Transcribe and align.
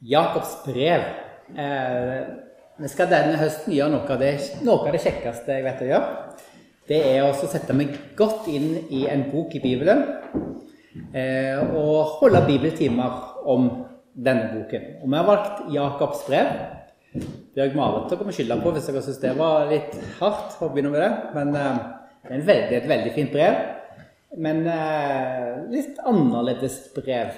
Jakobs 0.00 0.64
brev. 0.64 1.02
Eh, 1.56 2.20
vi 2.80 2.88
skal 2.88 3.10
denne 3.10 3.36
høsten 3.36 3.74
gjøre 3.76 3.92
noe 3.92 4.08
av, 4.08 4.22
det, 4.22 4.32
noe 4.64 4.86
av 4.86 4.94
det 4.94 5.02
kjekkeste 5.04 5.58
jeg 5.58 5.66
vet 5.66 5.82
å 5.84 5.90
gjøre. 5.90 6.38
Det 6.88 7.00
er 7.10 7.26
å 7.26 7.34
sette 7.36 7.76
meg 7.76 7.92
godt 8.16 8.48
inn 8.50 8.72
i 8.88 9.04
en 9.12 9.26
bok 9.30 9.52
i 9.54 9.60
Bibelen 9.62 10.00
eh, 11.12 11.60
og 11.76 12.16
holde 12.22 12.40
bibeltimer 12.48 13.44
om 13.44 13.68
denne 14.16 14.48
boken. 14.54 14.88
Og 15.02 15.06
vi 15.12 15.20
har 15.20 15.28
valgt 15.28 15.62
Jakobs 15.76 16.24
brev. 16.26 16.50
Bjørg 17.54 17.76
Marit 17.76 18.10
dere 18.10 18.24
må 18.24 18.32
skylde 18.34 18.60
på 18.62 18.72
hvis 18.72 18.88
dere 18.88 19.04
syns 19.04 19.20
det 19.20 19.36
var 19.36 19.68
litt 19.68 19.96
hardt 20.20 20.60
å 20.62 20.70
begynne 20.72 20.94
med 20.94 21.04
det. 21.04 21.12
Men 21.36 21.56
eh, 21.60 21.86
det 22.24 22.38
er 22.38 22.50
veldig, 22.54 22.80
et 22.80 22.92
veldig 22.96 23.16
fint 23.20 23.34
brev. 23.36 23.62
Men 24.40 24.64
eh, 24.64 25.56
litt 25.76 26.00
annerledes 26.08 26.86
brev. 26.96 27.36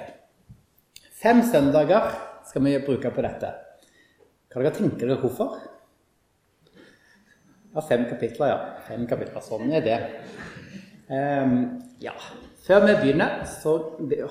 Fem 1.18 1.42
søndager 1.50 2.12
skal 2.48 2.64
vi 2.66 2.78
bruke 2.84 3.12
på 3.14 3.24
dette. 3.24 3.52
Kan 4.52 4.64
dere 4.64 4.74
tenke 4.76 5.06
dere 5.06 5.20
hvorfor? 5.20 5.60
Ja, 7.72 7.80
fem 7.88 8.04
kapitler, 8.10 8.52
ja. 8.52 8.58
Fem 8.88 9.06
kapitler, 9.08 9.40
Sånn 9.44 9.72
er 9.72 9.84
det. 9.84 9.98
Um, 11.08 11.54
ja. 12.04 12.12
Før 12.62 12.84
vi 12.86 12.98
begynner, 13.00 13.42
så 13.48 13.76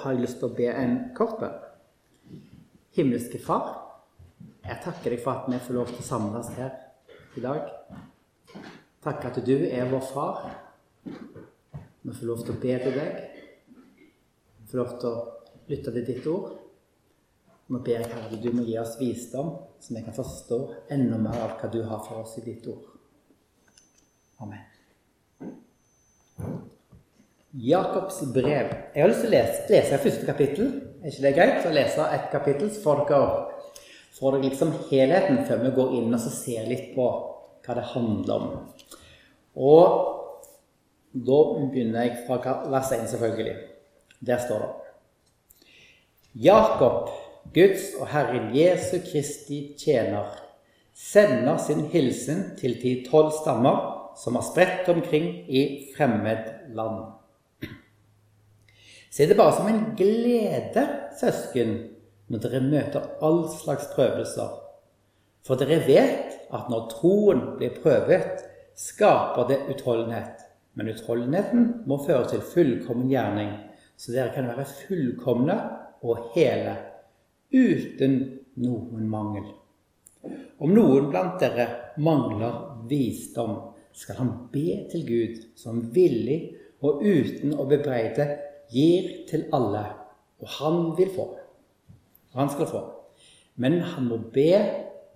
har 0.04 0.14
jeg 0.14 0.22
lyst 0.22 0.40
til 0.40 0.52
å 0.52 0.56
be 0.56 0.70
en 0.70 0.98
kort 1.18 1.40
bønn. 1.42 1.58
Himmelske 2.96 3.40
Far, 3.42 3.74
jeg 4.68 4.78
takker 4.84 5.16
deg 5.16 5.24
for 5.24 5.42
at 5.42 5.50
vi 5.50 5.60
får 5.66 5.78
lov 5.80 5.90
til 5.90 6.04
å 6.04 6.06
samles 6.06 6.52
her 6.60 6.76
i 7.40 7.44
dag. 7.44 7.72
Takk 9.02 9.26
at 9.32 9.40
du 9.46 9.56
er 9.66 9.90
vår 9.90 10.04
far. 10.06 10.44
Vi 11.04 12.14
får 12.14 12.28
lov 12.30 12.44
til 12.46 12.54
å 12.54 12.60
be 12.62 12.76
til 12.84 12.94
deg. 12.94 13.22
Vi 14.60 14.70
får 14.70 14.82
lov 14.84 14.92
til 15.02 15.10
å 15.10 15.24
lytte 15.72 15.94
til 15.96 16.06
ditt 16.06 16.28
ord. 16.30 16.61
Nå 17.72 17.80
ber 17.86 18.02
jeg 18.02 18.10
Herre, 18.12 18.36
du 18.36 18.50
må 18.52 18.66
gi 18.68 18.76
oss 18.82 18.98
visdom, 19.00 19.54
så 19.80 19.94
vi 19.96 20.02
kan 20.04 20.16
forstå 20.16 20.58
enda 20.92 21.20
mer 21.22 21.38
av 21.40 21.54
hva 21.60 21.70
du 21.72 21.80
har 21.88 22.02
for 22.04 22.26
oss 22.26 22.34
i 22.42 22.44
ditt 22.44 22.66
ord. 22.68 22.90
Amen. 24.44 24.66
Jakobs 27.52 28.20
brev. 28.36 28.74
Jeg 28.96 29.04
har 29.04 29.12
lyst 29.12 29.24
til 29.24 29.32
å 29.32 29.36
lese, 29.38 29.64
lese 29.72 30.02
første 30.04 30.28
kapittel. 30.28 30.74
Er 31.00 31.14
ikke 31.14 31.26
det 31.26 31.34
greit? 31.38 31.64
å 31.68 31.74
lese 31.76 32.10
et 32.18 32.28
kapittel, 32.34 32.74
så 32.76 32.84
får 32.84 33.06
dere, 33.08 33.32
får 34.20 34.36
dere 34.36 34.50
liksom 34.50 34.76
helheten 34.92 35.42
før 35.48 35.64
vi 35.64 35.74
går 35.80 35.96
inn 36.02 36.20
og 36.20 36.28
ser 36.28 36.68
litt 36.68 36.92
på 36.98 37.08
hva 37.64 37.78
det 37.78 37.88
handler 37.94 38.36
om. 38.36 38.54
Og 39.56 39.98
da 41.12 41.42
begynner 41.72 42.08
jeg 42.08 42.22
fra 42.28 42.60
vers 42.68 42.92
1, 43.00 43.08
selvfølgelig. 43.16 43.58
Der 44.28 44.44
står 44.44 44.64
det 44.68 44.72
Jakob 46.46 47.10
Guds 47.54 47.96
og 48.00 48.08
Herren 48.08 48.52
Jesu 48.56 49.00
Kristi 49.12 49.74
tjener, 49.80 50.30
sender 50.96 51.58
sin 51.58 51.88
hilsen 51.92 52.44
til 52.60 52.78
de 52.84 52.94
tolv 53.10 53.32
stammer 53.42 53.80
som 54.18 54.36
har 54.38 54.46
spredt 54.46 54.90
omkring 54.92 55.26
i 55.50 55.64
fremmed 55.96 56.52
land. 56.76 57.02
Se 59.12 59.28
det 59.28 59.36
bare 59.36 59.56
som 59.58 59.68
en 59.68 59.82
glede, 59.98 60.86
søsken, 61.20 61.74
når 62.32 62.44
dere 62.46 62.62
møter 62.64 63.08
all 63.24 63.44
slags 63.52 63.90
prøvelser. 63.96 64.54
For 65.44 65.60
dere 65.60 65.82
vet 65.88 66.38
at 66.54 66.70
når 66.72 66.88
troen 66.94 67.42
blir 67.58 67.76
prøvet, 67.82 68.46
skaper 68.78 69.50
det 69.50 69.60
utholdenhet. 69.74 70.46
Men 70.76 70.94
utholdenheten 70.94 71.66
må 71.90 71.98
føre 72.06 72.30
til 72.32 72.46
fullkommen 72.54 73.10
gjerning, 73.12 73.52
så 74.00 74.14
dere 74.16 74.32
kan 74.36 74.48
være 74.48 74.70
fullkomne 74.86 75.58
og 76.02 76.32
hele 76.38 76.78
uten 77.52 78.18
noen 78.62 79.10
mangel. 79.10 79.50
Om 80.62 80.74
noen 80.76 81.10
blant 81.10 81.40
dere 81.42 81.68
mangler 82.02 82.86
visdom, 82.90 83.58
skal 83.92 84.22
han 84.22 84.32
be 84.54 84.86
til 84.92 85.04
Gud, 85.08 85.40
som 85.60 85.82
villig 85.94 86.40
og 86.82 87.04
uten 87.04 87.56
å 87.60 87.68
bebreide 87.70 88.28
gir 88.72 89.10
til 89.30 89.48
alle, 89.56 89.84
og 90.42 90.58
han 90.60 90.82
vil 90.98 91.12
få. 91.12 91.28
Og 92.32 92.40
han 92.40 92.52
skal 92.54 92.70
få. 92.70 92.84
Men 93.60 93.82
han 93.84 94.08
må 94.08 94.22
be 94.34 94.54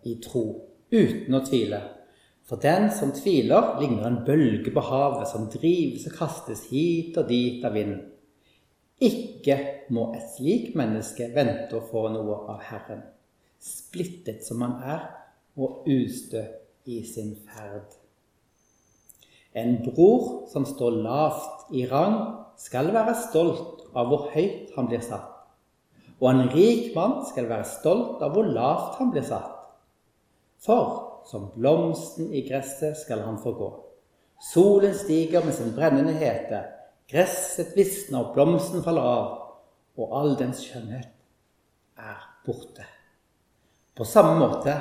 i 0.05 0.17
tro, 0.21 0.45
uten 0.91 1.37
å 1.37 1.43
tvile. 1.45 1.79
For 2.45 2.61
den 2.61 2.91
som 2.93 3.13
tviler, 3.15 3.77
ligner 3.79 4.05
en 4.05 4.19
bølge 4.27 4.73
på 4.73 4.83
havet 4.85 5.31
som 5.31 5.47
drives 5.49 6.05
og 6.11 6.17
kastes 6.19 6.67
hit 6.69 7.15
og 7.17 7.31
dit 7.31 7.63
av 7.65 7.73
vinden. 7.73 8.03
Ikke 9.03 9.57
må 9.91 10.13
et 10.16 10.29
slikt 10.38 10.75
menneske 10.79 11.28
vente 11.35 11.75
å 11.75 11.83
få 11.83 12.07
noe 12.13 12.38
av 12.53 12.63
Herren, 12.63 13.03
splittet 13.59 14.45
som 14.47 14.63
han 14.63 14.78
er 14.83 15.06
og 15.59 15.88
ustø 15.89 16.45
i 16.88 17.01
sin 17.07 17.34
ferd. 17.47 17.88
En 19.55 19.78
bror 19.84 20.45
som 20.51 20.67
står 20.67 21.00
lavt 21.03 21.72
i 21.75 21.85
rang, 21.91 22.17
skal 22.59 22.94
være 22.95 23.17
stolt 23.19 23.84
av 23.95 24.07
hvor 24.07 24.29
høyt 24.31 24.72
han 24.75 24.88
blir 24.88 25.03
satt. 25.03 25.31
Og 26.22 26.29
en 26.29 26.45
rik 26.53 26.94
mann 26.95 27.22
skal 27.28 27.50
være 27.50 27.67
stolt 27.67 28.23
av 28.23 28.31
hvor 28.35 28.47
lavt 28.47 29.00
han 29.00 29.11
blir 29.11 29.25
satt. 29.28 29.51
For 30.63 31.23
som 31.28 31.50
blomsten 31.55 32.31
i 32.31 32.45
gresset 32.47 32.95
skal 33.01 33.25
han 33.25 33.39
få 33.41 33.55
gå. 33.57 33.69
Solen 34.53 34.94
stiger 34.95 35.44
med 35.44 35.55
sin 35.57 35.73
brennende 35.75 36.13
hete. 36.16 36.61
Gresset 37.11 37.75
visner, 37.77 38.23
og 38.23 38.33
blomsten 38.33 38.83
faller 38.83 39.05
av, 39.05 39.25
og 39.95 40.16
all 40.17 40.33
dens 40.39 40.63
skjønnhet 40.66 41.11
er 42.01 42.23
borte. 42.45 42.85
På 43.95 44.07
samme 44.07 44.35
måte 44.39 44.73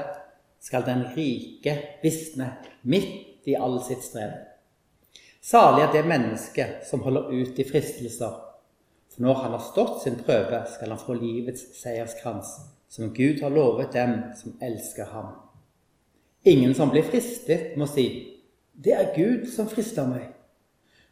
skal 0.64 0.86
den 0.86 1.04
rike 1.14 1.76
visne 2.02 2.48
midt 2.82 3.46
i 3.46 3.54
all 3.60 3.76
sitt 3.84 4.02
strev. 4.02 4.32
Salig 5.44 5.84
er 5.84 5.92
det 5.92 6.06
mennesket 6.08 6.86
som 6.88 7.04
holder 7.04 7.28
ut 7.28 7.58
i 7.60 7.66
fristelser, 7.68 8.38
for 9.12 9.22
når 9.22 9.42
han 9.42 9.52
har 9.54 9.62
stått 9.62 10.00
sin 10.02 10.16
prøve, 10.24 10.64
skal 10.72 10.94
han 10.94 11.02
få 11.02 11.14
livets 11.18 11.66
seierskrans, 11.78 12.56
som 12.88 13.12
Gud 13.14 13.42
har 13.44 13.52
lovet 13.52 13.92
dem 13.92 14.16
som 14.40 14.56
elsker 14.64 15.12
ham. 15.12 15.34
Ingen 16.44 16.74
som 16.74 16.90
blir 16.90 17.04
fristet, 17.04 17.76
må 17.76 17.86
si, 17.86 18.30
'Det 18.74 18.92
er 18.92 19.14
Gud 19.16 19.46
som 19.52 19.68
frister 19.68 20.02
meg'. 20.02 20.33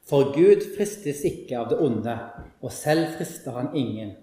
For 0.08 0.32
Gud 0.34 0.64
fristes 0.76 1.22
ikke 1.28 1.60
av 1.60 1.70
det 1.70 1.78
onde, 1.82 2.14
og 2.62 2.74
selv 2.74 3.14
frister 3.16 3.54
han 3.56 3.70
ingen. 3.78 4.16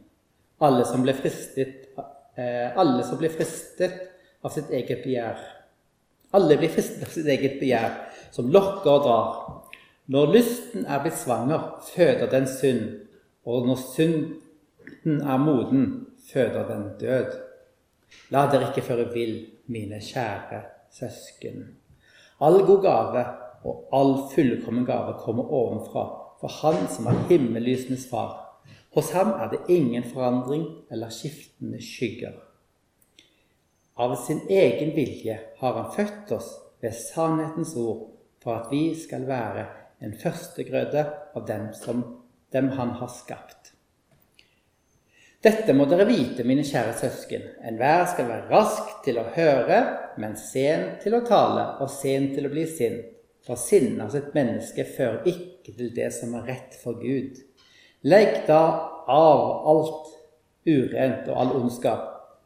Alle 0.59 0.83
som 0.85 1.03
blir 1.05 1.15
fristet, 1.15 1.87
eh, 2.35 2.75
alle 2.75 3.03
som 3.07 3.17
blir 3.17 3.31
fristet 3.31 3.95
av 4.43 4.51
sitt 4.51 4.69
eget 4.69 5.03
begjær. 5.05 5.39
Alle 6.35 6.57
blir 6.57 6.69
fristet 6.69 7.07
av 7.07 7.13
sitt 7.13 7.25
eget 7.31 7.59
begjær, 7.61 7.95
som 8.31 8.51
lokker 8.51 8.91
og 8.91 9.05
drar. 9.07 9.29
Når 10.09 10.33
lysten 10.33 10.85
er 10.85 10.99
blitt 11.03 11.17
svanger, 11.17 11.79
føder 11.93 12.29
den 12.29 12.47
synd, 12.47 12.85
og 13.45 13.67
når 13.67 13.83
synden 13.95 15.21
er 15.21 15.37
moden, 15.37 16.07
føder 16.31 16.67
den 16.67 16.85
død. 16.99 17.35
La 18.33 18.47
dere 18.51 18.69
ikke 18.69 18.85
føre 18.85 19.07
vill, 19.13 19.35
mine 19.69 20.01
kjære 20.01 20.63
søsken. 20.91 21.67
All 22.41 22.65
god 22.65 22.81
gave 22.83 23.25
og 23.63 23.89
all 23.95 24.13
fullkommen 24.33 24.85
gave 24.87 25.17
kommer 25.23 25.51
ovenfra, 25.51 26.05
for 26.39 26.59
Han 26.61 26.87
som 26.87 27.07
er 27.11 27.25
himmellysenes 27.29 28.07
far. 28.09 28.45
Hos 28.95 29.11
ham 29.11 29.35
er 29.37 29.49
det 29.51 29.59
ingen 29.69 30.03
forandring 30.03 30.63
eller 30.91 31.11
skiftende 31.13 31.81
skygger. 31.81 32.33
Av 33.99 34.15
sin 34.15 34.39
egen 34.49 34.95
vilje 34.95 35.35
har 35.59 35.73
han 35.75 35.91
født 35.93 36.31
oss 36.31 36.47
ved 36.81 36.95
sannhetens 36.95 37.75
ord, 37.77 38.07
for 38.43 38.55
at 38.55 38.71
vi 38.71 38.95
skal 38.97 39.27
være 39.27 39.67
en 40.01 40.15
førstegrøde 40.15 41.03
av 41.35 41.45
dem 41.47 41.67
som 41.75 42.01
dem 42.53 42.71
han 42.79 42.95
har 42.97 43.11
skapt. 43.13 43.73
Dette 45.43 45.71
må 45.75 45.85
dere 45.87 46.07
vite, 46.07 46.43
mine 46.43 46.65
kjære 46.67 46.95
søsken. 46.99 47.45
Enhver 47.63 48.07
skal 48.11 48.27
være 48.27 48.49
rask 48.49 48.89
til 49.05 49.21
å 49.21 49.27
høre, 49.35 49.77
men 50.19 50.35
sen 50.39 50.97
til 51.03 51.15
å 51.15 51.23
tale 51.27 51.65
og 51.79 51.91
sen 51.93 52.33
til 52.33 52.49
å 52.49 52.51
bli 52.51 52.65
sint. 52.67 53.18
For 53.49 53.57
sinnet 53.57 54.03
hos 54.03 54.13
et 54.13 54.35
menneske 54.37 54.83
fører 54.85 55.23
ikke 55.25 55.73
til 55.73 55.89
det 55.95 56.11
som 56.13 56.35
er 56.37 56.43
rett 56.51 56.75
for 56.83 56.99
Gud. 57.01 57.39
Legg 58.05 58.43
da 58.45 58.61
av 59.09 59.41
alt 59.71 60.11
urent 60.69 61.25
og 61.31 61.39
all 61.41 61.55
ondskap, 61.57 62.03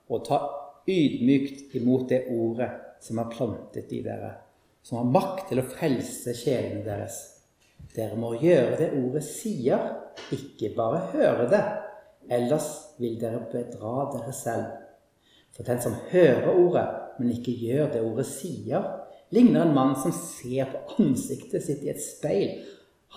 og 0.08 0.24
ta 0.24 0.40
ydmykt 0.88 1.76
imot 1.76 2.08
det 2.08 2.22
ordet 2.32 2.70
som 3.04 3.20
er 3.20 3.36
plantet 3.36 3.92
i 3.92 4.00
dere, 4.06 4.32
som 4.80 5.02
har 5.02 5.12
makt 5.12 5.50
til 5.52 5.60
å 5.60 5.68
frelse 5.74 6.38
sjelene 6.40 6.86
deres. 6.88 7.20
Dere 7.92 8.16
må 8.16 8.38
gjøre 8.40 8.80
det 8.80 8.90
ordet 8.96 9.26
sier, 9.28 9.84
ikke 10.32 10.72
bare 10.78 11.04
høre 11.12 11.52
det, 11.52 11.64
ellers 12.32 12.70
vil 13.04 13.20
dere 13.20 13.44
bedra 13.52 14.08
dere 14.16 14.32
selv. 14.40 14.72
For 15.52 15.68
den 15.68 15.84
som 15.84 16.00
hører 16.16 16.54
ordet, 16.56 16.88
men 17.20 17.36
ikke 17.36 17.60
gjør 17.60 17.92
det 17.92 18.08
ordet 18.08 18.32
sier, 18.32 18.88
ligner 19.33 19.65
en 19.65 19.75
mann 19.75 19.95
som 20.00 20.13
ser 20.15 20.69
på 20.71 21.03
ansiktet 21.03 21.65
sitt 21.65 21.83
i 21.85 21.91
et 21.94 22.01
speil. 22.01 22.59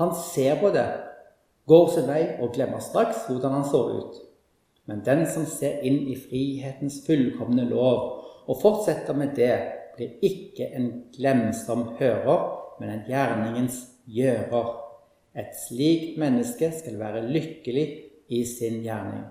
Han 0.00 0.14
ser 0.16 0.58
på 0.60 0.70
det, 0.74 0.86
går 1.66 1.88
sin 1.92 2.08
vei 2.08 2.22
og 2.40 2.54
glemmer 2.54 2.82
straks 2.84 3.26
hvordan 3.28 3.58
han 3.58 3.68
så 3.68 3.82
ut. 3.98 4.20
Men 4.86 5.02
den 5.06 5.24
som 5.30 5.46
ser 5.50 5.82
inn 5.86 6.04
i 6.12 6.16
frihetens 6.18 7.00
fullkomne 7.06 7.66
lov 7.68 8.02
og 8.46 8.60
fortsetter 8.62 9.16
med 9.18 9.34
det, 9.38 9.54
blir 9.96 10.20
ikke 10.24 10.68
en 10.76 10.90
glemsom 11.14 11.88
hører, 11.98 12.42
men 12.78 12.92
en 12.92 13.06
gjerningens 13.08 13.80
gjører. 14.06 14.74
Et 15.36 15.56
slikt 15.66 16.20
menneske 16.20 16.70
skal 16.76 17.00
være 17.00 17.24
lykkelig 17.28 17.86
i 18.32 18.44
sin 18.48 18.82
gjerning. 18.84 19.24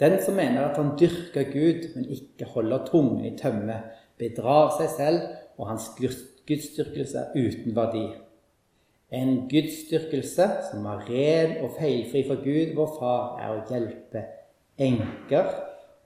Den 0.00 0.18
som 0.24 0.36
mener 0.38 0.68
at 0.68 0.78
han 0.80 0.94
dyrker 1.00 1.48
Gud, 1.52 1.88
men 1.94 2.08
ikke 2.08 2.48
holder 2.54 2.86
tungen 2.88 3.24
i 3.28 3.34
tømme, 3.38 3.80
bedrar 4.20 4.74
seg 4.78 4.92
selv, 4.96 5.24
og 5.60 5.68
hans 5.68 5.90
gudsdyrkelse 6.48 7.18
er 7.18 7.36
uten 7.36 7.76
verdi. 7.76 8.06
En 9.12 9.48
gudsdyrkelse 9.50 10.46
som 10.70 10.86
er 10.86 11.02
ren 11.10 11.56
og 11.64 11.74
feilfri 11.76 12.22
for 12.28 12.40
Gud, 12.44 12.74
vår 12.78 12.94
Far, 12.96 13.24
er 13.42 13.56
å 13.58 13.64
hjelpe 13.68 14.22
enker 14.80 15.50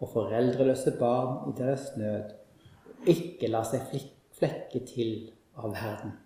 og 0.01 0.11
foreldreløse 0.11 0.97
barn 0.99 1.53
i 1.53 1.55
deres 1.59 1.93
nød, 2.01 2.35
og 2.99 3.09
ikke 3.15 3.53
la 3.53 3.63
seg 3.69 3.87
flekke 4.35 4.83
til 4.89 5.15
av 5.55 5.77
verden. 5.77 6.17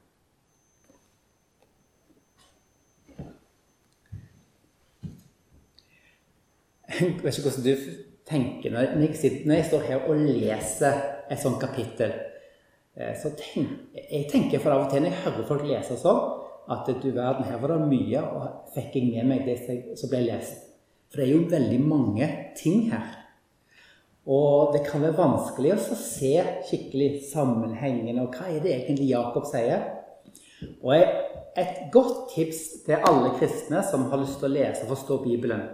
Jeg 6.98 7.18
vet 7.22 7.36
ikke 7.36 7.50
hvordan 7.50 7.66
du 7.66 7.90
tenker 8.26 8.72
når 8.72 8.80
jeg, 8.80 9.42
når 9.46 9.54
jeg 9.54 9.66
står 9.68 9.84
her 9.86 10.08
og 10.08 10.24
leser 10.24 11.04
et 11.30 11.42
sånt 11.42 11.60
kapittel. 11.62 12.14
Eh, 12.98 13.14
så 13.14 13.30
tenk, 13.38 13.94
jeg 13.94 14.26
tenker 14.32 14.62
for 14.62 14.74
av 14.74 14.86
og 14.86 14.90
til 14.92 15.04
når 15.04 15.12
jeg 15.12 15.22
hører 15.24 15.46
folk 15.46 15.66
lese 15.66 15.98
sånn, 16.00 16.24
at 16.68 16.88
du 17.00 17.06
verden, 17.14 17.46
her 17.48 17.60
var 17.62 17.72
det 17.72 17.86
mye, 17.88 18.22
og 18.26 18.72
fikk 18.74 18.98
jeg 18.98 19.12
med 19.14 19.30
meg 19.30 19.46
det 19.46 19.56
som 19.96 20.10
ble 20.10 20.24
lest. 20.26 20.66
For 21.08 21.22
det 21.22 21.28
er 21.28 21.32
jo 21.32 21.46
veldig 21.48 21.78
mange 21.80 22.26
ting 22.58 22.90
her. 22.90 23.14
Og 24.28 24.74
det 24.74 24.82
kan 24.84 25.00
være 25.00 25.16
vanskelig 25.16 25.72
å 25.78 25.96
se 25.96 26.34
skikkelig 26.68 27.22
sammenhengen, 27.30 28.20
og 28.20 28.36
hva 28.36 28.50
er 28.50 28.60
det 28.60 28.74
egentlig 28.74 29.08
Jakob 29.14 29.48
sier? 29.48 29.86
Og 30.82 30.92
et 30.98 31.78
godt 31.94 32.34
tips 32.34 32.60
til 32.84 33.08
alle 33.08 33.32
kristne 33.38 33.80
som 33.88 34.10
har 34.12 34.20
lyst 34.20 34.36
til 34.42 34.50
å 34.50 34.56
lese 34.58 34.84
og 34.84 34.92
forstå 34.92 35.22
Bibelen, 35.24 35.64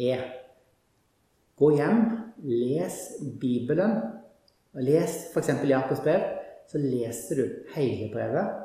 er 0.00 0.24
Gå 1.60 1.74
hjem, 1.76 1.98
les 2.40 2.94
Bibelen. 3.36 3.98
Les 4.80 5.16
f.eks. 5.34 5.50
Jakobs 5.68 6.00
brev. 6.00 6.39
Så 6.70 6.78
leser 6.78 7.40
du 7.40 7.44
hele 7.74 8.08
brevet 8.12 8.60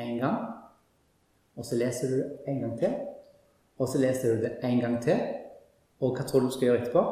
en 0.00 0.18
gang. 0.20 0.40
Og 1.56 1.64
så 1.64 1.76
leser 1.76 2.12
du 2.12 2.16
det 2.20 2.48
en 2.48 2.62
gang 2.64 2.74
til. 2.80 2.96
Og 3.76 3.88
så 3.92 4.00
leser 4.00 4.34
du 4.34 4.44
det 4.44 4.56
en 4.64 4.80
gang 4.80 4.98
til. 5.04 5.20
Og 6.00 6.16
hva 6.16 6.24
tror 6.24 6.44
du 6.44 6.48
du 6.48 6.56
skal 6.56 6.70
gjøre 6.70 6.82
etterpå? 6.84 7.04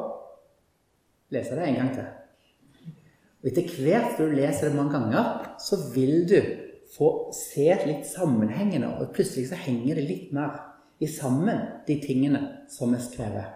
Lese 1.33 1.57
det 1.57 1.67
en 1.69 1.79
gang 1.79 1.91
til. 1.93 2.07
Og 3.41 3.49
etter 3.51 3.73
hvert 3.77 4.15
som 4.15 4.29
du 4.29 4.37
leser 4.37 4.69
det 4.69 4.77
mange 4.77 4.97
ganger, 4.97 5.49
så 5.61 5.77
vil 5.93 6.25
du 6.29 6.39
få 6.95 7.09
se 7.33 7.67
litt 7.85 8.05
sammenhengende, 8.07 8.91
og 8.97 9.11
plutselig 9.13 9.49
så 9.49 9.59
henger 9.59 9.99
det 9.99 10.05
litt 10.05 10.33
mer 10.33 10.57
i 11.01 11.09
sammen, 11.11 11.59
de 11.87 11.97
tingene 12.01 12.41
som 12.71 12.93
er 12.95 13.03
skrevet. 13.03 13.51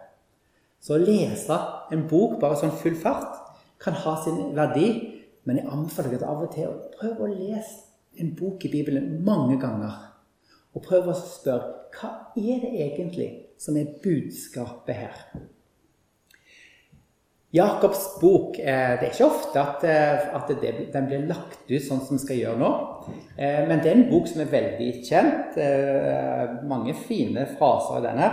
Så 0.82 0.96
å 0.96 1.02
lese 1.02 1.58
en 1.94 2.06
bok 2.10 2.38
bare 2.42 2.58
sånn 2.60 2.76
full 2.82 2.98
fart 3.00 3.38
kan 3.82 3.96
ha 3.96 4.16
sin 4.24 4.52
verdi, 4.58 4.90
men 5.50 5.58
jeg 5.58 5.72
anbefaler 5.74 6.14
deg 6.14 6.26
av 6.30 6.46
og 6.46 6.52
til 6.54 6.70
å 6.70 6.90
prøve 6.94 7.26
å 7.26 7.34
lese 7.34 8.22
en 8.22 8.34
bok 8.38 8.66
i 8.68 8.70
Bibelen 8.70 9.16
mange 9.26 9.58
ganger. 9.62 9.96
Og 10.78 10.84
prøve 10.86 11.10
å 11.10 11.18
spørre 11.18 11.90
hva 11.98 12.10
er 12.38 12.60
det 12.62 12.74
egentlig 12.86 13.30
som 13.58 13.78
er 13.80 13.96
budskapet 14.04 15.00
her? 15.00 15.24
Jakobs 17.50 18.04
bok 18.22 18.60
eh, 18.62 18.92
Det 19.00 19.08
er 19.08 19.14
ikke 19.16 19.26
ofte 19.26 19.62
at, 19.62 19.86
eh, 19.90 20.28
at 20.38 20.52
det, 20.62 20.74
den 20.94 21.08
blir 21.10 21.24
lagt 21.32 21.64
ut 21.66 21.82
sånn 21.82 22.04
som 22.06 22.14
vi 22.14 22.22
skal 22.22 22.38
gjøre 22.44 22.62
nå. 22.62 22.70
Eh, 23.34 23.64
men 23.66 23.82
det 23.82 23.90
er 23.90 23.98
en 23.98 24.10
bok 24.12 24.30
som 24.30 24.44
er 24.44 24.52
veldig 24.52 24.90
kjent. 25.08 25.58
Mange 26.70 26.94
fine 27.08 27.48
fraser 27.56 27.98
i 27.98 28.06
denne. 28.06 28.30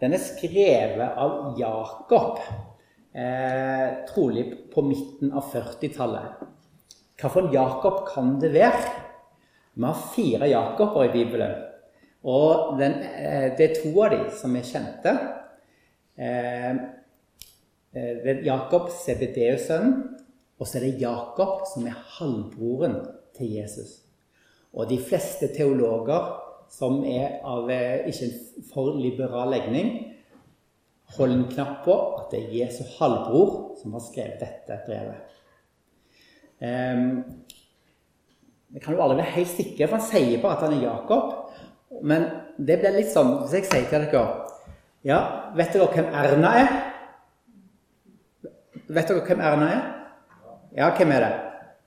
Den 0.00 0.16
er 0.16 0.24
skrevet 0.24 1.20
av 1.20 1.60
Jakob, 1.60 2.40
eh, 3.16 4.04
trolig 4.08 4.44
på 4.74 4.82
midten 4.82 5.32
av 5.32 5.48
40-tallet. 5.52 6.44
Hvilken 7.16 7.52
Jakob 7.52 8.04
kan 8.08 8.36
det 8.40 8.52
være? 8.52 8.92
Vi 9.76 9.84
har 9.84 10.04
fire 10.14 10.48
Jakober 10.48 11.04
i 11.04 11.12
Bibelen. 11.12 11.54
Og 12.26 12.78
den, 12.78 12.92
eh, 12.92 13.56
det 13.56 13.70
er 13.70 13.74
to 13.82 13.92
av 14.02 14.10
dem 14.10 14.30
som 14.30 14.56
er 14.56 14.62
kjente. 14.62 15.12
Eh, 16.18 16.70
eh, 16.70 18.16
det 18.24 18.42
Jakob, 18.44 18.90
CBD-sønnen, 18.90 20.16
og 20.58 20.66
så 20.66 20.78
er 20.78 20.86
det 20.86 21.00
Jakob 21.00 21.66
som 21.68 21.86
er 21.86 21.96
halvbroren 22.18 23.00
til 23.36 23.52
Jesus. 23.52 24.02
Og 24.72 24.88
de 24.88 24.98
fleste 24.98 25.48
teologer 25.56 26.32
som 26.72 27.04
er 27.04 27.40
av 27.44 27.70
eh, 27.70 28.08
ikke 28.08 28.28
en 28.28 28.64
for 28.72 28.96
liberal 29.00 29.52
legning, 29.52 30.15
hold 31.14 31.32
en 31.32 31.46
knapp 31.50 31.84
på 31.84 31.94
at 32.18 32.32
det 32.32 32.42
er 32.42 32.54
Jesu 32.64 32.82
halvbror 32.98 33.76
som 33.80 33.94
har 33.94 34.02
skrevet 34.04 34.42
dette 34.42 34.78
brevet. 34.86 35.34
Um, 36.56 37.24
jeg 38.74 38.82
kan 38.82 38.94
jo 38.94 39.02
aldri 39.02 39.20
være 39.20 39.34
helt 39.36 39.48
sikker, 39.48 39.86
for 39.86 39.96
han 39.96 40.06
sier 40.06 40.40
bare 40.42 40.56
at 40.56 40.64
han 40.66 40.76
er 40.76 40.82
Jakob. 40.82 41.32
Men 42.02 42.26
det 42.58 42.80
blir 42.80 42.96
litt 42.96 43.12
sånn 43.12 43.28
Hvis 43.44 43.52
jeg 43.54 43.66
sier 43.68 43.84
til 43.86 44.06
dere 44.10 44.22
Ja, 45.06 45.18
vet 45.56 45.70
dere 45.72 45.86
hvem 45.92 46.08
Erna 46.18 46.50
er? 46.58 46.72
Vet 48.88 49.06
dere 49.06 49.22
hvem 49.28 49.40
Erna 49.40 49.68
er? 49.70 49.84
Ja, 50.76 50.90
hvem 50.96 51.14
er 51.14 51.22
det? 51.22 51.30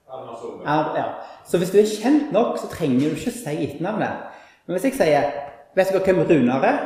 Erna 0.08 0.38
Solberg. 0.40 0.96
Ja. 0.96 1.04
Så 1.46 1.60
hvis 1.60 1.70
du 1.74 1.78
er 1.82 1.90
kjent 1.90 2.32
nok, 2.32 2.56
så 2.58 2.70
trenger 2.72 3.12
du 3.12 3.18
ikke 3.18 3.34
si 3.34 3.54
etternavnet. 3.66 4.24
Men 4.66 4.78
hvis 4.78 4.88
jeg 4.88 4.98
sier 4.98 5.30
Vet 5.76 5.92
dere 5.92 6.02
hvem 6.02 6.24
Runar 6.26 6.64
er? 6.66 6.80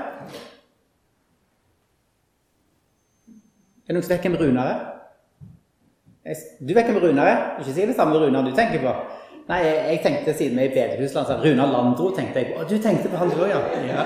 Er 3.84 3.92
det 3.92 3.98
noen 3.98 4.04
som 4.06 4.14
vet 4.14 4.25
hvem 4.25 4.36
Runar 4.40 4.69
er? 4.72 4.84
Du 6.64 6.70
vet 6.72 6.86
hvem 6.88 7.02
Runar 7.02 7.28
er? 7.28 7.40
Ikke 7.60 7.75
si 7.76 7.84
det 7.84 7.96
samme 7.98 8.16
Runar 8.16 8.46
du 8.46 8.54
tenker 8.56 8.81
på. 8.81 8.92
Nei, 9.44 9.58
jeg, 9.60 9.81
jeg 9.90 10.00
tenkte 10.00 10.32
siden 10.32 10.56
vi 10.56 10.62
er 10.64 10.70
i 10.70 10.72
bedehusland, 10.72 11.26
så 11.28 11.36
Runar 11.42 11.69
Landro 11.69 12.08
tenkte 12.16 12.40
jeg 12.40 12.54
på. 12.54 12.62
Å, 12.62 12.69
du 12.69 12.78
tenkte 12.81 13.10
på 13.12 13.19
han 13.20 13.32
òg, 13.36 13.50
ja. 13.50 13.58
ja. 13.90 14.04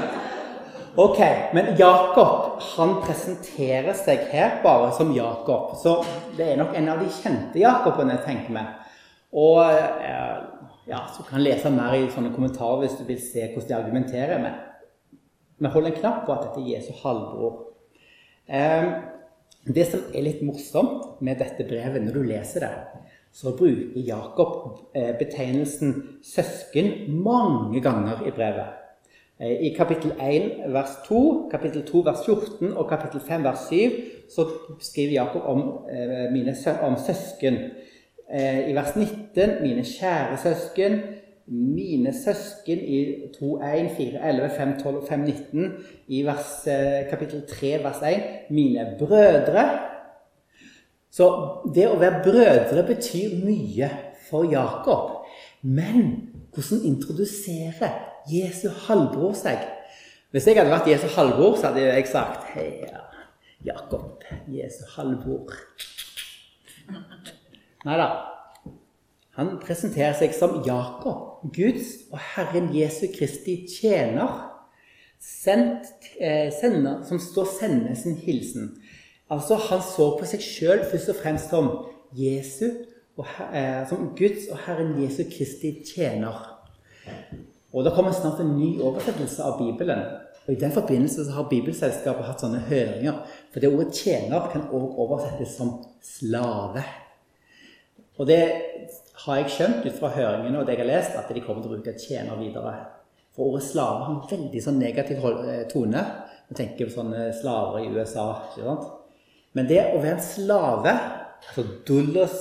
Ok, 0.98 1.20
men 1.54 1.68
Jakob 1.78 2.64
han 2.72 2.96
presenterer 3.04 3.94
seg 3.94 4.24
her 4.32 4.56
bare 4.64 4.88
som 4.96 5.12
Jakob. 5.14 5.76
Så 5.78 5.92
det 6.34 6.48
er 6.48 6.58
nok 6.58 6.74
en 6.74 6.90
av 6.90 7.04
de 7.04 7.06
kjente 7.20 7.62
Jakobene, 7.62 8.16
tenker 8.24 8.50
vi. 8.56 8.64
Og 9.38 9.60
eh, 9.62 10.40
ja, 10.90 11.04
så 11.14 11.22
kan 11.28 11.44
lese 11.44 11.70
mer 11.70 11.94
i 11.94 12.08
sånne 12.10 12.32
kommentarer 12.34 12.82
hvis 12.82 12.98
du 12.98 13.04
vil 13.06 13.20
se 13.22 13.46
hvordan 13.52 13.68
de 13.70 13.76
argumenterer. 13.78 14.42
Men 14.42 14.58
vi 15.62 15.70
holder 15.70 15.92
en 15.92 16.00
knapp 16.00 16.24
på 16.26 16.34
at 16.34 16.48
dette 16.48 16.64
er 16.64 16.72
Jesu 16.72 16.90
halvbror. 17.04 17.62
Eh, 18.50 18.90
det 19.74 19.86
som 19.90 20.02
er 20.14 20.24
litt 20.24 20.42
morsomt 20.46 21.20
med 21.24 21.40
dette 21.42 21.66
brevet, 21.68 22.02
når 22.02 22.18
du 22.18 22.22
leser 22.28 22.64
det, 22.66 22.72
så 23.32 23.52
bruker 23.56 24.00
Jakob 24.06 24.78
eh, 24.96 25.12
betegnelsen 25.18 25.94
'søsken' 26.24 27.10
mange 27.12 27.80
ganger 27.80 28.24
i 28.26 28.30
brevet. 28.30 28.78
Eh, 29.40 29.66
I 29.68 29.74
kapittel 29.76 30.12
1 30.20 30.72
vers 30.72 30.96
2, 31.08 31.48
kapittel 31.50 31.84
2 31.86 32.04
vers 32.06 32.24
14 32.26 32.72
og 32.72 32.88
kapittel 32.88 33.20
5 33.20 33.44
vers 33.44 33.68
7 33.68 33.76
så 34.30 34.48
skriver 34.80 35.12
Jakob 35.12 35.42
om, 35.44 35.62
mine, 36.32 36.56
om 36.82 36.96
søsken. 37.06 37.56
Eh, 38.32 38.70
i 38.70 38.74
vers 38.76 38.96
19 38.96 39.62
mine 39.62 39.84
kjære 39.84 40.36
søsken, 40.42 40.98
mine 41.50 42.12
søsken 42.12 42.78
i 42.78 42.98
2, 43.38 43.56
1, 43.62 43.90
4, 43.96 44.28
11, 44.28 44.50
5, 44.56 44.74
12 44.82 44.96
og 44.96 45.08
5, 45.08 45.20
19. 45.20 45.72
I 46.08 46.22
vers, 46.26 46.66
eh, 46.66 47.10
kapittel 47.10 47.42
3, 47.48 47.72
vers 47.84 48.02
1 48.02 48.22
mine 48.50 48.86
brødre. 48.98 49.64
Så 51.10 51.28
det 51.74 51.88
å 51.88 51.98
være 51.98 52.22
brødre 52.24 52.84
betyr 52.86 53.38
mye 53.44 53.90
for 54.28 54.44
Jakob. 54.44 55.24
Men 55.62 56.30
hvordan 56.54 56.84
introduserer 56.84 57.96
Jesu 58.30 58.68
halvbror 58.86 59.34
seg? 59.34 59.58
Hvis 60.30 60.46
jeg 60.46 60.58
hadde 60.58 60.70
vært 60.70 60.88
Jesu 60.90 61.06
halvbror, 61.16 61.56
så 61.56 61.70
hadde 61.70 61.86
jeg 61.86 62.06
sagt 62.06 62.50
Hei, 62.52 62.84
Jakob, 63.64 64.24
Jesu 64.52 64.84
halvbror. 64.96 65.54
Nei 67.84 67.96
da. 67.96 68.37
Han 69.38 69.54
presenterer 69.62 70.16
seg 70.18 70.32
som 70.34 70.56
Jakob, 70.66 71.44
Guds 71.54 71.92
og 72.10 72.18
Herren 72.34 72.72
Jesu 72.74 73.04
Kristi 73.14 73.60
tjener, 73.70 74.32
sendt, 75.22 75.86
eh, 76.18 76.50
sender, 76.50 77.04
som 77.06 77.20
står 77.22 77.46
sende 77.60 77.94
sin 77.96 78.16
hilsen. 78.16 78.72
Altså, 79.30 79.54
Han 79.54 79.80
så 79.82 80.18
på 80.18 80.26
seg 80.26 80.40
sjøl 80.42 80.84
først 80.90 81.08
og 81.08 81.16
fremst 81.22 81.50
som 81.50 81.70
Jesu, 82.12 82.66
og, 83.16 83.26
eh, 83.54 83.86
som 83.88 84.14
Guds 84.18 84.48
og 84.50 84.58
Herren 84.66 85.02
Jesu 85.02 85.22
Kristi 85.30 85.84
tjener. 85.84 86.58
Og 87.72 87.84
Det 87.84 87.92
kommer 87.92 88.12
snart 88.12 88.40
en 88.40 88.58
ny 88.58 88.80
oversettelse 88.80 89.42
av 89.42 89.58
Bibelen. 89.58 90.02
Og 90.46 90.54
I 90.54 90.60
den 90.60 90.72
forbindelse 90.72 91.24
så 91.24 91.30
har 91.30 91.48
Bibelselskapet 91.50 92.24
hatt 92.24 92.40
sånne 92.40 92.58
høringer. 92.58 93.26
For 93.52 93.60
det 93.60 93.72
ordet 93.72 93.92
'tjener' 93.92 94.50
kan 94.52 94.62
også 94.62 94.96
oversettes 94.98 95.56
som 95.56 95.84
'slave'. 96.02 96.82
Og 98.18 98.26
det 98.26 98.52
har 99.24 99.40
jeg 99.40 99.50
skjønt 99.54 99.86
ut 99.86 99.98
fra 99.98 100.12
høringene 100.14 100.60
og 100.60 100.66
det 100.66 100.76
jeg 100.76 100.84
har 100.84 100.90
lest, 100.92 101.16
at 101.18 101.30
de 101.34 101.42
kommer 101.42 101.62
til 101.62 101.72
å 101.72 101.76
bruke 101.76 101.94
'tjener' 101.98 102.38
videre. 102.38 102.74
For 103.34 103.50
ordet 103.50 103.62
'slave' 103.66 104.04
har 104.04 104.14
en 104.14 104.30
veldig 104.30 104.62
sånn 104.62 104.78
negativ 104.78 105.24
eh, 105.24 105.64
tone. 105.70 106.04
Vi 106.48 106.54
tenker 106.54 106.86
på 106.86 106.96
sånne 106.96 107.28
slaver 107.40 107.84
i 107.84 107.90
USA. 107.92 108.26
ikke 108.50 108.66
sant? 108.66 108.90
Men 109.52 109.68
det 109.68 109.80
å 109.94 110.00
være 110.00 110.16
en 110.16 110.22
slave, 110.22 110.92
altså 111.48 111.64
dullos, 111.86 112.36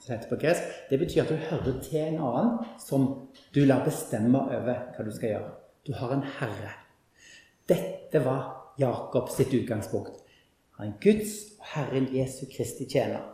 som 0.00 0.14
heter 0.14 0.28
på 0.30 0.38
gresk, 0.40 0.62
det 0.90 0.98
betyr 0.98 1.22
at 1.22 1.32
du 1.32 1.36
hører 1.50 1.80
til 1.82 2.00
en 2.00 2.20
annen 2.20 2.52
som 2.78 3.06
du 3.54 3.64
lar 3.64 3.84
bestemme 3.84 4.38
over 4.38 4.92
hva 4.94 5.04
du 5.04 5.12
skal 5.14 5.32
gjøre. 5.32 5.54
Du 5.86 5.92
har 5.98 6.12
en 6.12 6.26
herre. 6.38 6.74
Dette 7.68 8.22
var 8.24 8.74
Jakob 8.78 9.30
sitt 9.30 9.54
utgangspunkt. 9.54 10.22
Han 10.78 10.92
er 10.92 11.00
Guds 11.00 11.56
og 11.58 11.66
Herren 11.72 12.08
Jesu 12.12 12.44
Kristi 12.52 12.84
tjener. 12.84 13.24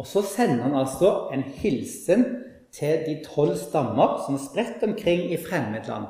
Og 0.00 0.08
så 0.08 0.22
sender 0.24 0.64
han 0.64 0.74
altså 0.78 1.28
en 1.34 1.42
hilsen 1.42 2.24
til 2.72 3.04
de 3.06 3.18
tolv 3.26 3.56
stammer 3.60 4.22
som 4.24 4.38
er 4.38 4.44
spredt 4.46 4.84
omkring 4.86 5.26
i 5.32 5.40
fremmedland. 5.40 6.08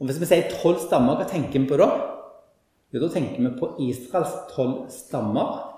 Og 0.00 0.08
Hvis 0.08 0.20
vi 0.20 0.28
sier 0.30 0.48
tolv 0.62 0.80
stammer, 0.82 1.18
hva 1.18 1.28
tenker 1.28 1.60
vi 1.60 1.68
på 1.68 1.78
da? 1.78 1.90
Jo, 2.92 3.02
da 3.04 3.10
tenker 3.12 3.38
vi 3.44 3.52
på 3.60 3.68
Israels 3.84 4.32
tolv 4.54 4.88
stammer. 4.90 5.68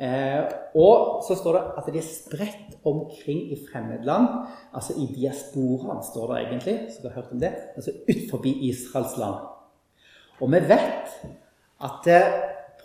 Eh, 0.00 0.42
og 0.78 1.22
så 1.26 1.36
står 1.36 1.56
det 1.56 1.62
at 1.78 1.88
de 1.92 2.00
er 2.00 2.06
spredt 2.06 2.76
omkring 2.88 3.50
i 3.52 3.58
fremmedland, 3.68 4.28
altså 4.74 4.94
i 4.96 5.08
diasporaen, 5.14 6.02
står 6.04 6.32
det 6.32 6.42
egentlig. 6.42 6.76
så 6.90 7.02
dere 7.02 7.12
har 7.12 7.22
hørt 7.22 7.32
om 7.32 7.40
det, 7.40 7.52
Altså 7.76 7.92
utenfor 8.08 8.46
Israels 8.46 9.16
land. 9.18 9.40
Og 10.40 10.52
vi 10.52 10.60
vet 10.68 11.16
at 11.84 12.08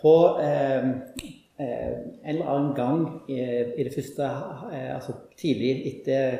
på 0.00 0.14
eh, 0.40 0.88
eh, 0.88 1.35
en 1.58 2.34
eller 2.34 2.50
annen 2.52 2.74
gang 2.76 3.04
i, 3.32 3.38
i 3.80 3.84
det 3.86 3.94
første 3.94 4.26
eh, 4.72 4.90
Altså 4.92 5.14
tidlig 5.40 5.72
etter 5.88 6.36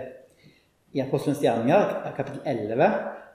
i 0.96 1.00
Apostelens 1.02 1.40
gjerninger, 1.42 2.12
kapittel 2.16 2.40
11, 2.48 2.86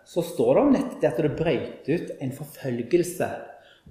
så 0.10 0.24
står 0.26 0.56
det 0.56 0.62
om 0.62 0.72
nettet 0.74 1.04
at 1.12 1.20
det 1.22 1.34
brøt 1.38 1.90
ut 1.92 2.14
en 2.22 2.32
forfølgelse. 2.34 3.28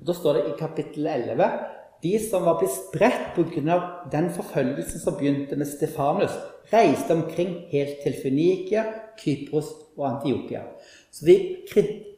Og 0.00 0.06
Da 0.08 0.16
står 0.16 0.38
det 0.38 0.46
i 0.48 0.56
kapittel 0.58 1.06
11 1.06 1.50
de 2.02 2.14
som 2.24 2.46
var 2.48 2.56
blitt 2.60 2.72
spredt 2.72 3.34
pga. 3.36 3.76
den 4.12 4.30
forfølgelsen 4.30 5.00
som 5.00 5.18
begynte 5.18 5.56
med 5.56 5.66
Stefanus, 5.66 6.32
reiste 6.72 7.12
omkring 7.12 7.66
helt 7.70 8.00
til 8.02 8.14
Fønikia, 8.22 8.84
Kypros 9.18 9.66
og 9.98 10.08
Antiokia. 10.08 10.62
Så 11.12 11.26
de, 11.26 11.56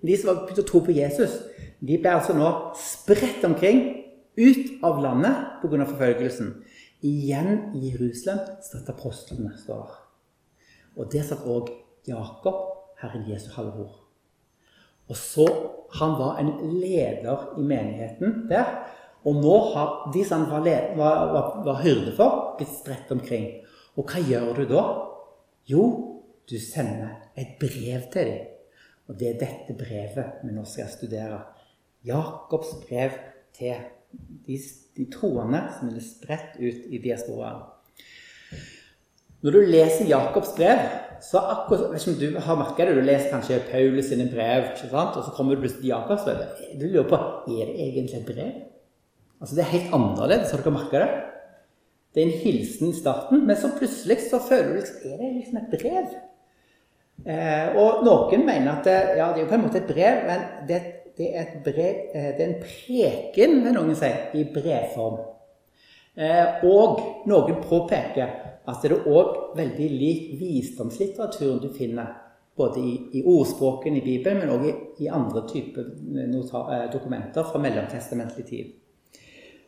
de 0.07 0.17
som 0.17 0.29
var 0.29 0.45
begynt 0.45 0.63
å 0.63 0.69
tro 0.69 0.81
på 0.81 0.95
Jesus, 0.95 1.41
de 1.81 1.99
ble 1.99 2.13
altså 2.15 2.37
nå 2.37 2.49
spredt 2.79 3.45
omkring 3.45 4.02
ut 4.37 4.85
av 4.85 5.03
landet 5.03 5.63
pga. 5.63 5.85
forfølgelsen. 5.85 6.55
Igjen 7.03 7.75
i 7.75 7.91
Jerusalem 7.91 8.39
satt 8.63 8.89
apostlene. 8.89 9.53
står 9.59 9.91
Og 10.97 11.13
der 11.13 11.23
satt 11.23 11.47
òg 11.47 11.71
Jakob, 12.07 12.95
Herren 13.01 13.29
Jesu 13.29 13.51
halvbror. 13.51 14.03
Og 15.09 15.17
så 15.17 15.47
Han 15.93 16.19
var 16.19 16.39
en 16.39 16.81
leder 16.81 17.59
i 17.59 17.63
menigheten 17.63 18.49
der. 18.49 18.65
Og 19.25 19.35
nå 19.35 19.57
har 19.75 20.11
de 20.15 20.25
som 20.25 20.47
han 20.47 20.65
var, 20.65 20.97
var, 20.97 21.33
var, 21.33 21.65
var 21.65 21.83
hyrde 21.83 22.15
for, 22.17 22.55
blitt 22.57 22.73
spredt 22.73 23.13
omkring. 23.13 23.61
Og 23.97 24.09
hva 24.09 24.23
gjør 24.25 24.55
du 24.57 24.65
da? 24.71 24.85
Jo, 25.69 25.83
du 26.49 26.57
sender 26.59 27.29
et 27.37 27.59
brev 27.61 28.09
til 28.13 28.31
dem. 28.31 28.49
Og 29.09 29.19
det 29.21 29.29
er 29.29 29.41
dette 29.43 29.77
brevet 29.77 30.41
vi 30.43 30.55
nå 30.55 30.65
skal 30.65 30.89
studere. 30.89 31.43
Jakobs 32.09 32.73
brev 32.87 33.19
til 33.53 33.77
de, 34.47 34.59
de 34.97 35.07
troende 35.13 35.63
som 35.77 35.91
er 35.91 36.03
spredt 36.05 36.59
ut 36.61 36.91
i 36.91 37.01
diasporaen. 37.03 37.63
Når 39.43 39.57
du 39.57 39.65
leser 39.67 40.07
Jakobs 40.07 40.53
brev, 40.55 40.83
så 41.23 41.41
akkurat, 41.51 41.89
vet 41.91 42.05
ikke 42.05 42.13
om 42.13 42.19
du 42.21 42.45
har 42.45 42.59
merka 42.59 42.85
det, 42.87 42.95
du 42.95 43.07
leser 43.07 43.31
kanskje 43.31 43.59
Paulus 43.71 44.11
sine 44.11 44.29
brev, 44.31 44.69
og 44.93 45.19
så 45.19 45.33
kommer 45.35 45.55
du 45.55 45.63
plutselig 45.65 45.83
til 45.83 45.91
Jakobs 45.91 46.27
brev. 46.27 46.45
Du 46.79 46.87
lurer 46.87 47.09
på 47.11 47.19
er 47.51 47.71
det 47.71 47.75
egentlig 47.89 48.21
et 48.21 48.29
brev. 48.29 48.53
Altså 49.43 49.57
Det 49.57 49.65
er 49.65 49.75
helt 49.75 49.95
annerledes. 49.95 50.51
Har 50.51 50.63
dere 50.63 50.75
merka 50.77 51.03
det? 51.03 51.11
Det 52.15 52.23
er 52.23 52.27
en 52.29 52.43
hilsen 52.45 52.93
i 52.93 52.99
starten, 52.99 53.47
men 53.47 53.57
så 53.57 53.73
plutselig 53.79 54.19
så 54.31 54.39
føler 54.49 54.69
du 54.69 54.75
liksom 54.79 55.11
Er 55.11 55.17
det 55.19 55.33
liksom 55.37 55.59
et 55.59 55.75
brev? 55.75 56.13
Eh, 57.23 57.77
og 57.79 58.03
noen 58.07 58.47
mener 58.47 58.73
at 58.77 58.87
ja, 59.19 59.31
det 59.33 59.41
er 59.41 59.45
jo 59.45 59.51
på 59.51 59.59
en 59.59 59.65
måte 59.67 59.83
et 59.83 59.91
brev, 59.91 60.23
men 60.29 60.45
det 60.69 60.77
er 60.77 60.87
et 60.87 61.02
det 61.19 61.29
er, 61.37 61.53
brev, 61.65 62.09
eh, 62.15 62.31
det 62.37 62.41
er 62.41 62.49
en 62.49 62.63
preken, 62.63 63.61
vil 63.65 63.77
noen 63.77 63.95
si, 63.99 64.11
i 64.39 64.47
brevform. 64.55 65.21
Eh, 66.13 66.65
og 66.69 67.27
noen 67.31 67.61
påpeker 67.65 68.35
at 68.69 68.83
det 68.83 68.93
er 68.93 69.09
òg 69.11 69.57
veldig 69.59 69.89
lik 69.91 70.35
visdomslitteraturen 70.41 71.63
du 71.63 71.71
finner 71.75 72.13
både 72.57 72.81
i, 72.81 72.93
i 73.19 73.23
ordspråken 73.25 73.97
i 73.97 74.05
Bibelen, 74.05 74.43
men 74.43 74.53
òg 74.53 74.67
i, 74.69 74.75
i, 75.05 75.09
andre 75.09 75.45
typer 75.49 75.89
eh, 75.89 76.87
dokumenter 76.93 77.49
fra 77.49 77.63
mellomtestamentlig 77.63 78.47
tid. 78.49 78.73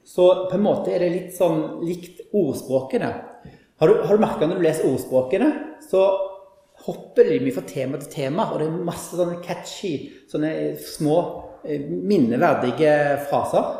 Så 0.04 0.28
på 0.50 0.58
en 0.58 0.66
måte 0.66 0.92
er 0.92 1.00
det 1.00 1.14
litt 1.14 1.36
sånn 1.36 1.80
likt 1.86 2.20
ordspråkene. 2.36 3.10
Har 3.80 3.90
du, 3.90 4.02
har 4.04 4.14
du 4.14 4.22
merka 4.22 4.46
når 4.46 4.60
du 4.60 4.66
leser 4.66 4.90
ordspråkene, 4.90 5.48
så 5.88 6.04
hopper 6.84 7.28
de 7.28 7.40
mye 7.40 7.54
fra 7.54 7.64
tema 7.68 7.98
til 8.00 8.12
tema, 8.12 8.50
og 8.52 8.60
det 8.60 8.68
er 8.68 8.84
masse 8.86 9.16
sånne 9.16 9.40
catchy, 9.44 9.94
sånne 10.30 10.50
små, 10.80 11.18
eh, 11.64 11.80
minneverdige 11.80 12.94
fraser. 13.30 13.70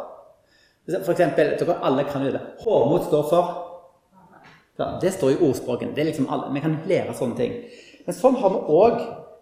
For 0.95 1.13
eksempel, 1.13 1.55
dere 1.59 1.79
alle 1.85 2.05
kan 2.05 2.25
jo 2.25 2.33
det. 2.33 2.43
Hårmot 2.61 3.07
står 3.09 3.29
for 3.31 3.61
ja, 4.79 4.99
Det 5.01 5.13
står 5.13 5.31
i 5.31 5.37
ordspråken. 5.47 5.95
Det 5.95 6.03
er 6.03 6.11
liksom 6.11 6.27
alle, 6.29 6.53
Vi 6.53 6.61
kan 6.61 6.81
lære 6.87 7.15
sånne 7.15 7.37
ting. 7.37 7.53
Men 8.07 8.15
sånn 8.15 8.37
har 8.37 8.51
vi 8.51 8.57
òg 8.75 8.99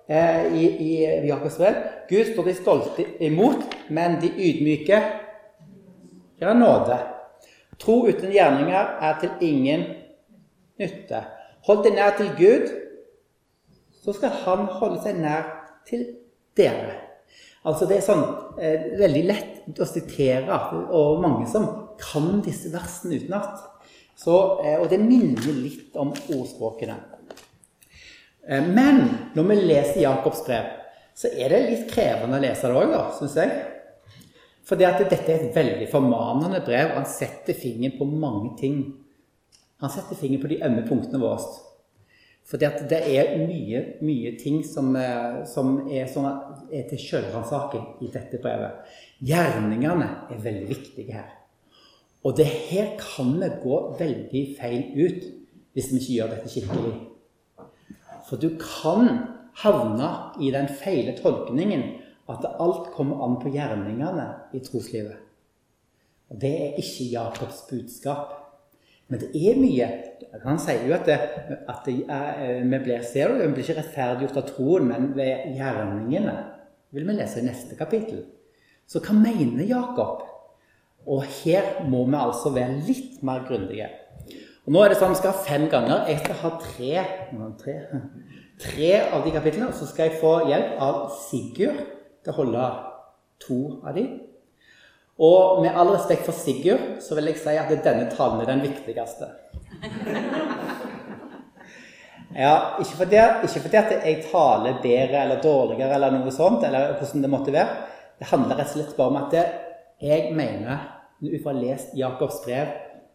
eh, 0.09 0.53
i, 0.55 0.67
i 0.87 1.29
Jakobs 1.29 1.57
brev. 1.59 1.81
Gud 2.11 2.33
står 2.33 2.45
de 2.45 2.55
stolte 2.55 3.07
imot, 3.25 3.65
men 3.89 4.21
de 4.21 4.29
ydmyke 4.29 5.01
gjør 6.43 6.59
nåde. 6.59 6.99
Tro 7.79 8.05
uten 8.07 8.31
gjerninger 8.31 8.99
er 9.03 9.19
til 9.23 9.47
ingen 9.49 9.87
nytte. 10.79 11.25
Hold 11.67 11.83
deg 11.87 11.97
nær 11.97 12.15
til 12.19 12.31
Gud, 12.39 12.71
så 14.03 14.15
skal 14.17 14.35
han 14.45 14.67
holde 14.81 15.01
seg 15.05 15.21
nær 15.23 15.49
til 15.89 16.05
dere. 16.59 16.99
Altså 17.63 17.87
Det 17.87 18.01
er 18.01 18.07
sånn 18.07 18.25
eh, 18.59 18.89
veldig 18.99 19.23
lett 19.29 19.79
å 19.81 19.87
sitere, 19.87 20.59
og 20.91 21.23
mange 21.23 21.47
som 21.51 21.69
kan 22.01 22.41
disse 22.43 22.73
versene 22.73 23.21
utenat. 23.23 23.69
Eh, 24.23 24.79
og 24.79 24.89
det 24.91 24.99
minner 25.03 25.55
litt 25.55 25.97
om 25.99 26.11
ordspråkene. 26.11 26.97
Eh, 28.49 28.63
men 28.67 29.05
når 29.37 29.49
vi 29.51 29.59
leser 29.63 30.03
Jakobs 30.03 30.43
brev, 30.47 30.73
så 31.15 31.31
er 31.31 31.53
det 31.53 31.63
litt 31.69 31.93
krevende 31.93 32.41
å 32.41 32.43
lese 32.43 32.71
det 32.71 32.83
òg, 32.83 32.97
syns 33.19 33.39
jeg. 33.39 33.63
For 34.67 34.79
dette 34.79 35.07
er 35.19 35.35
et 35.35 35.55
veldig 35.55 35.89
formanende 35.91 36.63
brev, 36.65 36.93
og 36.93 37.03
han 37.03 37.11
setter 37.11 37.55
fingeren 37.59 37.99
på 37.99 38.07
mange 38.09 38.55
ting. 38.59 38.79
Han 39.83 39.91
setter 39.93 40.19
fingeren 40.19 40.43
på 40.43 40.51
de 40.55 40.63
ømme 40.67 40.87
punktene 40.87 41.21
våre. 41.23 41.51
For 42.49 42.59
det 42.59 42.99
er 42.99 43.37
mye, 43.47 43.83
mye 44.05 44.33
ting 44.41 44.65
som, 44.67 44.91
eh, 44.97 45.45
som 45.49 45.87
er, 45.89 46.09
sånne, 46.11 46.33
er, 46.73 46.89
til 46.91 46.99
sjølransaking 47.01 48.03
i 48.03 48.11
dette 48.13 48.41
brevet. 48.43 48.83
Gjerningene 49.23 50.09
er 50.31 50.43
veldig 50.43 50.69
viktige 50.69 51.17
her. 51.17 51.31
Og 52.27 52.37
det 52.37 52.47
her 52.47 52.93
kan 53.01 53.33
vi 53.41 53.49
gå 53.63 53.79
veldig 53.99 54.43
feil 54.59 54.83
ut 54.99 55.25
hvis 55.73 55.89
vi 55.91 56.01
ikke 56.01 56.17
gjør 56.19 56.35
dette 56.35 56.53
skikkelig. 56.53 56.93
For 58.29 58.43
du 58.43 58.53
kan 58.61 59.09
havne 59.63 60.11
i 60.41 60.53
den 60.55 60.69
feile 60.69 61.17
tolkningen 61.19 61.83
at 62.31 62.47
alt 62.63 62.93
kommer 62.95 63.25
an 63.25 63.39
på 63.43 63.51
gjerningene 63.55 64.29
i 64.55 64.61
troslivet. 64.65 65.19
Og 66.33 66.39
det 66.41 66.53
er 66.53 66.79
ikke 66.81 67.11
Jakobs 67.13 67.65
budskap. 67.71 68.39
Men 69.13 69.21
det 69.21 69.31
er 69.37 69.59
mye. 69.61 69.89
Han 70.41 70.61
sier 70.63 70.87
jo 70.89 70.95
at, 70.97 71.05
det, 71.05 71.19
at 71.69 71.83
det 71.85 71.99
er, 72.09 72.29
eh, 72.41 72.61
vi 72.65 72.79
blir, 72.81 73.03
ser 73.05 73.29
du, 73.29 73.43
vi 73.43 73.51
blir 73.53 73.67
ikke 73.67 73.83
rettferdiggjort 73.83 74.39
av 74.41 74.47
troen, 74.49 74.89
men 74.89 75.11
ved 75.19 75.51
gjerningene. 75.59 76.37
vil 76.93 77.07
vi 77.09 77.17
lese 77.17 77.41
i 77.41 77.45
neste 77.45 77.77
kapittel. 77.77 78.23
Så 78.89 79.01
hva 79.05 79.15
mener 79.17 79.65
Jakob? 79.69 80.25
Og 81.09 81.25
her 81.43 81.83
må 81.89 82.05
vi 82.07 82.17
altså 82.17 82.53
være 82.55 82.81
litt 82.87 83.23
mer 83.25 83.45
grundige. 83.49 83.91
Og 84.65 84.73
nå 84.73 84.83
er 84.83 84.93
det 84.93 84.99
sånn 85.01 85.13
at 85.13 85.19
Vi 85.19 85.21
skal 85.21 85.33
ha 85.35 85.45
fem 85.47 85.69
ganger. 85.69 86.05
Jeg 86.09 86.21
skal 86.23 86.41
ha 86.41 86.51
tre, 86.63 86.93
tre, 87.61 87.77
tre 88.63 88.91
av 89.13 89.25
de 89.25 89.33
kapitlene. 89.35 89.73
Så 89.77 89.89
skal 89.91 90.09
jeg 90.11 90.21
få 90.23 90.35
hjelp 90.49 90.77
av 90.81 91.01
Sigurd 91.27 91.81
til 92.23 92.33
å 92.33 92.39
holde 92.39 92.69
to 93.43 93.59
av 93.83 93.97
de. 93.99 94.07
Og 95.21 95.61
med 95.63 95.77
all 95.77 95.93
respekt 95.93 96.25
for 96.25 96.33
Sigurd, 96.33 97.03
så 97.05 97.15
vil 97.19 97.29
jeg 97.31 97.41
si 97.43 97.57
at 97.61 97.73
denne 97.85 98.09
talen 98.15 98.41
er 98.41 98.49
den 98.49 98.63
viktigste. 98.65 99.29
Ja, 102.33 102.79
ikke 102.81 102.97
fordi, 102.97 103.19
ikke 103.45 103.61
fordi 103.67 103.77
at 103.77 103.91
jeg 104.07 104.23
taler 104.31 104.79
bedre 104.81 105.19
eller 105.21 105.43
dårligere 105.45 105.99
eller 105.99 106.15
noe 106.15 106.33
sånt, 106.33 106.65
eller 106.65 106.95
hvordan 106.97 107.25
det 107.25 107.31
måtte 107.31 107.53
være, 107.53 107.89
Det 108.23 108.29
handler 108.31 108.55
rett 108.57 108.69
og 108.71 108.77
slett 108.77 108.97
bare 108.97 109.11
om 109.11 109.17
at 109.19 109.33
det, 109.35 109.41
jeg 110.01 110.35
mener, 110.39 110.83
ut 111.25 111.41
fra 111.43 111.51
å 111.51 111.59
lest 111.59 111.97
Jakobs 111.99 112.37
brev 112.45 112.69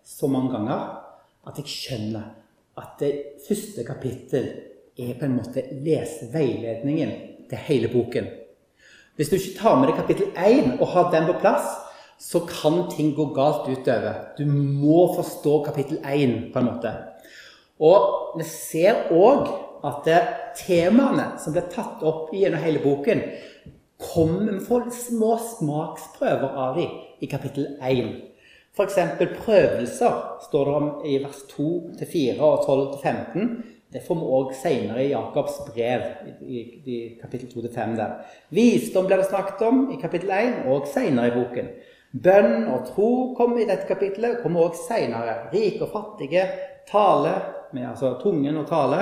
så 0.04 0.28
mange 0.28 0.52
ganger, 0.52 0.82
at 1.48 1.62
jeg 1.62 1.72
skjønner 1.72 2.26
at 2.78 2.98
det 3.00 3.14
første 3.48 3.86
kapittel 3.88 4.50
er 5.00 5.14
på 5.16 5.26
en 5.30 5.38
måte 5.38 5.64
leseveiledningen 5.72 7.14
til 7.48 7.64
hele 7.70 7.88
boken. 7.94 8.28
Hvis 9.16 9.32
du 9.32 9.38
ikke 9.38 9.56
tar 9.62 9.80
med 9.80 9.90
deg 9.90 10.02
kapittel 10.02 10.34
1 10.36 10.82
og 10.82 10.92
har 10.92 11.08
den 11.14 11.30
på 11.30 11.38
plass, 11.40 11.72
så 12.20 12.40
kan 12.50 12.88
ting 12.92 13.14
gå 13.16 13.26
galt 13.36 13.70
utover. 13.70 14.34
Du 14.38 14.46
må 14.46 15.14
forstå 15.16 15.64
kapittel 15.66 16.02
1 16.02 16.52
på 16.54 16.60
en 16.60 16.70
måte. 16.72 16.94
Og 17.78 18.38
vi 18.40 18.46
ser 18.50 19.12
òg 19.14 19.52
at 19.86 20.08
temaene 20.58 21.36
som 21.42 21.54
blir 21.54 21.68
tatt 21.72 22.02
opp 22.06 22.34
gjennom 22.34 22.64
hele 22.64 22.82
boken, 22.82 23.22
kommer 23.98 24.54
Vi 24.54 24.66
får 24.66 24.90
små 24.94 25.38
smaksprøver 25.42 26.50
av 26.54 26.76
dem 26.78 26.90
i 27.22 27.30
kapittel 27.30 27.78
1. 27.82 28.12
F.eks. 28.78 28.98
prøvelser 29.42 30.20
står 30.42 30.66
det 30.66 30.76
om 30.78 30.90
i 31.06 31.18
vers 31.24 31.40
2-4 31.50 32.38
og 32.46 32.68
12-15. 33.02 33.48
Det 33.94 34.04
får 34.06 34.20
vi 34.20 34.30
òg 34.38 34.52
senere 34.60 35.06
i 35.06 35.12
Jakobs 35.14 35.58
brev, 35.72 36.04
i, 36.46 36.62
i 36.86 36.98
kapittel 37.22 37.50
2-5. 37.50 37.96
der. 37.98 38.18
Visdom 38.54 39.08
blir 39.08 39.24
det 39.24 39.30
snakket 39.32 39.64
om 39.66 39.88
i 39.96 39.98
kapittel 40.02 40.34
1 40.36 40.68
og 40.70 40.90
senere 40.94 41.32
i 41.32 41.38
boken. 41.40 41.72
Bønn 42.12 42.70
og 42.72 42.88
tro 42.88 43.12
kommer 43.38 43.62
i 43.62 43.68
dette 43.68 43.88
kapittelet, 43.90 44.40
kommer 44.44 44.70
også 44.70 44.94
senere. 44.94 45.36
Rike 45.52 45.84
og 45.86 45.94
fattige, 45.94 46.46
tale, 46.88 47.36
med 47.76 47.90
altså 47.90 48.14
tungen 48.22 48.58
og 48.62 48.68
tale, 48.70 49.02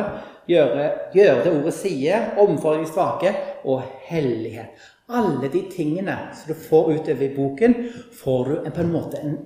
gjøre, 0.50 0.85
gjøre 1.13 1.43
det 1.45 1.51
ordet 1.53 1.74
sier, 1.77 2.31
omfordring 2.41 2.88
svake, 2.89 3.33
og 3.65 3.83
hellighet. 4.09 4.88
Alle 5.05 5.51
de 5.53 5.62
tingene 5.69 6.15
som 6.33 6.50
du 6.50 6.63
får 6.65 6.95
utover 6.95 7.27
i 7.27 7.33
boken, 7.35 7.75
får 8.24 8.50
du 8.50 8.71
på 8.71 8.81
en 8.81 8.93
måte 8.93 9.21
en, 9.21 9.38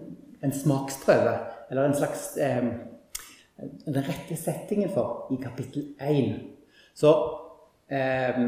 en 0.43 0.55
smaksprøve, 0.55 1.35
eller 1.69 1.89
en 1.89 1.97
slags 1.99 2.29
eh, 2.39 2.63
den 3.59 3.99
rette 4.07 4.37
settingen 4.39 4.91
for 4.93 5.27
i 5.35 5.41
kapittel 5.43 5.91
1. 5.99 6.31
Så 6.95 7.11
eh, 7.91 8.39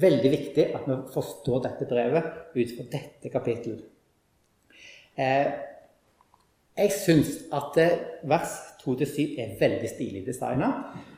veldig 0.00 0.30
viktig 0.30 0.66
at 0.76 0.86
vi 0.86 0.98
forstår 1.14 1.64
dette 1.66 1.88
brevet 1.90 2.54
ut 2.54 2.76
fra 2.76 2.86
dette 2.92 3.32
kapittelet. 3.32 3.86
Eh, 5.18 5.50
jeg 6.80 6.92
syns 6.94 7.32
at 7.52 7.78
eh, 7.82 7.96
vers 8.30 8.52
2-7 8.84 9.40
er 9.42 9.56
veldig 9.60 9.88
stilig 9.90 10.22
designa. 10.26 10.70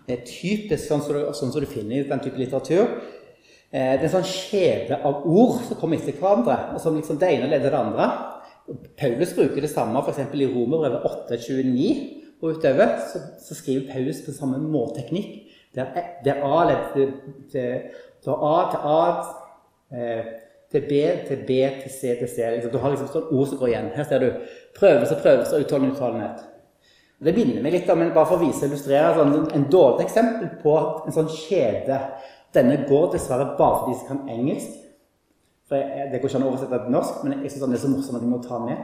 Det 0.06 0.16
er 0.16 0.24
typisk 0.26 0.88
sånn 0.88 1.04
som, 1.04 1.14
du, 1.14 1.26
sånn 1.36 1.52
som 1.54 1.62
du 1.62 1.68
finner 1.70 2.00
i 2.00 2.08
den 2.08 2.22
type 2.24 2.40
litteratur. 2.40 2.96
Eh, 3.70 3.94
det 3.94 4.00
er 4.00 4.08
en 4.08 4.14
sånn 4.16 4.26
kjede 4.28 4.98
av 5.06 5.26
ord 5.28 5.60
som 5.68 5.78
kommer 5.80 6.00
etter 6.00 6.16
hverandre, 6.18 6.56
og 6.74 6.82
som 6.82 6.96
liksom 6.98 7.20
det 7.20 7.30
ene 7.36 7.50
leder 7.52 7.70
det 7.70 7.82
andre. 7.82 8.08
Paulus 8.98 9.34
bruker 9.36 9.64
det 9.64 9.70
samme 9.70 10.02
f.eks. 10.02 10.24
i 10.34 10.48
Romerbrevet 10.50 11.06
8.29 11.30 11.92
og 12.42 12.56
utover. 12.56 12.96
Så, 13.10 13.22
så, 13.42 13.58
skriver 13.58 13.90
Paulus 13.92 14.22
på 14.26 14.34
samme 14.34 14.60
målteknikk. 14.62 15.38
Der, 15.76 15.94
der 16.24 16.42
A 16.44 16.64
leder 16.68 17.14
til, 17.52 17.76
til, 18.22 18.32
har 18.32 18.46
A 18.48 18.70
til 18.70 18.80
A, 18.84 19.00
eh, 19.98 20.24
til 20.72 20.86
B 20.88 21.02
til 21.28 21.42
B 21.46 21.58
til 21.82 21.90
C 21.90 22.00
til 22.18 22.28
C. 22.28 22.50
Liksom, 22.54 22.72
du 22.72 22.78
har 22.78 22.90
liksom 22.90 23.10
sånn 23.12 23.30
ord 23.30 23.48
som 23.48 23.58
går 23.60 23.72
igjen. 23.72 23.90
Her 23.96 24.08
ser 24.08 24.22
du 24.22 24.30
prøvelse, 24.78 25.18
prøvelse, 25.22 25.60
utholdenhet, 25.64 25.96
utholdenhet. 25.96 26.44
Det 27.22 27.34
minner 27.36 27.62
meg 27.62 27.76
litt 27.76 27.90
om, 27.92 28.00
bare 28.14 28.26
for 28.26 28.40
å 28.40 28.42
vise 28.42 28.64
og 28.64 28.72
illustrere, 28.72 29.12
sånn, 29.14 29.50
en 29.54 29.66
dårlig 29.70 30.08
eksempel 30.08 30.48
på 30.62 30.78
en 31.06 31.14
sånn 31.14 31.30
kjede. 31.30 31.98
Denne 32.54 32.80
går 32.88 33.12
dessverre 33.12 33.52
bare 33.58 33.78
for 33.78 33.90
de 33.90 33.98
som 34.00 34.08
kan 34.08 34.32
engelsk. 34.32 34.80
For 35.68 35.78
jeg, 35.78 36.10
Det 36.10 36.20
går 36.20 36.28
ikke 36.28 36.40
an 36.40 36.46
å 36.48 36.50
oversette 36.50 36.80
til 36.82 36.96
norsk, 36.96 37.22
men 37.22 37.42
jeg 37.42 37.52
synes 37.52 37.68
det 37.68 37.78
er 37.78 37.84
så 37.84 37.92
morsomt 37.92 38.18
at 38.18 38.24
jeg 38.26 38.32
må 38.32 38.42
ta 38.42 38.58
med. 38.58 38.82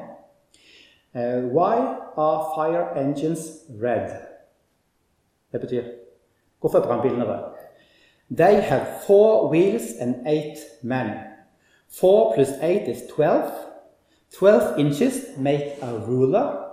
Uh, 1.16 1.48
why 1.50 1.74
are 2.16 2.46
fire 2.54 2.84
engines 3.00 3.64
red? 3.82 4.12
Det 5.52 5.60
betyr 5.60 5.82
Hvorfor 6.60 6.78
er 6.78 6.86
brannbilene 6.86 7.24
røde? 7.24 7.57
They 8.30 8.60
have 8.60 9.04
four 9.04 9.48
wheels 9.48 9.92
and 9.92 10.26
eight 10.26 10.58
men. 10.82 11.26
Four 11.88 12.34
plus 12.34 12.52
eight 12.60 12.88
is 12.88 13.06
twelve. 13.06 13.52
Twelve 14.32 14.78
inches 14.78 15.36
make 15.38 15.80
a 15.80 15.98
ruler. 15.98 16.66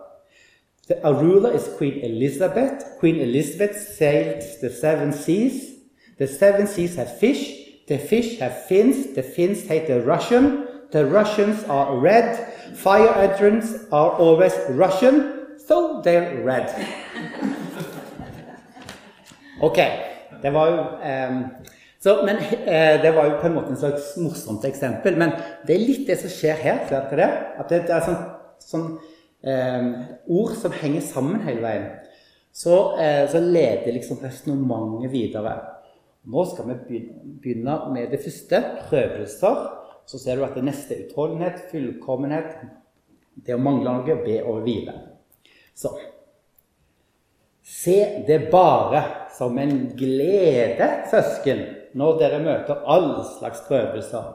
The 0.87 0.99
ruler 1.03 1.51
is 1.51 1.67
Queen 1.77 1.99
Elizabeth. 2.01 2.97
Queen 2.99 3.19
Elizabeth 3.19 3.75
sailed 3.75 4.43
the 4.61 4.69
seven 4.69 5.13
seas. 5.13 5.79
The 6.17 6.27
seven 6.27 6.67
seas 6.67 6.95
have 6.95 7.17
fish. 7.17 7.69
The 7.87 7.97
fish 7.97 8.39
have 8.39 8.65
fins. 8.65 9.15
The 9.15 9.23
fins 9.23 9.63
hate 9.63 9.87
the 9.87 10.01
Russian. 10.01 10.67
The 10.91 11.05
Russians 11.05 11.63
are 11.63 11.97
red. 11.97 12.53
Fire 12.75 13.11
hydrants 13.11 13.73
are 13.91 14.11
always 14.11 14.53
Russian, 14.69 15.57
so 15.57 16.01
they're 16.03 16.43
red. 16.43 16.69
Ok, 19.61 19.77
det 20.45 20.53
var 20.53 20.69
jo 20.69 20.81
eh, 21.01 21.39
så, 22.05 22.21
men, 22.25 22.37
eh, 22.37 23.01
Det 23.01 23.11
var 23.15 23.25
jo 23.25 23.37
på 23.41 23.47
en 23.47 23.55
måte 23.55 23.73
en 23.73 23.79
slags 23.81 24.11
morsomt 24.21 24.65
eksempel, 24.67 25.17
men 25.17 25.31
det 25.65 25.73
er 25.73 25.81
litt 25.81 26.03
det 26.05 26.19
som 26.21 26.29
skjer 26.29 26.59
her. 26.61 26.83
Ser 26.85 27.17
det? 27.17 27.29
At 27.57 27.71
det, 27.71 27.79
det 27.87 27.95
er 27.95 28.03
sånn, 28.05 28.19
sånn 28.61 28.83
eh, 29.41 29.87
ord 30.29 30.53
som 30.59 30.75
henger 30.75 31.01
sammen 31.01 31.41
hele 31.47 31.63
veien, 31.65 31.87
så, 32.53 32.75
eh, 33.01 33.23
så 33.31 33.41
leder 33.41 33.97
liksom 33.97 34.21
resonnementet 34.21 35.09
videre. 35.15 35.55
Nå 36.29 36.45
skal 36.51 36.75
vi 36.85 37.01
begynne 37.41 37.79
med 37.95 38.13
det 38.13 38.21
første 38.21 38.61
prøvelser. 38.85 39.65
Så 40.05 40.21
ser 40.21 40.37
du 40.37 40.45
at 40.45 40.53
det 40.53 40.67
neste 40.67 40.93
er 40.93 41.07
utholdenhet, 41.07 41.63
fullkommenhet, 41.71 42.53
det 43.45 43.57
å 43.57 43.61
mangle 43.61 43.97
noe, 43.97 44.21
be 44.21 44.37
og 44.45 44.61
hvile. 44.67 44.93
Så 45.73 45.89
Se 47.65 48.23
det 48.27 48.51
bare 48.51 48.99
som 49.37 49.57
en 49.59 49.77
glede, 49.97 50.89
søsken, 51.11 51.63
når 51.95 52.19
dere 52.19 52.41
møter 52.43 52.83
all 52.87 53.09
slags 53.37 53.63
prøvelser. 53.67 54.33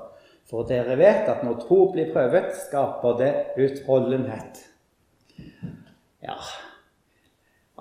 For 0.50 0.66
dere 0.66 0.96
vet 0.98 1.28
at 1.30 1.44
når 1.46 1.60
tro 1.62 1.84
blir 1.92 2.10
prøvet, 2.14 2.50
skaper 2.66 3.20
det 3.20 3.30
utholdenhet. 3.60 4.66
Ja 6.20 6.36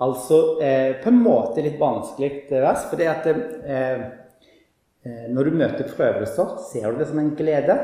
Altså 0.00 0.36
eh, 0.64 0.94
på 1.02 1.10
en 1.12 1.18
måte 1.20 1.60
litt 1.60 1.76
vanskelig 1.80 2.46
vers, 2.48 2.86
fordi 2.88 3.04
at 3.10 3.26
eh, 3.28 4.04
eh, 5.04 5.26
når 5.28 5.50
du 5.50 5.58
møter 5.60 5.90
prøvelser, 5.90 6.54
ser 6.70 6.86
du 6.88 7.02
det 7.02 7.08
som 7.10 7.20
en 7.20 7.34
glede. 7.36 7.76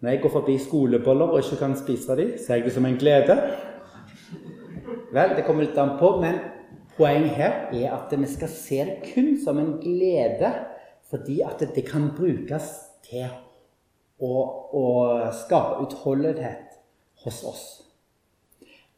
Når 0.00 0.10
jeg 0.10 0.22
går 0.24 0.32
forbi 0.34 0.56
skoleboller 0.58 1.30
og 1.30 1.44
ikke 1.44 1.60
kan 1.60 1.76
spise 1.78 2.16
dem, 2.18 2.32
ser 2.42 2.58
jeg 2.58 2.66
det 2.66 2.74
som 2.74 2.88
en 2.88 2.98
glede. 2.98 3.36
Vel, 5.10 5.34
det 5.36 5.42
kommer 5.46 5.66
litt 5.66 5.78
an 5.80 5.96
på, 5.98 6.12
men 6.22 6.38
poenget 6.94 7.34
her 7.34 7.54
er 7.74 7.94
at 7.96 8.12
vi 8.14 8.28
skal 8.30 8.50
se 8.52 8.82
det 8.86 8.98
kun 9.10 9.32
som 9.42 9.58
en 9.58 9.72
glede, 9.82 10.52
fordi 11.10 11.40
at 11.42 11.64
det 11.74 11.82
kan 11.88 12.12
brukes 12.14 12.68
til 13.08 13.26
å, 14.22 14.34
å 14.70 14.84
skape 15.34 15.82
utholdenhet 15.82 16.78
hos 17.24 17.40
oss. 17.48 17.64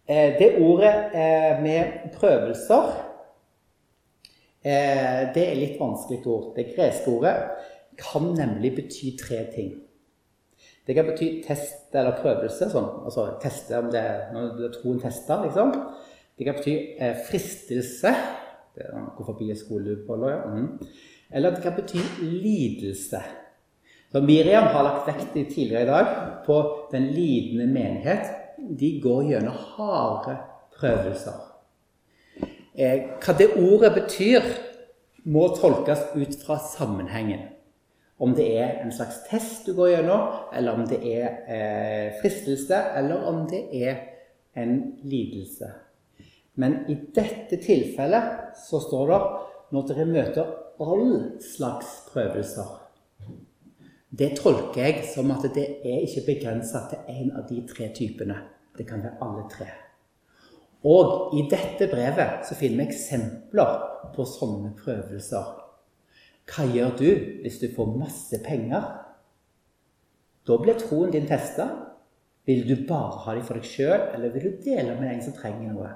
Eh, 0.05 0.35
det 0.37 0.57
ordet 0.61 0.92
eh, 1.16 1.62
med 1.62 2.11
prøvelser 2.18 2.90
eh, 4.66 5.31
det 5.33 5.46
er 5.46 5.57
litt 5.57 5.81
vanskelig 5.81 6.20
ord. 6.27 6.51
Det 6.59 6.75
greske 6.75 7.09
ordet 7.14 7.37
kan 7.96 8.35
nemlig 8.37 8.75
bety 8.77 9.14
tre 9.20 9.46
ting. 9.55 9.72
Det 10.86 10.96
kan 10.96 11.06
bety 11.06 11.28
test 11.44 11.94
eller 11.94 12.16
prøvelse, 12.18 12.66
sånn, 12.72 12.88
altså 13.06 13.28
teste 13.42 13.78
om 13.78 13.90
det 13.92 14.02
når 14.34 14.72
troen 14.80 14.98
tester, 15.02 15.44
liksom. 15.44 15.70
Det 16.38 16.48
kan 16.48 16.58
bety 16.58 16.74
fristelse. 17.28 18.14
Det 18.72 18.88
er, 18.88 19.04
gå 19.16 19.26
forbi 19.26 19.52
skoleboller, 19.54 20.34
ja. 20.34 20.42
Mm. 20.50 20.98
Eller 21.32 21.54
det 21.54 21.62
kan 21.64 21.76
bety 21.76 22.02
lidelse. 22.20 23.22
Så 24.12 24.20
Miriam 24.20 24.66
har 24.74 24.84
lagt 24.84 25.06
vekt 25.08 25.32
tidligere 25.54 25.82
i 25.82 25.88
dag 25.88 26.06
på 26.46 26.58
den 26.92 27.06
lidende 27.14 27.66
menighet. 27.72 28.26
De 28.58 28.90
går 29.00 29.22
gjennom 29.30 29.56
harde 29.76 30.36
prøvelser. 30.76 31.38
Eh, 32.74 33.08
hva 33.20 33.34
det 33.38 33.54
ordet 33.56 33.94
betyr, 33.96 34.44
må 35.24 35.46
tolkes 35.56 36.02
ut 36.16 36.36
fra 36.44 36.58
sammenhengen. 36.58 37.46
Om 38.22 38.35
det 38.38 38.46
er 38.54 38.76
en 38.85 38.92
slags 38.94 39.24
test 39.26 39.66
du 39.66 39.74
går 39.74 39.96
gjennom, 39.96 40.28
eller 40.54 40.78
om 40.78 40.85
det 40.87 41.00
er 41.11 41.40
eh, 41.50 42.18
fristelse, 42.20 42.78
eller 42.98 43.24
om 43.26 43.42
det 43.50 43.64
er 43.82 43.96
en 44.62 44.76
lidelse. 45.02 45.72
Men 46.54 46.82
i 46.92 46.98
dette 47.14 47.58
tilfellet 47.64 48.54
så 48.68 48.80
står 48.85 49.11
det 49.11 49.20
når 49.72 49.88
dere 49.88 50.06
møter 50.06 50.54
all 50.82 51.06
slags 51.42 51.94
prøvelser. 52.12 52.78
Det 54.12 54.35
tolker 54.37 54.82
jeg 54.85 55.06
som 55.08 55.30
at 55.32 55.46
det 55.54 55.64
er 55.88 56.02
ikke 56.04 56.26
begrensa 56.26 56.85
til 56.90 57.06
én 57.08 57.32
av 57.32 57.46
de 57.48 57.62
tre 57.68 57.88
typene. 57.96 58.37
Det 58.76 58.85
kan 58.88 59.00
være 59.00 59.18
alle 59.24 59.46
tre. 59.50 59.70
Og 60.85 61.32
i 61.38 61.46
dette 61.48 61.87
brevet 61.88 62.44
så 62.44 62.56
finner 62.58 62.82
vi 62.82 62.90
eksempler 62.90 63.76
på 64.12 64.26
sånne 64.28 64.74
prøvelser. 64.76 65.62
Hva 66.50 66.66
gjør 66.68 66.96
du 66.98 67.09
hvis 67.44 67.61
du 67.62 67.68
får 67.74 67.94
masse 67.98 68.38
penger? 68.44 68.88
Da 70.46 70.59
blir 70.59 70.78
troen 70.81 71.12
din 71.14 71.28
testa. 71.31 71.68
Vil 72.46 72.64
du 72.66 72.74
bare 72.88 73.20
ha 73.22 73.35
dem 73.37 73.44
for 73.46 73.55
deg 73.55 73.68
sjøl, 73.68 74.09
eller 74.16 74.33
vil 74.35 74.48
du 74.48 74.64
dele 74.64 74.96
med 74.98 75.12
en 75.12 75.22
som 75.22 75.37
trenger 75.37 75.70
noe? 75.70 75.92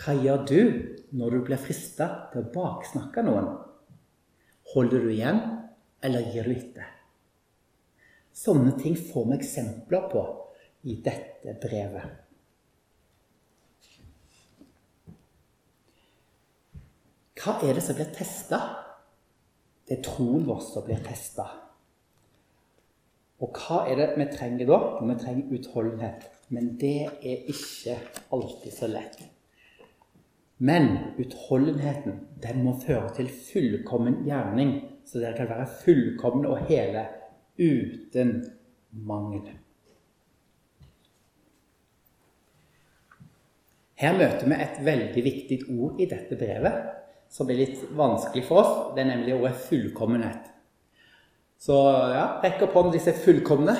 Hva 0.00 0.14
gjør 0.16 0.46
du 0.48 0.60
når 1.12 1.34
du 1.34 1.42
blir 1.50 1.60
frista 1.60 2.08
til 2.32 2.40
å 2.40 2.52
baksnakke 2.54 3.24
noen? 3.26 3.50
Holder 4.72 5.04
du 5.04 5.10
igjen, 5.12 5.42
eller 6.00 6.32
gir 6.32 6.48
du 6.48 6.54
etter? 6.54 6.88
Sånne 8.32 8.72
ting 8.80 8.96
får 8.96 9.28
vi 9.28 9.36
eksempler 9.36 10.08
på 10.08 10.24
i 10.88 10.96
dette 11.04 11.52
brevet. 11.60 12.18
Hva 17.42 17.58
er 17.66 17.76
det 17.76 17.84
som 17.84 17.98
blir 17.98 18.08
testa? 18.16 18.62
Det 19.92 19.98
er 19.98 20.06
troen 20.06 20.46
vår 20.48 20.60
som 20.64 20.86
blir 20.86 21.00
festa. 21.04 21.44
Og 23.44 23.58
hva 23.60 23.82
er 23.92 23.98
det 23.98 24.06
vi 24.16 24.24
trenger 24.32 24.70
da? 24.70 24.78
Vi 25.04 25.16
trenger 25.20 25.50
utholdenhet. 25.52 26.22
Men 26.48 26.70
det 26.80 27.10
er 27.10 27.42
ikke 27.52 27.98
alltid 28.32 28.72
så 28.72 28.88
lett. 28.88 29.18
Men 30.64 30.88
utholdenheten 31.20 32.22
den 32.40 32.62
må 32.64 32.72
føre 32.80 33.10
til 33.18 33.28
fullkommen 33.36 34.22
gjerning, 34.24 34.72
så 35.04 35.20
dere 35.20 35.36
kan 35.42 35.52
være 35.52 35.68
fullkomne 35.82 36.54
og 36.54 36.64
hele 36.70 37.04
uten 37.60 38.32
mangel. 38.96 39.52
Her 44.00 44.16
møter 44.16 44.48
vi 44.48 44.56
et 44.56 44.82
veldig 44.88 45.28
viktig 45.28 45.62
ord 45.76 46.00
i 46.00 46.08
dette 46.08 46.40
brevet, 46.40 46.80
som 47.32 47.48
er 47.50 47.62
litt 47.62 47.84
vanskelig 47.96 48.44
for 48.48 48.62
oss. 48.62 48.72
Det 48.96 49.04
er 49.04 49.12
nemlig 49.14 49.36
ordet 49.38 49.54
'fullkommenhet'. 49.66 50.50
Så 51.62 51.76
ja, 52.10 52.24
rekk 52.42 52.64
opp 52.66 52.74
hånden, 52.74 52.92
disse 52.96 53.12
fullkomne. 53.22 53.76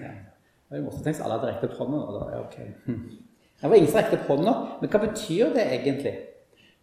Ja. 0.00 0.12
Det 0.70 0.80
måtte 0.80 1.02
tenke 1.04 1.24
alle 1.26 1.36
hadde 1.36 1.50
rekt 1.50 1.66
opp 1.68 1.76
hånda. 1.82 1.98
Ja, 2.32 2.40
okay. 2.40 2.72
Det 3.60 3.68
var 3.68 3.76
ingen 3.76 3.90
som 3.90 4.00
rekte 4.00 4.16
opp 4.16 4.30
hånda. 4.32 4.54
Men 4.80 4.90
hva 4.90 5.02
betyr 5.02 5.52
det 5.52 5.66
egentlig? 5.76 6.14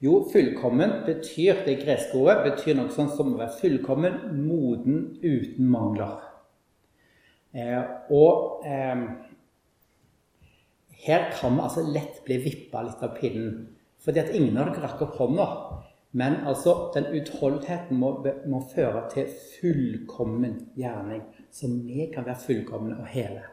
Jo, 0.06 0.20
fullkommen 0.30 0.92
betyr 1.08 1.64
det 1.66 1.80
greske 1.82 2.20
ordet 2.20 2.44
betyr 2.52 2.78
noe 2.78 2.94
sånt 2.94 3.16
som 3.18 3.34
å 3.34 3.40
være 3.40 3.58
fullkommen, 3.58 4.20
moden, 4.46 5.00
uten 5.24 5.72
mangler. 5.74 6.20
Eh, 7.58 7.82
og 8.14 8.62
eh, 8.68 9.08
her 11.06 11.32
kan 11.34 11.56
vi 11.56 11.64
altså 11.64 11.84
lett 11.94 12.24
bli 12.26 12.40
vippa 12.42 12.82
litt 12.86 13.04
av 13.06 13.16
pinnen. 13.20 13.68
Fordi 14.04 14.22
at 14.22 14.34
ingen 14.36 14.58
av 14.58 14.72
dere 14.72 14.86
rakk 14.86 15.04
opp 15.06 15.18
hånda. 15.22 15.48
Men 16.18 16.40
altså, 16.48 16.92
den 16.96 17.10
utholdenheten 17.20 18.00
må, 18.00 18.14
må, 18.50 18.62
føre 18.72 19.04
til 19.12 19.28
fullkommen 19.58 20.56
gjerning. 20.80 21.26
Så 21.54 21.70
vi 21.70 22.08
kan 22.14 22.26
være 22.26 22.46
fullkomne 22.46 22.96
og 23.02 23.10
hele. 23.12 23.44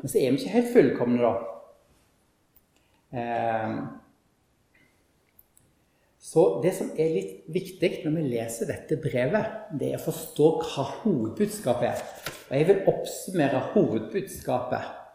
Men 0.00 0.10
så 0.10 0.18
er 0.20 0.34
vi 0.34 0.42
ikke 0.42 0.56
helt 0.56 0.74
fullkomne, 0.74 1.22
da. 1.22 1.32
Eh, 3.16 3.78
så 6.26 6.44
det 6.60 6.74
som 6.74 6.90
er 6.98 7.14
litt 7.14 7.48
viktig 7.54 7.92
når 8.02 8.16
vi 8.18 8.28
leser 8.34 8.68
dette 8.68 8.98
brevet, 9.00 9.70
det 9.78 9.92
er 9.92 10.00
å 10.00 10.06
forstå 10.08 10.52
hva 10.58 10.84
hovedbudskapet 11.04 11.88
er. 11.88 12.06
Og 12.50 12.54
jeg 12.58 12.68
vil 12.68 12.88
oppsummere 12.92 13.62
hovedbudskapet 13.72 15.05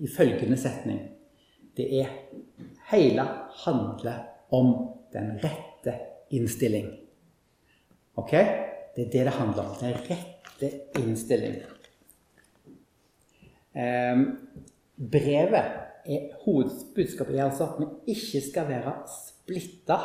i 0.00 0.08
følgende 0.10 0.56
setning. 0.58 1.00
Det 1.76 1.86
er 2.00 2.10
hele 2.90 3.26
handler 3.64 4.20
om 4.54 4.74
den 5.12 5.38
rette 5.42 5.94
innstilling. 6.30 6.90
Ok? 8.16 8.30
Det 8.96 9.06
er 9.06 9.10
det 9.10 9.24
det 9.26 9.38
handler 9.38 9.62
om. 9.62 9.76
Den 9.80 9.94
rette 10.10 10.70
innstilling. 10.98 11.56
Eh, 13.74 14.20
brevet 14.96 15.64
er, 16.04 16.28
Hovedbudskapet 16.44 17.38
er 17.38 17.44
altså 17.48 17.64
at 17.64 17.80
vi 17.80 18.14
ikke 18.14 18.40
skal 18.50 18.68
være 18.68 18.92
splitta, 19.10 19.98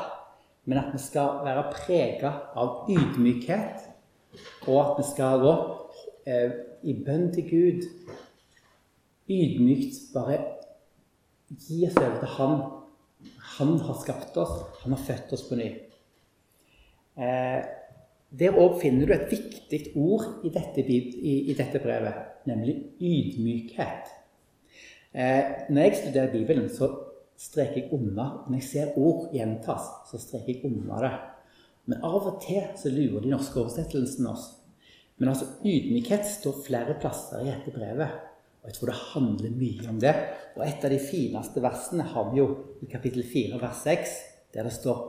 men 0.66 0.78
at 0.78 0.94
vi 0.94 1.02
skal 1.02 1.44
være 1.46 1.68
prega 1.74 2.32
av 2.56 2.90
ydmykhet, 2.90 3.86
og 4.68 4.80
at 4.82 4.98
vi 4.98 5.06
skal 5.12 5.44
gå 5.44 5.54
eh, 6.26 6.58
i 6.84 6.96
bønn 7.06 7.30
til 7.34 7.50
Gud 7.50 7.88
ydmykt 9.30 10.00
bare 10.14 10.40
gi 11.50 11.84
oss 11.88 11.98
over 11.98 12.20
til 12.22 12.36
Han. 12.38 12.60
Han 13.58 13.76
har 13.84 13.98
skapt 14.00 14.38
oss, 14.40 14.54
han 14.84 14.94
har 14.96 15.02
født 15.04 15.34
oss 15.36 15.44
på 15.50 15.58
ny. 15.60 15.68
Eh, 17.20 17.60
der 18.40 18.60
òg 18.62 18.78
finner 18.80 19.10
du 19.10 19.14
et 19.16 19.32
viktig 19.32 19.80
ord 20.00 20.46
i 20.46 20.52
dette, 20.54 20.86
i, 20.86 21.34
i 21.52 21.56
dette 21.58 21.82
brevet, 21.84 22.22
nemlig 22.48 22.78
ydmykhet. 23.02 24.14
Eh, 25.12 25.66
når 25.70 25.82
jeg 25.82 25.98
studerer 26.04 26.32
Bibelen, 26.32 26.70
så 26.70 26.92
streker 27.40 27.82
jeg 27.82 27.92
unna. 27.98 28.30
Når 28.48 28.60
jeg 28.62 28.68
ser 28.70 28.96
ord 29.02 29.34
gjentas, 29.34 29.90
så 30.12 30.22
streker 30.22 30.54
jeg 30.54 30.70
unna 30.70 31.02
det. 31.04 31.14
Men 31.90 32.06
av 32.06 32.22
og 32.30 32.40
til 32.46 32.64
så 32.78 32.92
lurer 32.94 33.26
de 33.26 33.34
norske 33.34 33.60
oversettelsene 33.60 34.32
oss. 34.32 34.52
Men 35.18 35.34
altså, 35.34 35.50
ydmykhet 35.66 36.28
står 36.30 36.62
flere 36.68 36.96
plasser 37.02 37.42
i 37.44 37.50
dette 37.50 37.74
brevet. 37.76 38.29
Jeg 38.70 38.76
tror 38.78 38.92
det 38.92 38.98
handler 39.16 39.54
mye 39.58 39.88
om 39.90 39.98
det. 39.98 40.12
Og 40.54 40.62
et 40.62 40.84
av 40.86 40.92
de 40.94 41.00
fineste 41.02 41.62
versene 41.64 42.06
har 42.12 42.28
vi 42.30 42.38
jo 42.38 42.50
i 42.86 42.90
kapittel 42.92 43.24
4, 43.26 43.58
vers 43.58 43.80
6, 43.82 44.12
der 44.54 44.68
det 44.68 44.74
står 44.76 45.00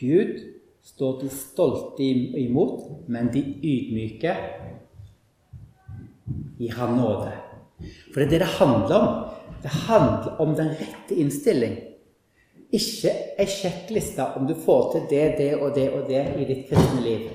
Gud 0.00 0.38
står 0.80 1.18
de 1.20 1.28
stolte 1.28 2.06
imot, 2.40 2.86
men 3.12 3.28
de 3.34 3.42
ydmyke 3.44 4.32
gir 6.56 6.78
han 6.78 6.96
nåde. 6.96 7.34
For 8.14 8.22
det 8.22 8.24
er 8.24 8.32
det 8.32 8.40
det 8.40 8.54
handler 8.54 8.96
om. 8.96 9.12
Det 9.60 9.74
handler 9.84 10.40
om 10.40 10.56
den 10.56 10.72
rette 10.80 11.20
innstilling. 11.20 11.76
Ikke 12.72 13.12
ei 13.36 13.48
sjekkliste 13.50 14.30
om 14.38 14.48
du 14.48 14.54
får 14.56 14.94
til 14.94 15.06
det, 15.12 15.26
det 15.42 15.52
og 15.58 15.74
det 15.76 15.90
og 15.92 16.08
det 16.08 16.24
i 16.40 16.48
ditt 16.48 16.64
kristne 16.70 17.04
liv. 17.04 17.28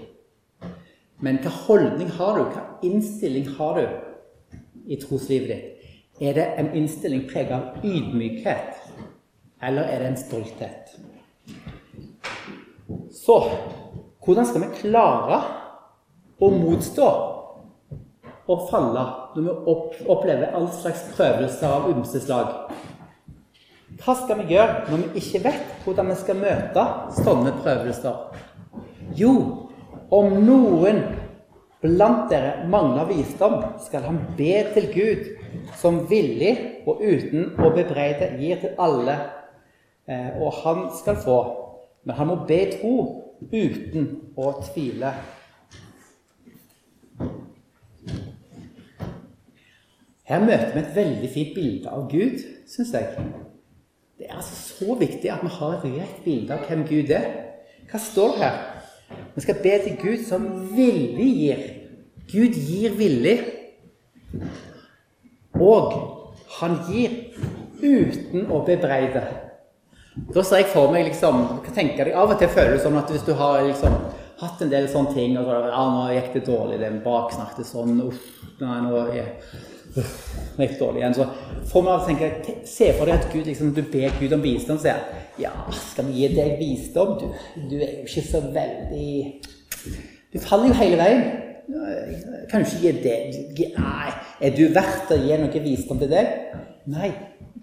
Men 1.21 1.37
hva 1.43 1.53
holdning 1.67 2.09
har 2.17 2.39
du? 2.39 2.43
Hva 2.49 2.65
innstilling 2.89 3.53
har 3.59 3.81
du? 3.83 3.85
i 4.87 4.97
troslivet 5.01 5.49
ditt? 5.49 5.74
Er 6.19 6.33
det 6.33 6.45
en 6.57 6.73
innstilling 6.75 7.25
preget 7.27 7.51
av 7.51 7.83
ydmykhet, 7.83 8.77
eller 9.61 9.81
er 9.83 9.99
det 9.99 10.07
en 10.07 10.17
stolthet? 10.17 10.93
Så 13.11 13.35
hvordan 14.23 14.47
skal 14.47 14.63
vi 14.63 14.77
klare 14.77 15.41
å 16.39 16.49
motstå 16.55 17.09
og 18.47 18.63
falle 18.69 19.03
når 19.35 19.43
vi 19.43 19.75
opplever 20.07 20.55
all 20.55 20.69
slags 20.77 21.03
prøvelser 21.17 21.67
av 21.67 21.91
ymse 21.91 22.23
slag? 22.23 22.71
Hva 23.99 24.15
skal 24.21 24.39
vi 24.39 24.55
gjøre 24.55 24.85
når 24.87 25.03
vi 25.03 25.19
ikke 25.19 25.43
vet 25.49 25.77
hvordan 25.83 26.13
vi 26.13 26.19
skal 26.23 26.39
møte 26.39 26.87
sånne 27.19 27.57
prøvelser? 27.59 28.39
Jo, 29.19 29.35
om 30.15 30.39
noen 30.47 31.03
blant 31.85 32.29
dere 32.31 32.65
mangler 32.69 33.05
visdom, 33.11 33.59
skal 33.85 34.07
han 34.09 34.17
be 34.37 34.63
til 34.73 34.87
Gud, 34.93 35.27
som 35.77 36.01
villig 36.09 36.55
og 36.89 37.03
uten 37.05 37.53
å 37.61 37.69
bebreide 37.75 38.31
gir 38.39 38.61
til 38.63 38.73
alle, 38.81 39.19
eh, 40.09 40.33
og 40.41 40.61
han 40.63 40.87
skal 40.97 41.21
få. 41.21 41.39
Men 42.05 42.17
han 42.17 42.29
må 42.31 42.41
be 42.49 42.59
tro 42.73 42.95
uten 43.51 44.09
å 44.37 44.51
tvile. 44.65 45.13
Her 50.25 50.41
møter 50.41 50.71
vi 50.73 50.81
et 50.81 50.95
veldig 50.95 51.33
fint 51.33 51.51
bilde 51.53 51.91
av 51.93 52.07
Gud, 52.09 52.39
syns 52.65 52.93
jeg. 52.97 53.27
Det 54.17 54.25
er 54.25 54.39
altså 54.39 54.55
så 54.57 54.95
viktig 54.97 55.29
at 55.29 55.43
vi 55.45 55.51
har 55.59 55.75
et 55.75 55.91
rett 55.99 56.23
bilde 56.25 56.55
av 56.55 56.65
hvem 56.65 56.87
Gud 56.89 57.13
er. 57.13 57.27
Hva 57.91 58.01
står 58.01 58.39
her? 58.41 58.74
Vi 59.35 59.43
skal 59.43 59.61
be 59.63 59.73
til 59.83 59.97
Gud 60.01 60.25
som 60.25 60.45
villig 60.75 61.29
gir. 61.39 61.63
Gud 62.31 62.59
gir 62.67 62.95
villig. 62.97 63.37
Og 65.59 65.93
han 66.59 66.77
gir 66.89 67.17
uten 67.81 68.47
å 68.51 68.61
bebreide. 68.67 69.23
Da 70.31 70.43
ser 70.43 70.63
jeg 70.63 70.71
for 70.71 70.91
meg 70.93 71.09
liksom 71.09 71.41
tenker 71.75 72.07
deg, 72.07 72.15
Av 72.15 72.31
og 72.31 72.39
til 72.39 72.51
føler 72.51 72.77
det 72.77 72.83
sånn 72.85 72.97
at 72.99 73.09
hvis 73.11 73.25
du 73.27 73.33
har 73.35 73.65
liksom 73.65 73.97
hatt 74.39 74.61
en 74.63 74.71
del 74.71 74.87
sånne 74.91 75.15
ting 75.15 75.37
og 75.39 75.47
så, 75.47 75.59
ja, 75.67 75.83
'Nå 75.91 76.03
gikk 76.15 76.33
det 76.33 76.45
dårlig. 76.47 76.79
Den 76.79 77.01
baksnakket 77.03 77.67
sånn. 77.67 77.99
Uff, 78.03 78.21
nei, 78.59 78.81
nå 78.83 78.95
er 79.11 79.35
det 79.95 80.79
dårlig 80.79 81.01
igjen.' 81.01 81.13
Så 81.13 81.27
får 81.71 81.83
man 81.83 82.05
tenke 82.07 82.31
Se 82.65 82.91
for 82.93 83.05
deg 83.05 83.15
at 83.15 83.31
Gud, 83.33 83.45
liksom, 83.45 83.73
du 83.73 83.81
ber 83.81 84.19
Gud 84.19 84.33
om 84.33 84.43
visdom, 84.43 84.77
sier 84.77 85.01
'Ja, 85.39 85.51
skal 85.71 86.05
vi 86.05 86.13
gi 86.21 86.35
deg 86.35 86.59
visdom? 86.59 87.19
Du, 87.19 87.25
du 87.69 87.75
er 87.75 87.91
jo 87.91 88.07
ikke 88.07 88.27
så 88.27 88.41
veldig 88.41 89.41
Du 90.33 90.39
faller 90.39 90.67
jo 90.67 90.73
hele 90.73 90.97
veien.' 90.97 91.25
Kan 92.49 92.61
du 92.61 92.65
ikke 92.65 92.81
gi 92.81 92.91
det 93.03 93.17
Nei, 93.77 94.11
er 94.41 94.55
du 94.55 94.67
verdt 94.73 95.11
å 95.11 95.17
gi 95.17 95.37
noe 95.41 95.61
visdom 95.63 95.99
til 95.99 96.11
deg? 96.11 96.27
Nei. 96.85 97.11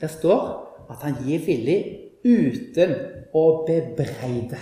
Det 0.00 0.10
står 0.10 0.40
at 0.90 1.04
han 1.04 1.14
gir 1.22 1.42
villig 1.46 1.78
uten 2.24 2.94
å 3.34 3.44
bebreide. 3.66 4.58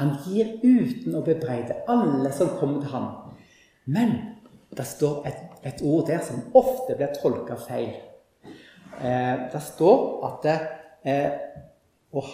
Han 0.00 0.16
gir 0.26 0.56
uten 0.60 1.14
å 1.16 1.22
bebreide 1.24 1.78
alle 1.88 2.32
som 2.34 2.56
kommer 2.58 2.82
til 2.82 2.90
ham. 2.90 3.06
Men 3.86 4.16
det 4.76 4.86
står 4.86 5.26
et, 5.28 5.42
et 5.64 5.82
ord 5.84 6.06
der 6.08 6.20
som 6.24 6.44
ofte 6.54 6.96
blir 6.96 7.14
tolka 7.16 7.56
feil. 7.60 7.94
Eh, 9.00 9.34
det 9.52 9.62
står 9.62 10.02
at 10.28 10.46
eh, 11.04 11.32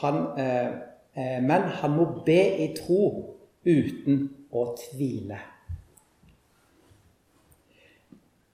han, 0.00 0.26
eh, 0.38 0.66
eh, 1.14 1.42
Men 1.42 1.62
han 1.62 1.96
må 1.96 2.04
be 2.26 2.40
i 2.64 2.68
tro 2.76 3.02
uten 3.64 4.28
å 4.52 4.66
tvile. 4.78 5.38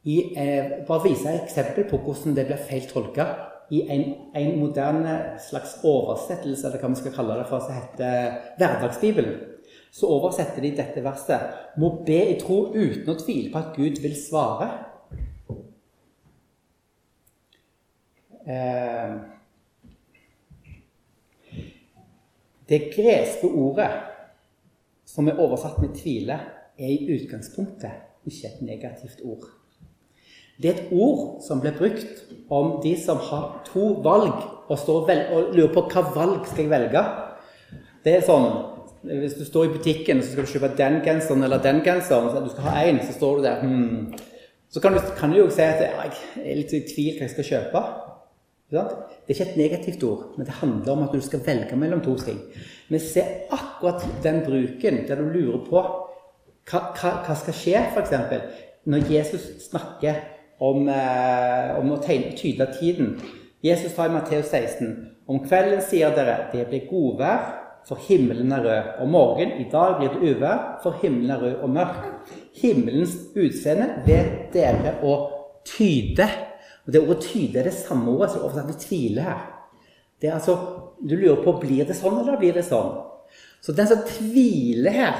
I, 0.05 0.17
eh, 0.37 0.87
bare 0.89 1.05
vise 1.05 1.29
et 1.29 1.43
eksempel 1.43 1.85
på 1.85 1.99
hvordan 2.01 2.37
det 2.37 2.47
blir 2.49 2.61
feil 2.69 2.87
tolka 2.89 3.27
i 3.71 3.83
en, 3.93 4.05
en, 4.35 4.59
moderne 4.59 5.39
slags 5.39 5.75
oversettelse, 5.85 6.67
eller 6.67 6.81
hva 6.81 6.89
vi 6.89 7.01
skal 7.03 7.13
kalle 7.13 7.37
det, 7.37 7.49
for 7.51 7.61
som 7.61 7.77
heter 7.77 8.39
Hverdagsbibelen, 8.57 9.35
så 9.91 10.11
oversetter 10.11 10.63
de 10.63 10.75
dette 10.77 11.03
verset 11.05 11.79
må 11.81 11.91
be 12.07 12.19
i 12.33 12.37
tro 12.41 12.69
uten 12.75 13.09
å 13.13 13.19
tvile 13.19 13.53
på 13.53 13.63
at 13.63 13.75
Gud 13.77 14.01
vil 14.03 14.17
svare. 14.19 14.69
Eh, 18.49 19.17
det 22.69 22.83
greske 22.93 23.49
ordet 23.49 23.91
som 25.09 25.29
er 25.29 25.41
oversatt 25.41 25.81
med 25.81 25.97
'tvile', 25.97 26.41
er 26.79 26.89
i 26.89 27.09
utgangspunktet 27.11 27.91
ikke 28.27 28.47
et 28.47 28.63
negativt 28.63 29.21
ord. 29.25 29.49
Det 30.63 30.71
er 30.71 30.75
et 30.75 30.93
ord 30.93 31.43
som 31.47 31.61
blir 31.61 31.75
brukt 31.79 32.25
om 32.51 32.81
de 32.83 32.97
som 32.99 33.17
har 33.17 33.63
to 33.65 33.93
valg 34.03 34.35
og, 34.69 34.79
og, 34.89 35.55
lurer 35.55 35.73
på 35.75 35.85
hva 35.93 36.03
valg 36.15 36.47
skal 36.47 36.65
jeg 36.65 36.71
velge. 36.71 37.03
Det 38.05 38.15
er 38.15 38.27
sånn 38.27 38.78
Hvis 39.09 39.39
du 39.39 39.45
står 39.45 39.65
i 39.65 39.73
butikken 39.77 40.23
så 40.23 40.33
skal 40.33 40.45
du 40.45 40.53
kjøpe 40.53 40.75
den 40.79 40.99
genseren 41.05 41.45
eller 41.47 41.63
den 41.65 41.81
genseren, 41.85 42.29
så 42.33 42.43
du 42.45 42.51
skal 42.53 42.69
ha 42.69 42.83
én, 42.89 43.01
så 43.07 43.15
står 43.17 43.37
du 43.39 43.47
der 43.47 43.63
hmm. 43.63 44.19
Så 44.69 44.83
kan 44.85 44.93
du, 44.93 45.01
kan 45.17 45.31
du, 45.33 45.39
jo 45.39 45.49
si 45.49 45.65
at 45.65 45.81
jeg 45.81 46.11
er 46.45 46.59
litt 46.59 46.73
i 46.77 46.83
tvil 46.85 47.15
hva 47.17 47.25
jeg 47.25 47.33
skal 47.33 47.47
kjøpe. 47.49 47.81
Det 48.69 48.81
er 48.83 49.33
ikke 49.33 49.47
et 49.47 49.57
negativt 49.57 50.03
ord, 50.05 50.27
men 50.37 50.45
det 50.45 50.59
handler 50.59 50.93
om 50.93 51.07
at 51.07 51.15
du 51.17 51.23
skal 51.25 51.41
velge 51.47 51.77
mellom 51.81 52.03
to 52.05 52.19
ting. 52.21 52.43
Vi 52.93 53.01
ser 53.01 53.49
akkurat 53.49 54.05
den 54.23 54.43
bruken 54.45 55.07
der 55.09 55.23
du 55.23 55.31
lurer 55.33 55.63
på 55.65 55.81
hva, 56.69 56.83
hva, 56.93 57.13
hva 57.25 57.37
skal 57.41 57.57
skje, 57.57 57.81
f.eks. 57.95 58.13
Når 58.93 59.09
Jesus 59.09 59.47
snakker 59.71 60.21
om, 60.61 60.89
eh, 60.93 61.79
om 61.79 61.95
å 61.95 62.01
tegne, 62.05 62.35
tydelig 62.37 62.77
tiden. 62.77 63.15
Jesus 63.65 63.95
sa 63.95 64.05
i 64.05 64.13
Matteus 64.13 64.53
16.: 64.53 64.93
Om 65.29 65.41
kvelden 65.47 65.81
sier 65.85 66.13
dere 66.15 66.51
det 66.53 66.67
blir 66.69 66.85
godvær, 66.91 67.49
for 67.89 68.01
himmelen 68.09 68.53
er 68.53 68.65
rød. 68.65 68.91
Om 69.03 69.11
morgenen 69.15 69.61
i 69.63 69.69
dag 69.73 69.97
blir 69.99 70.13
det 70.13 70.35
uvær, 70.35 70.59
for 70.83 70.99
himmelen 71.03 71.31
er 71.31 71.43
rød 71.43 71.65
og 71.65 71.71
mørk. 71.71 72.05
Himmelens 72.61 73.17
utseende 73.37 73.89
vet 74.07 74.53
dere 74.53 74.99
å 75.03 75.17
tyde. 75.67 76.29
Og 76.87 76.93
Det 76.93 77.03
ordet 77.03 77.25
'tyde' 77.25 77.59
er 77.59 77.63
det 77.63 77.73
samme 77.73 78.11
ordet 78.11 78.31
som 78.31 78.43
oversatt 78.43 78.67
med 78.67 78.75
'tvile' 78.75 79.23
her. 79.23 79.41
Det 80.21 80.29
er 80.29 80.35
altså, 80.35 80.57
Du 81.09 81.17
lurer 81.17 81.45
på 81.45 81.61
blir 81.61 81.85
det 81.87 81.97
sånn 81.97 82.19
eller 82.19 82.37
blir 82.37 82.53
det 82.53 82.65
sånn. 82.65 83.05
Så 83.63 83.73
den 83.73 83.87
som 83.87 83.99
tviler 83.99 84.91
her, 84.91 85.15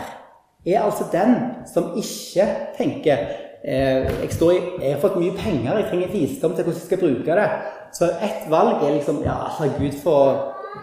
er 0.67 0.81
altså 0.81 1.05
den 1.13 1.37
som 1.67 1.95
ikke 1.97 2.47
tenker 2.77 3.17
Eh, 3.65 4.07
jeg, 4.23 4.31
i, 4.31 4.59
jeg, 4.81 4.93
har 4.95 5.01
fått 5.03 5.17
mye 5.19 5.35
penger, 5.35 5.81
jeg 5.81 5.89
trenger 5.91 6.13
visdom 6.13 6.53
til 6.55 6.65
hvordan 6.65 6.79
jeg 6.79 6.87
skal 6.87 7.01
bruke 7.03 7.39
det. 7.41 7.49
Så 7.93 8.11
ett 8.23 8.47
valg 8.51 8.85
er 8.85 8.95
liksom 8.95 9.19
Ja, 9.25 9.35
herregud, 9.57 9.91
Gud 9.91 9.99
få 10.05 10.19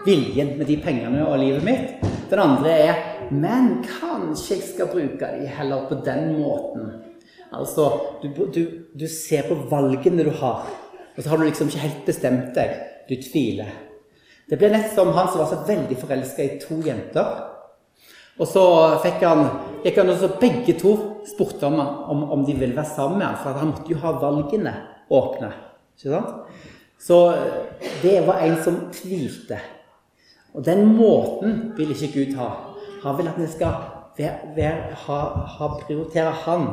viljen 0.05 0.55
med 0.59 0.67
de 0.69 0.77
pengene 0.81 1.25
og 1.25 1.39
livet 1.41 1.65
mitt. 1.65 2.05
Den 2.29 2.41
andre 2.41 2.71
er 2.71 3.03
Men 3.31 3.81
kanskje 3.81 4.59
jeg 4.59 4.63
skal 4.67 4.91
bruke 4.91 5.29
de 5.39 5.47
heller 5.49 5.87
på 5.89 5.95
den 6.05 6.35
måten. 6.37 6.91
Altså, 7.53 7.87
du, 8.21 8.27
du, 8.53 8.61
du 8.93 9.07
ser 9.07 9.47
på 9.47 9.55
valgene 9.69 10.25
du 10.27 10.29
har, 10.29 10.67
og 11.15 11.23
så 11.23 11.29
har 11.29 11.37
du 11.37 11.45
liksom 11.47 11.71
ikke 11.71 11.85
helt 11.87 12.05
bestemt 12.05 12.53
deg. 12.53 12.75
Du 13.09 13.15
tviler. 13.17 13.71
Det 14.49 14.59
ble 14.61 14.69
nett 14.69 14.91
som 14.93 15.09
han 15.15 15.29
som 15.31 15.41
var 15.41 15.49
så 15.49 15.63
veldig 15.65 15.97
forelska 15.97 16.43
i 16.43 16.57
to 16.61 16.77
jenter. 16.85 17.45
Og 18.35 18.49
så 18.51 18.65
fikk 19.01 19.23
han, 19.23 19.45
gikk 19.85 20.01
han 20.01 20.11
også 20.11 20.35
begge 20.41 20.75
to 20.77 20.93
spurte 21.25 21.69
om, 21.69 21.79
om, 21.79 22.25
om, 22.35 22.43
de 22.45 22.53
ville 22.57 22.75
være 22.75 22.91
sammen 22.91 23.21
med 23.21 23.29
ham, 23.29 23.37
for 23.41 23.61
han 23.61 23.71
måtte 23.71 23.93
jo 23.93 24.01
ha 24.03 24.11
valgene 24.21 24.73
åpne. 25.09 25.53
ikke 25.95 26.11
sant? 26.11 26.59
Så 26.99 27.19
det 28.01 28.19
var 28.27 28.43
en 28.43 28.57
som 28.63 28.77
tvilte. 28.93 29.59
Og 30.55 30.65
den 30.65 30.85
måten 30.95 31.73
vil 31.77 31.91
ikke 31.91 32.11
Gud 32.13 32.35
ha. 32.39 32.49
Han 33.03 33.17
vil 33.17 33.27
at 33.27 33.39
vi 33.39 33.47
skal 33.51 33.73
være, 34.17 34.53
være, 34.55 34.95
ha, 35.05 35.19
ha, 35.57 35.67
prioritere 35.81 36.31
Han. 36.45 36.67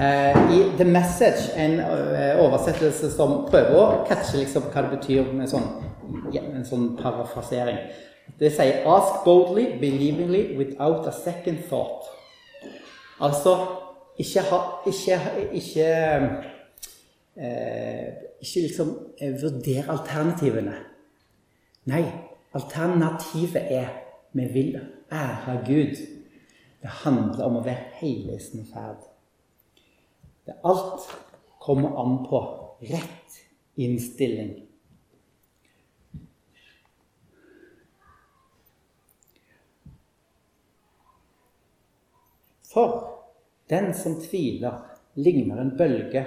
Eh, 0.00 0.36
I 0.52 0.58
The 0.76 0.84
Message, 0.84 1.54
en 1.56 1.78
uh, 1.80 2.42
oversettelse 2.44 3.10
som 3.14 3.46
prøver 3.48 3.78
å 3.80 3.86
catche 4.08 4.42
liksom, 4.42 4.68
hva 4.72 4.84
det 4.84 4.98
betyr 4.98 5.30
med 5.32 5.48
sånn, 5.48 5.70
en 6.36 6.66
sånn 6.68 6.90
parafrasering 7.00 7.80
det 8.40 8.52
sier 8.52 8.84
'ask 8.86 9.24
boldly, 9.24 9.78
believingly, 9.80 10.56
without 10.58 11.06
a 11.06 11.12
second 11.12 11.58
thought'. 11.70 12.06
Altså 13.20 13.66
ikke 14.18 14.40
ha 14.40 14.58
Ikke, 14.86 15.20
ikke, 15.52 15.86
eh, 17.36 18.06
ikke 18.40 18.60
liksom 18.60 18.98
eh, 19.20 19.42
vurdere 19.42 19.84
alternativene. 19.88 20.74
Nei, 21.86 22.04
alternativet 22.56 23.70
er 23.70 23.90
vi 24.36 24.46
vil 24.52 24.78
ære 25.12 25.58
Gud. 25.66 26.00
Det 26.82 26.94
handler 27.02 27.44
om 27.46 27.60
å 27.60 27.64
være 27.64 27.92
hele 28.00 28.36
i 28.36 28.42
sin 28.42 28.66
ferd. 28.68 29.04
Alt 30.66 31.06
kommer 31.62 31.96
an 32.02 32.20
på 32.26 32.40
rett 32.86 33.38
innstilling 33.76 34.66
For 42.76 43.22
den 43.70 43.94
som 43.96 44.18
tviler, 44.20 44.82
ligner 45.14 45.62
en 45.62 45.70
bølge 45.78 46.26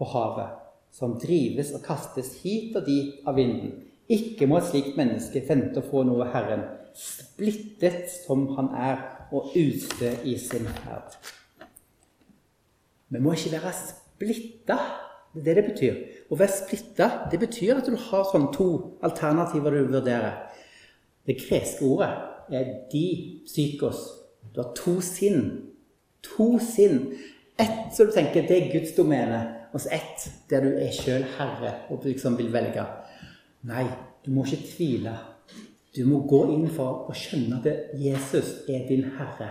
på 0.00 0.06
havet, 0.08 0.54
som 0.96 1.18
drives 1.20 1.74
og 1.76 1.82
kastes 1.84 2.38
hit 2.40 2.72
og 2.78 2.86
dit 2.86 3.18
av 3.28 3.36
vinden. 3.36 3.89
Ikke 4.10 4.48
må 4.50 4.58
et 4.58 4.70
slikt 4.70 4.96
menneske 4.98 5.42
vente 5.46 5.78
å 5.80 5.86
få 5.86 6.02
noe 6.06 6.26
Herren, 6.32 6.64
splittet 6.96 8.10
som 8.10 8.48
han 8.56 8.72
er 8.74 9.04
og 9.30 9.52
ute 9.54 10.16
i 10.26 10.34
sin 10.40 10.66
ferd. 10.80 11.14
Vi 13.10 13.22
må 13.22 13.34
ikke 13.36 13.54
være 13.54 13.74
splitta. 13.78 14.78
Det 15.30 15.44
er 15.44 15.46
det 15.46 15.56
det 15.60 15.66
betyr. 15.68 15.98
Å 16.30 16.38
være 16.38 16.56
splitta 16.56 17.08
det 17.30 17.38
betyr 17.38 17.78
at 17.78 17.86
du 17.86 17.94
har 18.08 18.26
sånn 18.26 18.48
to 18.54 18.68
alternativer 19.06 19.76
du 19.78 19.92
vurderer. 19.92 20.40
Det 21.26 21.38
greske 21.38 21.86
ordet 21.86 22.10
er 22.50 22.72
de 22.90 23.06
psykos. 23.46 24.02
Du 24.50 24.64
har 24.64 24.72
to 24.74 24.98
sinn 25.04 25.70
To 26.22 26.58
sinn. 26.58 27.18
Ett 27.56 27.94
som 27.94 28.06
du 28.06 28.12
tenker 28.12 28.46
det 28.48 28.56
er 28.56 28.72
Guds 28.72 28.94
domene, 28.96 29.40
og 29.72 29.80
så 29.80 29.92
ett 29.96 30.26
der 30.50 30.64
du 30.64 30.70
er 30.80 30.92
sjøl 30.94 31.24
herre 31.36 31.74
og 31.92 32.04
liksom 32.04 32.38
vil 32.38 32.52
velge. 32.52 32.84
Nei, 33.68 33.86
du 34.24 34.30
må 34.32 34.44
ikke 34.44 34.68
tvile. 34.70 35.16
Du 35.96 36.04
må 36.06 36.22
gå 36.30 36.44
inn 36.54 36.68
for 36.72 37.10
å 37.10 37.16
skjønne 37.16 37.58
at 37.60 37.96
Jesus 37.98 38.60
er 38.70 38.86
din 38.88 39.08
herre. 39.16 39.50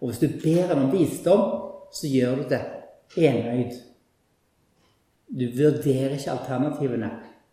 Og 0.00 0.10
hvis 0.10 0.20
du 0.22 0.28
ber 0.42 0.68
ham 0.72 0.86
om 0.86 0.92
visdom, 0.92 1.44
så 1.92 2.10
gjør 2.10 2.42
du 2.42 2.44
det 2.52 2.60
enøyd. 3.16 3.78
Du 5.32 5.46
vurderer 5.56 6.16
ikke 6.16 6.34
alternativene. 6.34 7.10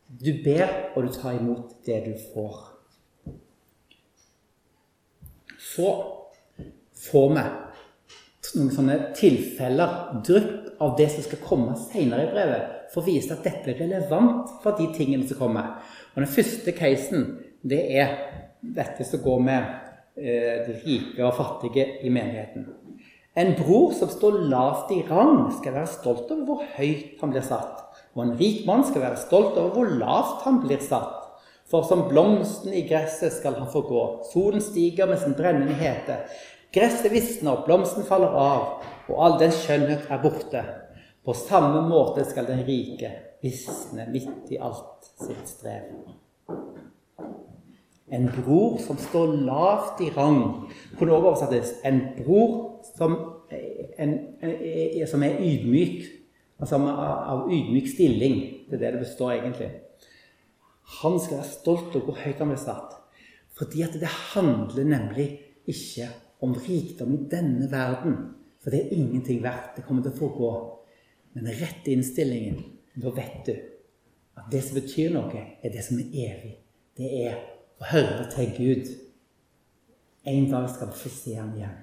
Du 0.10 0.32
ber, 0.44 0.68
og 0.96 1.06
du 1.06 1.14
tar 1.14 1.38
imot 1.38 1.78
det 1.86 2.00
du 2.08 2.14
får. 2.34 2.58
Så 5.60 5.90
får 6.98 7.30
vi 7.36 7.44
noen 8.58 8.72
sånne 8.74 8.98
tilfeller, 9.18 9.96
drypp 10.26 10.82
av 10.82 10.96
det 10.98 11.10
som 11.14 11.26
skal 11.26 11.42
komme 11.44 11.76
senere 11.90 12.28
i 12.28 12.32
brevet, 12.32 12.76
for 12.94 13.04
å 13.04 13.10
vise 13.10 13.36
at 13.36 13.46
dette 13.46 13.74
er 13.74 13.82
relevant 13.84 14.56
for 14.64 14.78
de 14.80 14.88
tingene 14.96 15.28
som 15.30 15.40
kommer. 15.42 15.78
Og 16.16 16.24
Den 16.24 16.34
første 16.34 16.74
casen 16.78 17.28
det 17.62 17.82
er 18.00 18.16
dette 18.62 19.06
som 19.08 19.22
går 19.24 19.44
med 19.44 19.68
eh, 20.20 20.66
de 20.68 20.78
rike 20.84 21.26
og 21.26 21.36
fattige 21.38 21.86
i 22.04 22.12
menigheten. 22.14 22.68
En 23.40 23.54
bror 23.56 23.94
som 23.96 24.10
står 24.12 24.40
lavt 24.52 24.92
i 24.92 25.04
rang, 25.08 25.46
skal 25.60 25.76
være 25.78 25.92
stolt 25.92 26.32
over 26.34 26.46
hvor 26.48 26.64
høyt 26.76 27.22
han 27.22 27.32
blir 27.32 27.46
satt. 27.46 27.86
Og 28.18 28.24
en 28.26 28.36
rik 28.40 28.66
mann 28.68 28.84
skal 28.88 29.06
være 29.06 29.22
stolt 29.22 29.58
over 29.60 29.76
hvor 29.76 29.92
lavt 30.02 30.46
han 30.48 30.60
blir 30.64 30.82
satt. 30.84 31.16
For 31.70 31.86
som 31.86 32.08
blomsten 32.10 32.74
i 32.74 32.82
gresset 32.90 33.36
skal 33.36 33.60
han 33.60 33.70
få 33.70 33.84
gå. 33.86 34.04
Solen 34.32 34.64
stiger 34.66 35.08
med 35.08 35.22
sin 35.22 35.38
brennende 35.38 35.78
hete. 35.78 36.24
Gresset 36.74 37.12
visner, 37.12 37.64
blomsten 37.66 38.06
faller 38.06 38.36
av, 38.38 38.84
og 39.10 39.22
all 39.26 39.40
den 39.42 39.54
skjønnhet 39.56 40.06
er 40.12 40.22
borte. 40.22 40.62
På 41.26 41.34
samme 41.34 41.82
måte 41.90 42.22
skal 42.30 42.46
den 42.46 42.62
rike 42.68 43.10
visne 43.42 44.06
midt 44.14 44.52
i 44.54 44.60
alt 44.62 45.10
sitt 45.18 45.50
strev. 45.50 45.88
En 48.10 48.30
bror 48.34 48.78
som 48.82 49.02
står 49.02 49.34
lavt 49.48 50.02
i 50.06 50.12
rang. 50.14 50.70
Kunne 50.98 51.18
også 51.18 51.32
oversettes 51.32 51.74
en 51.86 52.00
bror 52.20 52.56
som, 52.96 53.18
en, 53.50 54.16
en, 54.42 54.56
som 55.10 55.26
er 55.26 55.42
ydmyk. 55.42 56.08
Altså 56.62 56.80
av 56.86 57.46
ydmyk 57.50 57.90
stilling. 57.90 58.40
Det 58.70 58.78
er 58.78 58.86
det 58.86 58.96
det 58.98 59.04
består 59.08 59.36
egentlig. 59.40 59.74
Han 61.02 61.20
skal 61.22 61.42
være 61.42 61.52
stolt 61.52 61.94
over 61.94 62.10
hvor 62.10 62.24
høyt 62.24 62.42
han 62.42 62.50
blir 62.54 62.62
satt. 62.62 62.98
Fordi 63.58 63.86
at 63.86 64.02
det 64.02 64.10
handler 64.34 64.90
nemlig 64.90 65.30
ikke 65.70 66.10
om 66.40 66.56
rikdom 66.56 67.14
i 67.16 67.24
denne 67.32 67.68
verden. 67.72 68.18
For 68.60 68.74
det 68.74 68.86
er 68.86 68.96
ingenting 68.98 69.44
verdt. 69.44 69.76
Det 69.78 69.86
kommer 69.88 70.04
til 70.06 70.14
å 70.14 70.20
forgå. 70.20 70.52
Men 71.36 71.48
den 71.48 71.60
rette 71.60 71.94
innstillingen, 71.94 72.64
da 73.00 73.12
vet 73.16 73.44
du 73.48 73.54
at 74.40 74.48
det 74.52 74.64
som 74.66 74.80
betyr 74.80 75.14
noe, 75.14 75.44
er 75.64 75.74
det 75.74 75.84
som 75.86 76.00
er 76.00 76.16
evig. 76.26 76.56
Det 76.98 77.12
er 77.26 77.38
å 77.80 77.88
høre 77.92 78.26
til 78.34 78.52
Gud. 78.58 78.90
En 80.28 80.50
dag 80.52 80.68
skal 80.72 80.92
vi 80.92 81.00
få 81.00 81.12
se 81.14 81.36
ham 81.38 81.54
igjen. 81.58 81.78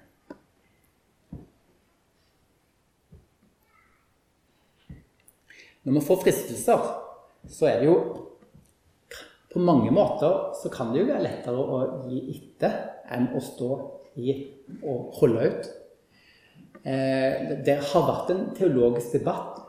Når 5.86 6.00
vi 6.00 6.06
får 6.08 6.22
fristelser, 6.24 6.86
så 7.46 7.68
er 7.70 7.80
det 7.80 7.90
jo 7.90 7.98
På 9.52 9.60
mange 9.62 9.88
måter 9.94 10.50
så 10.58 10.68
kan 10.68 10.90
det 10.92 11.00
jo 11.00 11.06
være 11.08 11.22
lettere 11.24 11.62
å 11.62 11.76
gi 12.10 12.18
etter 12.34 12.74
enn 13.14 13.30
å 13.32 13.40
stå 13.40 13.68
i 14.16 14.34
å 14.82 14.96
holde 15.18 15.46
ut. 15.50 15.70
Eh, 16.86 17.56
det 17.66 17.78
har 17.90 18.08
vært 18.10 18.32
en 18.34 18.44
teologisk 18.56 19.16
debatt 19.18 19.62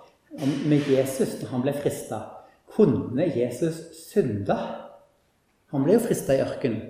med 0.68 0.90
Jesus 0.92 1.38
når 1.42 1.54
han 1.54 1.64
ble 1.66 1.74
frista. 1.78 2.20
Kunne 2.78 3.26
Jesus 3.34 3.80
synde? 3.98 4.58
Han 5.74 5.84
ble 5.84 5.98
jo 5.98 6.04
frista 6.04 6.36
i 6.36 6.44
ørkenen. 6.44 6.84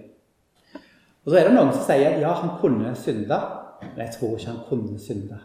Og 1.24 1.32
så 1.32 1.40
er 1.40 1.48
det 1.48 1.56
noen 1.58 1.74
som 1.76 1.84
sier 1.84 2.20
ja, 2.22 2.34
han 2.40 2.54
kunne 2.62 2.94
synde, 2.96 3.38
men 3.84 3.98
jeg 4.00 4.14
tror 4.16 4.36
ikke 4.38 4.52
han 4.52 4.66
kunne 4.70 5.00
synde. 5.02 5.40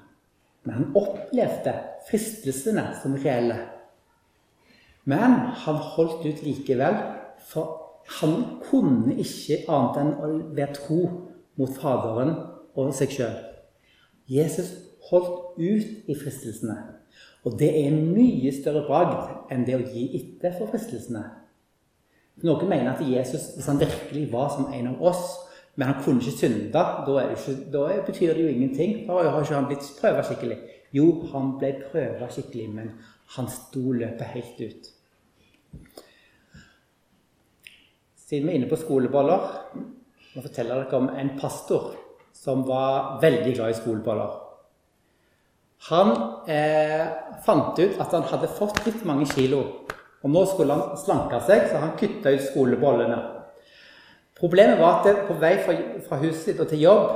Men 0.62 0.77
han 0.79 0.92
opplevde 0.98 1.72
fristelsene 2.07 2.85
som 3.03 3.16
reelle. 3.18 3.57
Men 5.11 5.35
han 5.64 5.81
holdt 5.94 6.22
ut 6.27 6.42
likevel, 6.46 7.01
for 7.51 7.81
han 8.20 8.37
kunne 8.62 9.16
ikke 9.22 9.64
annet 9.66 9.98
enn 10.03 10.12
å 10.14 10.31
være 10.55 10.77
tro 10.79 11.01
mot 11.61 11.73
Faderen 11.77 12.35
og 12.79 12.95
seg 12.97 13.12
sjøl. 13.12 13.37
Jesus 14.31 14.73
holdt 15.11 15.59
ut 15.61 16.09
i 16.09 16.17
fristelsene. 16.17 16.77
Og 17.45 17.59
det 17.59 17.71
er 17.75 17.91
en 17.91 18.12
mye 18.15 18.53
større 18.55 18.85
bragd 18.87 19.53
enn 19.53 19.65
det 19.67 19.77
å 19.77 19.85
gi 19.85 20.09
etter 20.19 20.55
for 20.57 20.71
fristelsene. 20.71 21.25
Noen 22.47 22.71
mener 22.71 22.95
at 22.95 23.03
Jesus, 23.05 23.53
hvis 23.57 23.69
han 23.69 23.81
virkelig 23.81 24.29
var 24.33 24.53
som 24.55 24.71
en 24.73 24.93
av 24.95 25.03
oss, 25.12 25.25
men 25.77 25.88
han 25.88 26.03
kunne 26.05 26.21
ikke 26.21 26.37
synde, 26.37 26.69
da, 26.73 27.03
ikke, 27.33 27.57
da 27.73 27.87
betyr 28.07 28.35
det 28.37 28.45
jo 28.45 28.53
ingenting. 28.53 28.95
Da 29.07 29.19
har 29.25 29.43
ikke 29.43 29.57
han 29.57 29.69
blitt 29.71 29.88
prøva 30.01 30.25
skikkelig. 30.27 30.59
Jo, 30.93 31.07
han 31.33 31.55
ble 31.61 31.73
prøva 31.87 32.29
skikkelig, 32.33 32.67
men 32.73 32.91
han 33.37 33.49
sto 33.49 33.95
løpet 33.97 34.35
helt 34.35 34.61
ut. 34.61 34.91
Siden 38.27 38.49
vi 38.49 38.53
er 38.53 38.61
inne 38.61 38.69
på 38.69 38.81
skoleboller, 38.81 39.49
må 40.33 40.45
fortelle 40.45 40.79
dere 40.79 40.99
om 40.99 41.11
en 41.12 41.35
pastor 41.38 41.92
som 42.37 42.64
var 42.68 43.18
veldig 43.23 43.55
glad 43.57 43.73
i 43.73 43.77
skoleboller. 43.77 44.38
Han 45.90 46.12
eh, 46.51 47.05
fant 47.45 47.79
ut 47.79 47.99
at 48.01 48.14
han 48.14 48.29
hadde 48.31 48.51
fått 48.57 48.85
litt 48.87 49.03
mange 49.09 49.27
kilo 49.33 49.62
og 50.23 50.31
nå 50.31 50.45
skulle 50.47 50.75
han 50.79 50.99
slanke 50.99 51.40
seg, 51.42 51.64
så 51.66 51.81
han 51.83 51.97
kutta 51.99 52.31
ut 52.31 52.45
skolebollene. 52.47 53.18
Problemet 54.38 54.79
var 54.79 55.01
at 55.01 55.25
på 55.27 55.35
vei 55.42 55.57
fra, 55.62 55.75
fra 56.07 56.18
huset 56.23 56.45
sitt 56.47 56.62
og 56.62 56.71
til 56.71 56.85
jobb 56.85 57.09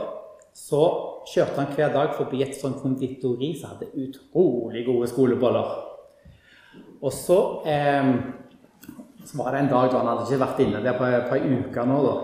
så 0.56 0.82
kjørte 1.30 1.60
han 1.60 1.74
hver 1.76 1.92
dag 1.94 2.14
forbi 2.16 2.42
et 2.42 2.56
sånt 2.58 2.80
konditori 2.82 3.52
som 3.58 3.74
hadde 3.74 3.92
utrolig 4.02 4.82
gode 4.86 5.10
skoleboller. 5.10 5.70
Og 7.02 7.12
så, 7.14 7.38
eh, 7.66 8.10
så 9.26 9.38
var 9.38 9.52
det 9.52 9.60
en 9.64 9.74
dag 9.74 9.90
da 9.92 10.00
han 10.00 10.10
hadde 10.12 10.26
ikke 10.26 10.42
vært 10.42 10.64
inne 10.66 10.82
der 10.82 10.98
på, 10.98 11.10
på 11.28 11.38
ei 11.38 11.60
uke 11.60 11.86
nå. 11.86 12.00
da. 12.06 12.16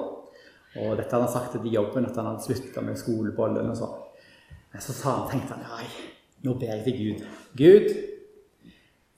Og 0.81 0.97
dette 0.97 1.13
hadde 1.13 1.27
han 1.27 1.33
sagt 1.33 1.53
til 1.53 1.75
jobben, 1.75 2.07
at 2.09 2.17
han 2.17 2.31
hadde 2.31 2.47
slutta 2.47 2.85
med 2.85 2.97
skolebollen 3.01 3.69
og 3.73 3.77
sånn. 3.77 3.99
Men 4.73 4.85
så 4.85 4.95
sa 4.97 5.19
han, 5.19 5.29
tenkte 5.29 5.59
han 5.59 5.67
nei, 5.69 5.85
nå 6.47 6.57
ber 6.57 6.73
jeg 6.73 6.85
til 6.87 6.99
Gud. 7.01 7.27
Gud, 7.61 7.91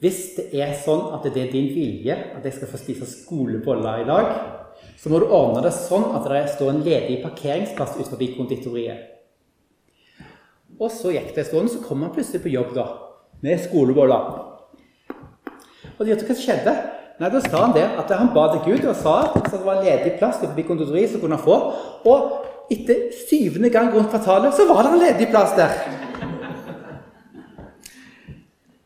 hvis 0.03 0.21
det 0.37 0.49
er 0.59 0.75
sånn 0.83 1.13
at 1.15 1.27
det 1.29 1.45
er 1.45 1.53
din 1.53 1.71
vilje 1.73 2.17
at 2.35 2.45
jeg 2.45 2.57
skal 2.57 2.71
få 2.73 2.81
spise 2.81 3.07
skoleboller 3.09 4.03
i 4.03 4.09
dag, 4.09 4.33
så 4.99 5.13
må 5.13 5.21
du 5.23 5.31
ordne 5.31 5.63
det 5.65 5.73
sånn 5.77 6.11
at 6.17 6.27
det 6.29 6.43
står 6.57 6.73
en 6.73 6.83
ledig 6.85 7.21
parkeringsplass 7.23 7.95
ut 8.01 8.11
forbi 8.11 8.33
konditoriet. 8.35 9.11
Og 10.75 10.91
så 10.91 11.13
gikk 11.15 11.31
det 11.37 11.45
en 11.45 11.49
stund, 11.53 11.71
så 11.71 11.83
kom 11.85 12.03
han 12.03 12.13
plutselig 12.13 12.43
på 12.43 12.51
jobb 12.51 12.75
da, 12.75 12.89
med 13.47 13.63
skoleboller. 13.63 14.27
Og 15.95 16.03
vet 16.03 16.19
du 16.19 16.27
hva 16.27 16.35
som 16.35 16.43
skjedde? 16.43 16.75
Nei, 17.21 17.31
Da 17.31 17.41
sa 17.41 17.67
han 17.67 17.75
det, 17.75 17.85
at 17.85 18.11
han 18.11 18.33
ba 18.35 18.49
til 18.53 18.73
Gud 18.73 18.89
og 18.91 18.97
sa 18.99 19.19
at 19.29 19.51
det 19.53 19.61
var 19.63 19.79
en 19.79 19.87
ledig 19.87 20.17
plass 20.19 20.41
forbi 20.43 20.65
konditoriet 20.67 21.13
som 21.13 21.23
kunne 21.23 21.39
han 21.39 21.45
få. 21.45 21.59
Og 22.11 22.73
etter 22.75 23.13
syvende 23.29 23.71
gang 23.71 23.93
rundt 23.95 24.11
kvartalet 24.11 24.57
så 24.57 24.67
var 24.67 24.83
det 24.83 24.93
en 24.93 25.03
ledig 25.05 25.29
plass 25.31 25.55
der. 25.59 25.77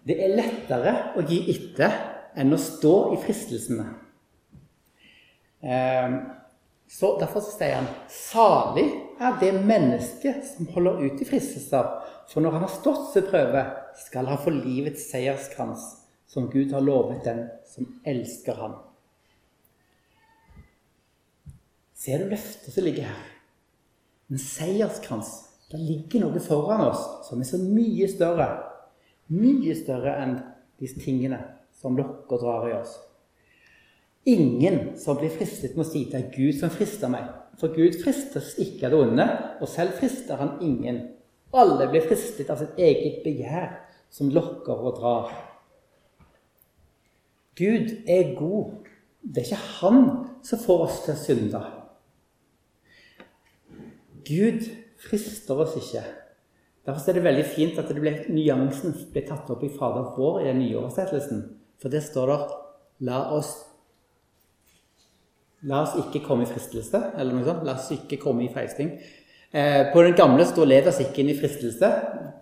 Det 0.08 0.16
er 0.24 0.36
lettere 0.36 0.94
å 1.16 1.24
gi 1.28 1.40
etter 1.52 1.96
enn 2.38 2.52
å 2.52 2.60
stå 2.60 2.94
i 3.16 3.20
fristelsene. 3.22 3.86
Ehm, 5.64 6.18
så 6.88 7.16
Derfor 7.20 7.44
sier 7.44 7.74
han 7.76 7.88
salig 8.12 8.86
er 9.20 9.36
det 9.40 9.50
mennesket 9.56 10.46
som 10.54 10.68
holder 10.72 11.02
ut 11.04 11.20
i 11.20 11.28
fristelser. 11.28 11.90
For 12.28 12.44
når 12.44 12.56
han 12.56 12.64
har 12.64 12.72
stått 12.72 13.10
sin 13.12 13.26
prøve, 13.28 13.64
skal 14.04 14.28
han 14.28 14.40
få 14.40 14.52
livets 14.54 15.08
seierskrans, 15.10 15.84
som 16.28 16.48
Gud 16.52 16.72
har 16.72 16.84
lovet 16.84 17.24
den 17.24 17.46
som 17.78 17.98
elsker 18.12 18.58
ham. 18.60 18.78
Ser 21.98 22.22
du 22.22 22.32
løftet 22.32 22.74
som 22.74 22.86
ligger 22.86 23.08
her? 23.10 23.28
En 24.28 24.42
seierskrans. 24.42 25.30
Det 25.68 25.80
ligger 25.80 26.24
noe 26.24 26.40
foran 26.40 26.86
oss 26.90 27.28
som 27.28 27.40
er 27.42 27.48
så 27.48 27.58
mye 27.60 28.06
større 28.10 28.48
mye 29.28 29.74
større 29.76 30.14
enn 30.22 30.38
disse 30.80 31.00
tingene 31.02 31.40
som 31.78 31.96
lokker 31.98 32.38
og 32.38 32.42
drar 32.42 32.68
i 32.68 32.76
oss. 32.78 32.94
Ingen 34.28 34.96
som 35.00 35.18
blir 35.20 35.32
fristet, 35.32 35.76
må 35.76 35.84
si 35.86 36.06
det 36.10 36.18
er 36.18 36.32
Gud 36.34 36.56
som 36.58 36.72
frister 36.72 37.12
meg. 37.12 37.28
For 37.60 37.72
Gud 37.74 37.96
fristes 38.02 38.54
ikke 38.60 38.88
av 38.88 38.94
det 38.94 39.00
onde, 39.02 39.26
og 39.60 39.70
selv 39.70 39.96
frister 40.00 40.40
han 40.40 40.58
ingen. 40.64 41.00
Alle 41.56 41.88
blir 41.90 42.04
fristet 42.04 42.50
av 42.52 42.60
sitt 42.60 42.76
eget 42.80 43.22
begjær, 43.24 43.78
som 44.12 44.30
lokker 44.32 44.84
og 44.88 45.00
drar. 45.00 45.32
Gud 47.58 47.90
er 48.06 48.34
god. 48.38 48.70
Det 49.22 49.42
er 49.42 49.48
ikke 49.50 49.68
han 49.80 50.04
som 50.46 50.62
får 50.62 50.84
oss 50.86 51.02
til 51.04 51.14
å 51.14 51.20
synde. 51.20 51.62
Gud 54.28 54.66
frister 55.02 55.58
oss 55.58 55.76
ikke. 55.78 56.04
Derfor 56.86 57.10
er 57.10 57.18
det 57.18 57.24
veldig 57.24 57.46
fint 57.52 57.78
at 57.80 57.90
ble, 57.96 58.14
nyansen 58.32 58.94
ble 59.12 59.24
tatt 59.26 59.50
opp 59.52 59.64
i 59.66 59.72
Fader 59.74 60.12
vår 60.16 60.42
i 60.42 60.48
den 60.48 60.62
nye 60.62 60.78
oversettelsen. 60.80 61.42
For 61.82 61.92
det 61.92 62.04
står 62.06 62.32
der 62.32 62.46
La 63.08 63.22
oss 63.36 63.52
La 65.68 65.82
oss 65.82 65.96
ikke 65.98 66.22
komme 66.22 66.46
i 66.46 66.48
fristelse, 66.48 67.00
eller 67.18 67.34
noe 67.34 67.46
sånt. 67.46 67.64
La 67.66 67.74
oss 67.74 67.90
ikke 67.90 68.20
komme 68.22 68.44
i 68.46 68.52
feisting. 68.54 68.92
Eh, 69.50 69.88
på 69.90 70.02
den 70.06 70.14
gamle 70.14 70.46
står 70.46 70.66
'led 70.70 70.86
oss 70.86 71.00
ikke 71.02 71.24
inn 71.24 71.32
i 71.32 71.38
fristelse'. 71.38 71.90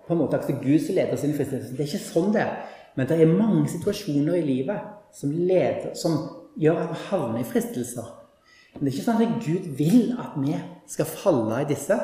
På 0.06 0.12
en 0.12 0.20
måte 0.20 0.36
er 0.36 0.60
Gud 0.62 0.80
som 0.80 0.94
leder 0.94 1.14
oss 1.14 1.24
inn 1.24 1.32
i 1.32 1.38
fristelse. 1.38 1.72
Det 1.72 1.80
er 1.80 1.88
ikke 1.88 2.12
sånn 2.12 2.32
det 2.32 2.42
er. 2.42 2.66
Men 2.94 3.06
det 3.06 3.20
er 3.20 3.26
mange 3.26 3.68
situasjoner 3.68 4.34
i 4.34 4.46
livet 4.46 4.95
som, 5.16 5.32
leder, 5.32 5.94
som 5.96 6.18
gjør 6.60 6.82
at 6.82 6.92
vi 6.92 7.02
havner 7.08 7.40
i 7.40 7.48
fristelser. 7.48 8.08
Men 8.76 8.84
det 8.84 8.90
er 8.90 8.96
ikke 8.96 9.06
sånn 9.06 9.22
at 9.24 9.38
Gud 9.46 9.68
vil 9.78 10.02
at 10.20 10.34
vi 10.40 10.56
skal 10.92 11.08
falle 11.08 11.62
i 11.62 11.68
disse. 11.68 11.96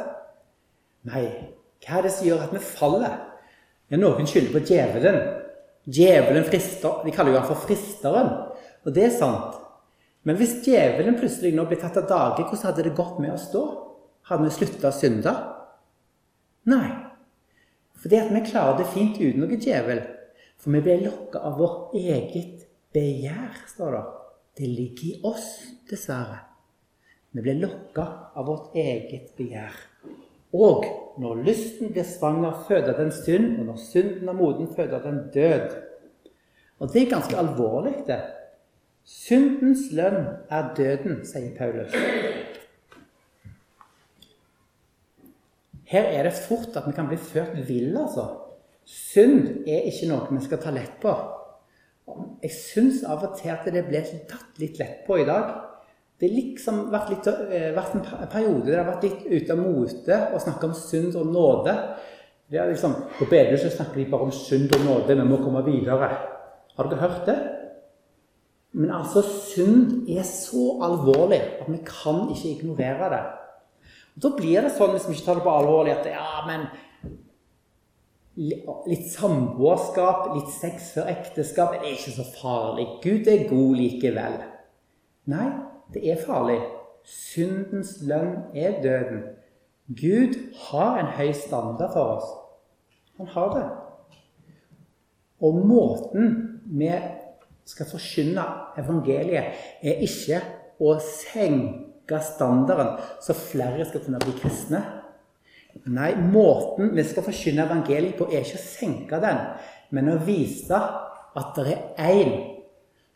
Nei, 1.09 1.27
hva 1.85 1.99
er 1.99 2.07
det 2.07 2.15
som 2.15 2.27
gjør 2.29 2.47
at 2.47 2.55
vi 2.55 2.63
faller? 2.65 3.19
Ja, 3.93 4.01
noen 4.01 4.29
skylder 4.29 4.55
på 4.55 4.65
djevelen. 4.71 5.19
Djevelen 5.83 6.47
frister 6.47 7.03
De 7.05 7.13
kaller 7.13 7.35
jo 7.35 7.41
han 7.43 7.49
for 7.51 7.67
fristeren. 7.67 8.31
Og 8.87 8.95
det 8.95 9.09
er 9.09 9.15
sant. 9.15 9.59
Men 10.23 10.39
hvis 10.39 10.61
djevelen 10.65 11.19
plutselig 11.19 11.53
nå 11.57 11.67
blir 11.69 11.81
tatt 11.83 11.99
av 11.99 12.09
dage, 12.09 12.47
hvordan 12.47 12.69
hadde 12.69 12.87
det 12.87 12.97
gått 12.97 13.19
med 13.21 13.35
oss 13.35 13.49
da? 13.53 13.67
Hadde 14.31 14.47
vi 14.47 14.55
slutta 14.55 14.93
å 14.93 14.97
synde? 14.97 15.33
Nei. 16.71 16.87
Fordi 17.99 18.19
at 18.19 18.31
vi 18.33 18.45
klarer 18.47 18.79
det 18.79 18.91
fint 18.95 19.19
uten 19.19 19.43
noe 19.43 19.59
djevel. 19.59 20.05
For 20.63 20.75
vi 20.75 20.83
blir 20.85 21.05
lokka 21.05 21.43
av 21.43 21.59
vårt 21.59 21.97
eget 21.99 22.62
begjær, 22.93 23.62
står 23.68 23.97
det. 23.97 24.03
Det 24.59 24.68
ligger 24.68 25.07
i 25.09 25.20
oss, 25.24 25.49
dessverre. 25.90 26.38
Vi 27.32 27.40
blir 27.40 27.62
lokka 27.62 28.05
av 28.36 28.47
vårt 28.47 28.76
eget 28.76 29.32
begjær. 29.38 29.72
Og 30.53 30.84
når 31.20 31.40
lysten 31.47 31.93
blir 31.95 32.05
svanger, 32.05 32.59
føder 32.68 32.99
den 32.99 33.12
synd, 33.16 33.55
og 33.61 33.70
når 33.70 33.80
synden 33.80 34.28
er 34.28 34.36
moden, 34.36 34.68
føder 34.76 35.01
den 35.01 35.22
død. 35.34 35.78
Og 36.78 36.93
det 36.93 37.03
er 37.03 37.11
ganske 37.14 37.38
alvorlig, 37.40 37.95
det. 38.07 38.20
Syndens 39.09 39.88
lønn 39.97 40.26
er 40.51 40.68
døden, 40.76 41.22
sier 41.26 41.57
Paulus. 41.57 41.97
Her 45.88 46.12
er 46.12 46.28
det 46.28 46.38
fort 46.45 46.76
at 46.76 46.86
vi 46.86 46.95
kan 46.97 47.09
bli 47.09 47.16
ført 47.20 47.57
vill, 47.68 47.97
altså. 47.97 48.28
Synd 48.84 49.64
er 49.68 49.88
ikke 49.88 50.09
noe 50.11 50.28
vi 50.30 50.45
skal 50.45 50.61
ta 50.61 50.72
lett 50.74 51.01
på. 51.01 51.12
Jeg 52.43 52.55
syns 52.57 53.03
av 53.07 53.23
og 53.23 53.37
til 53.39 53.53
at 53.55 53.69
det 53.71 53.85
ble 53.87 54.01
tatt 54.31 54.59
litt 54.59 54.81
lett 54.81 55.05
på 55.07 55.21
i 55.23 55.27
dag. 55.29 55.53
Det 56.19 56.29
har 56.29 56.39
liksom 56.39 56.81
vært, 56.93 57.11
litt, 57.11 57.27
eh, 57.27 57.71
vært 57.75 57.95
en 57.97 58.29
periode 58.31 58.67
der 58.67 58.77
det 58.77 58.81
har 58.83 58.91
vært 58.93 59.07
litt 59.07 59.23
ute 59.27 59.55
av 59.55 59.59
mote 59.63 60.19
å 60.35 60.43
snakke 60.43 60.69
om 60.69 60.75
synd 60.79 61.17
og 61.19 61.31
nåde. 61.35 61.75
Det 62.51 62.61
er 62.61 62.71
liksom, 62.71 62.95
På 63.19 63.27
bedehuset 63.31 63.73
snakker 63.75 63.97
de 63.97 64.11
bare 64.11 64.29
om 64.29 64.35
synd 64.35 64.75
og 64.77 64.85
nåde. 64.87 65.17
Vi 65.17 65.27
må 65.27 65.41
komme 65.43 65.65
videre. 65.67 66.11
Har 66.77 66.89
dere 66.89 67.01
hørt 67.01 67.27
det? 67.27 67.39
Men 68.73 68.91
altså, 68.91 69.23
synd 69.23 70.09
er 70.09 70.23
så 70.23 70.79
alvorlig 70.85 71.41
at 71.61 71.69
vi 71.69 71.81
kan 71.87 72.29
ikke 72.33 72.53
ignorere 72.55 73.11
det. 73.13 73.23
Og 74.17 74.23
da 74.25 74.31
blir 74.37 74.63
det 74.63 74.73
sånn, 74.77 74.93
hvis 74.95 75.09
vi 75.09 75.17
ikke 75.17 75.27
tar 75.27 75.41
det 75.41 75.47
på 75.47 75.57
alvorlig, 75.57 75.95
at 75.97 76.09
ja, 76.13 76.45
men 76.47 76.67
Litt 78.37 79.11
samboerskap, 79.12 80.30
litt 80.37 80.53
sex 80.55 80.95
før 80.95 81.11
ekteskap 81.12 81.74
det 81.74 81.83
er 81.83 81.97
ikke 81.99 82.14
så 82.14 82.24
farlig. 82.39 82.87
Gud 83.05 83.28
er 83.28 83.45
god 83.51 83.74
likevel. 83.76 84.39
Nei, 85.33 85.49
det 85.93 86.07
er 86.09 86.22
farlig. 86.24 86.62
Syndens 87.05 87.99
lønn 88.07 88.55
er 88.57 88.78
døden. 88.83 89.22
Gud 89.93 90.39
har 90.70 91.01
en 91.01 91.11
høy 91.18 91.33
standard 91.37 91.93
for 91.93 92.16
oss. 92.16 92.30
Han 93.20 93.28
har 93.35 93.53
det. 93.59 93.66
Og 95.43 95.59
måten 95.66 96.61
vi 96.64 96.91
skal 97.68 97.91
forkynne 97.91 98.45
evangeliet, 98.80 99.61
er 99.83 100.03
ikke 100.07 100.41
å 100.83 100.97
senke 101.03 102.22
standarden 102.33 102.97
så 103.22 103.37
flere 103.37 103.85
skal 103.89 104.07
kunne 104.07 104.22
bli 104.22 104.35
kristne. 104.41 104.80
Nei, 105.85 106.12
måten 106.14 106.93
vi 106.97 107.05
skal 107.05 107.25
forkynne 107.27 107.64
evangeliet 107.66 108.18
på, 108.18 108.29
er 108.31 108.45
ikke 108.45 108.61
å 108.61 108.64
senke 108.64 109.20
den, 109.23 109.41
men 109.91 110.11
å 110.12 110.20
vise 110.23 110.79
at 110.79 111.57
det 111.57 111.75
er 111.75 112.12
én 112.12 112.33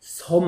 som 0.02 0.46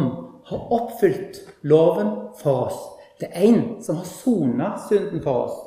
har 0.48 0.72
oppfylt 0.74 1.40
loven 1.62 2.12
for 2.40 2.68
oss. 2.68 2.78
Det 3.20 3.30
er 3.32 3.48
en 3.48 3.62
som 3.82 4.00
har 4.00 4.08
sona 4.08 4.70
synden 4.88 5.22
for 5.24 5.48
oss. 5.48 5.58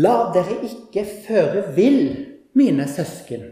La 0.00 0.32
dere 0.32 0.62
ikke 0.64 1.04
føre 1.26 1.66
vill, 1.76 2.04
mine 2.56 2.86
søsken. 2.88 3.44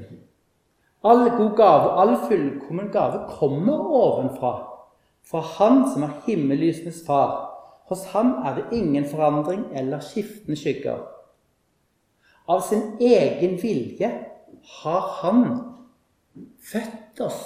All 1.05 1.27
god 1.33 1.55
gave, 1.57 1.93
all 2.01 2.15
fullkommen 2.29 2.91
gave, 2.93 3.27
kommer 3.39 3.79
ovenfra, 3.81 4.53
fra 5.25 5.41
Han 5.57 5.87
som 5.93 6.03
er 6.05 6.17
himmellysenes 6.27 7.05
far. 7.07 7.50
Hos 7.91 8.05
ham 8.13 8.37
er 8.47 8.55
det 8.57 8.77
ingen 8.77 9.07
forandring 9.11 9.65
eller 9.77 10.03
skiftende 10.05 10.59
skygger. 10.59 11.03
Av 12.51 12.63
sin 12.67 12.97
egen 13.03 13.57
vilje 13.63 14.11
har 14.81 15.09
Han 15.23 15.45
født 16.71 17.21
oss 17.25 17.43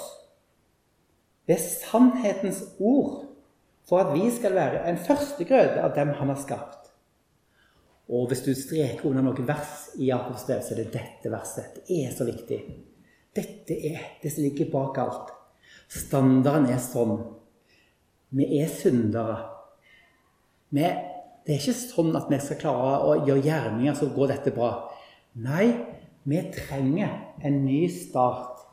ved 1.45 1.61
sannhetens 1.61 2.63
ord 2.79 3.25
for 3.85 4.01
at 4.01 4.13
vi 4.15 4.29
skal 4.33 4.55
være 4.57 4.81
en 4.89 4.97
førstegrøde 4.97 5.81
av 5.81 5.93
dem 5.97 6.13
han 6.17 6.31
har 6.33 6.41
skapt. 6.41 6.89
Og 8.09 8.27
hvis 8.29 8.43
du 8.45 8.51
streker 8.53 9.07
under 9.09 9.25
noen 9.25 9.47
vers 9.47 9.89
i 9.97 10.09
Jakobs 10.11 10.45
brev, 10.45 10.61
så 10.61 10.75
er 10.75 10.83
det 10.83 10.93
dette 10.93 11.31
verset. 11.33 11.79
Det 11.87 12.01
er 12.05 12.13
så 12.13 12.25
viktig. 12.27 12.59
Dette 13.35 13.77
er 13.91 14.03
det 14.21 14.33
som 14.33 14.45
ligger 14.45 14.69
bak 14.73 14.99
alt. 15.01 15.33
Standarden 15.89 16.69
er 16.69 16.81
sånn. 16.81 17.17
Vi 18.35 18.49
er 18.59 18.69
syndere. 18.69 19.54
Vi, 20.73 20.85
det 21.45 21.53
er 21.53 21.61
ikke 21.61 21.77
sånn 21.77 22.15
at 22.17 22.29
vi 22.31 22.39
skal 22.41 22.59
klare 22.63 22.95
å 23.05 23.17
gjøre 23.27 23.45
gjerninger 23.45 23.97
så 23.97 24.09
går 24.15 24.33
dette 24.33 24.53
bra. 24.55 24.71
Nei, 25.45 25.67
vi 26.25 26.41
trenger 26.55 27.11
en 27.45 27.59
ny 27.65 27.83
start. 27.93 28.63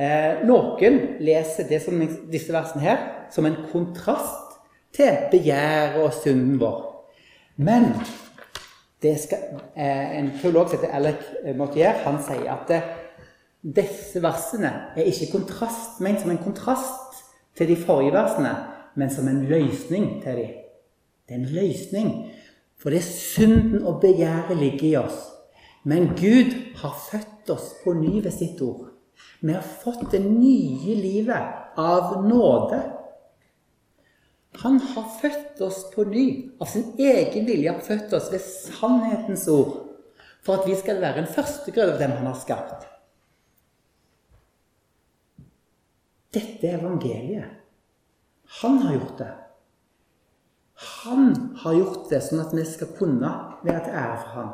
Eh, 0.00 0.40
noen 0.48 0.96
leser 1.20 1.68
som, 1.82 2.00
disse 2.32 2.54
versene 2.54 2.84
her 2.86 3.02
som 3.34 3.44
en 3.44 3.58
kontrast 3.72 4.56
til 4.96 5.26
begjæret 5.32 6.00
og 6.00 6.14
synden 6.22 6.56
vår. 6.62 6.86
Men 7.60 7.92
skal, 9.04 9.60
eh, 9.74 10.18
en 10.18 10.32
teolog 10.40 10.68
som 10.68 10.78
heter 10.78 10.94
Alec 10.96 11.28
Mortier, 11.56 12.00
han 12.04 12.22
sier 12.22 12.48
at 12.52 12.68
det, 12.68 12.80
disse 13.60 14.22
versene 14.22 14.72
er 14.96 15.04
ikke 15.04 15.32
kontrast, 15.34 16.00
ment 16.00 16.20
som 16.20 16.32
en 16.32 16.40
kontrast 16.40 17.20
til 17.56 17.68
de 17.68 17.76
forrige 17.76 18.16
versene, 18.16 18.54
men 18.96 19.10
som 19.12 19.28
en 19.28 19.44
løsning 19.48 20.22
til 20.22 20.36
dem. 20.36 20.59
Det 21.30 21.36
er 21.36 21.44
en 21.44 21.52
løsning. 21.54 22.08
For 22.74 22.90
det 22.90 22.98
er 22.98 23.06
synden 23.06 23.84
og 23.86 24.00
begjæret 24.02 24.56
ligger 24.58 24.86
i 24.88 24.96
oss. 24.98 25.18
Men 25.86 26.08
Gud 26.18 26.56
har 26.80 26.96
født 27.06 27.50
oss 27.54 27.68
på 27.84 27.92
ny 27.94 28.16
ved 28.24 28.32
sitt 28.34 28.58
ord. 28.66 28.88
Vi 29.40 29.52
har 29.54 29.62
fått 29.62 30.10
det 30.10 30.24
nye 30.24 30.96
livet 30.98 31.76
av 31.78 32.16
nåde. 32.26 32.80
Han 34.64 34.80
har 34.80 35.06
født 35.20 35.62
oss 35.62 35.84
på 35.94 36.04
ny. 36.10 36.24
Av 36.58 36.66
sin 36.66 36.88
egen 36.98 37.46
vilje 37.46 37.76
har 37.76 37.84
født 37.86 38.16
oss 38.18 38.26
ved 38.32 38.42
sannhetens 38.42 39.46
ord. 39.54 39.76
For 40.42 40.58
at 40.58 40.66
vi 40.66 40.74
skal 40.80 40.98
være 40.98 41.22
en 41.22 41.30
førstegrød 41.30 41.94
av 41.94 42.02
dem 42.02 42.16
han 42.18 42.26
har 42.26 42.40
skapt. 42.42 42.88
Dette 46.34 46.66
er 46.66 46.82
evangeliet. 46.82 47.54
Han 48.64 48.82
har 48.82 48.98
gjort 48.98 49.22
det. 49.22 49.30
Han 50.80 51.34
har 51.60 51.76
gjort 51.76 52.08
det 52.10 52.22
sånn 52.24 52.40
at 52.42 52.54
vi 52.56 52.64
skal 52.64 52.92
kunne 52.96 53.30
være 53.66 53.84
til 53.84 53.96
ære 54.00 54.18
for 54.22 54.34
ham. 54.38 54.50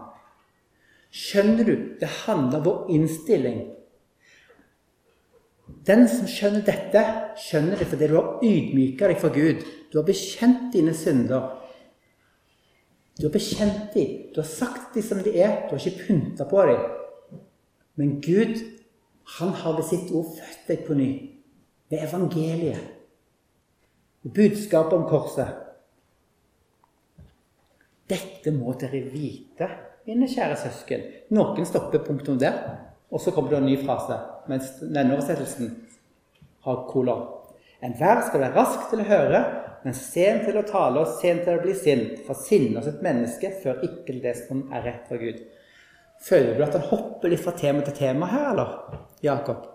Skjønner 1.16 1.68
du? 1.68 1.74
Det 2.00 2.08
handler 2.24 2.58
om 2.58 2.66
vår 2.66 2.94
innstilling 2.96 3.60
den 5.86 6.06
som 6.10 6.26
skjønner 6.30 6.62
dette, 6.66 7.02
skjønner 7.38 7.78
det 7.78 7.88
fordi 7.90 8.08
du 8.10 8.16
har 8.16 8.42
ydmyka 8.44 9.10
deg 9.10 9.20
for 9.22 9.34
Gud. 9.34 9.62
Du 9.90 9.98
har 10.00 10.06
bekjent 10.06 10.68
dine 10.74 10.94
synder. 10.94 11.52
Du 13.18 13.26
har 13.26 13.34
bekjent 13.34 13.94
dem. 13.94 14.30
Du 14.34 14.40
har 14.42 14.48
sagt 14.50 14.94
dem 14.94 15.06
som 15.06 15.22
de 15.22 15.34
er. 15.38 15.66
Du 15.66 15.74
har 15.74 15.82
ikke 15.82 16.06
pynta 16.06 16.46
på 16.46 16.64
dem. 16.68 16.82
Men 17.96 18.18
Gud, 18.22 18.58
han 19.38 19.54
har 19.62 19.78
ved 19.78 19.88
sitt 19.88 20.10
ord 20.14 20.34
født 20.36 20.66
deg 20.68 20.84
på 20.86 20.98
ny. 20.98 21.10
Ved 21.90 22.02
evangeliet. 22.02 22.92
Budskapet 24.26 24.98
om 24.98 25.06
korset. 25.10 25.65
Dette 28.06 28.52
må 28.54 28.74
dere 28.78 29.02
vite, 29.10 29.68
mine 30.06 30.28
kjære 30.30 30.58
søsken. 30.60 31.06
Noen 31.34 31.66
stopper 31.66 32.04
punktum 32.06 32.38
der. 32.38 32.60
Og 33.10 33.22
så 33.22 33.30
kommer 33.30 33.52
det 33.52 33.58
en 33.60 33.68
ny 33.68 33.76
frase, 33.84 34.16
mens 34.50 34.72
denne 34.82 35.14
oversettelsen 35.14 35.68
har 36.66 36.80
kolon. 36.90 37.22
Enhver 37.86 38.24
skal 38.26 38.42
være 38.42 38.56
rask 38.56 38.88
til 38.90 39.02
å 39.02 39.06
høre, 39.06 39.42
men 39.84 39.94
sen 39.94 40.40
til 40.42 40.58
å 40.58 40.64
tale 40.66 41.04
og 41.04 41.12
sen 41.20 41.38
til 41.44 41.54
å 41.54 41.62
bli 41.62 41.74
sint. 41.78 42.24
For 42.26 42.38
sinne 42.38 42.80
hos 42.80 42.90
et 42.90 43.04
menneske 43.06 43.52
før 43.62 43.84
ikke 43.86 44.18
det 44.24 44.34
som 44.40 44.64
er 44.74 44.82
rett 44.88 45.06
for 45.10 45.22
Gud. 45.22 45.38
Føler 46.26 46.56
du 46.56 46.64
at 46.64 46.74
han 46.74 46.88
hopper 46.90 47.30
litt 47.30 47.44
fra 47.44 47.54
tema 47.54 47.84
til 47.86 47.94
tema 47.94 48.26
her, 48.30 48.48
eller, 48.50 48.74
Jakob? 49.22 49.68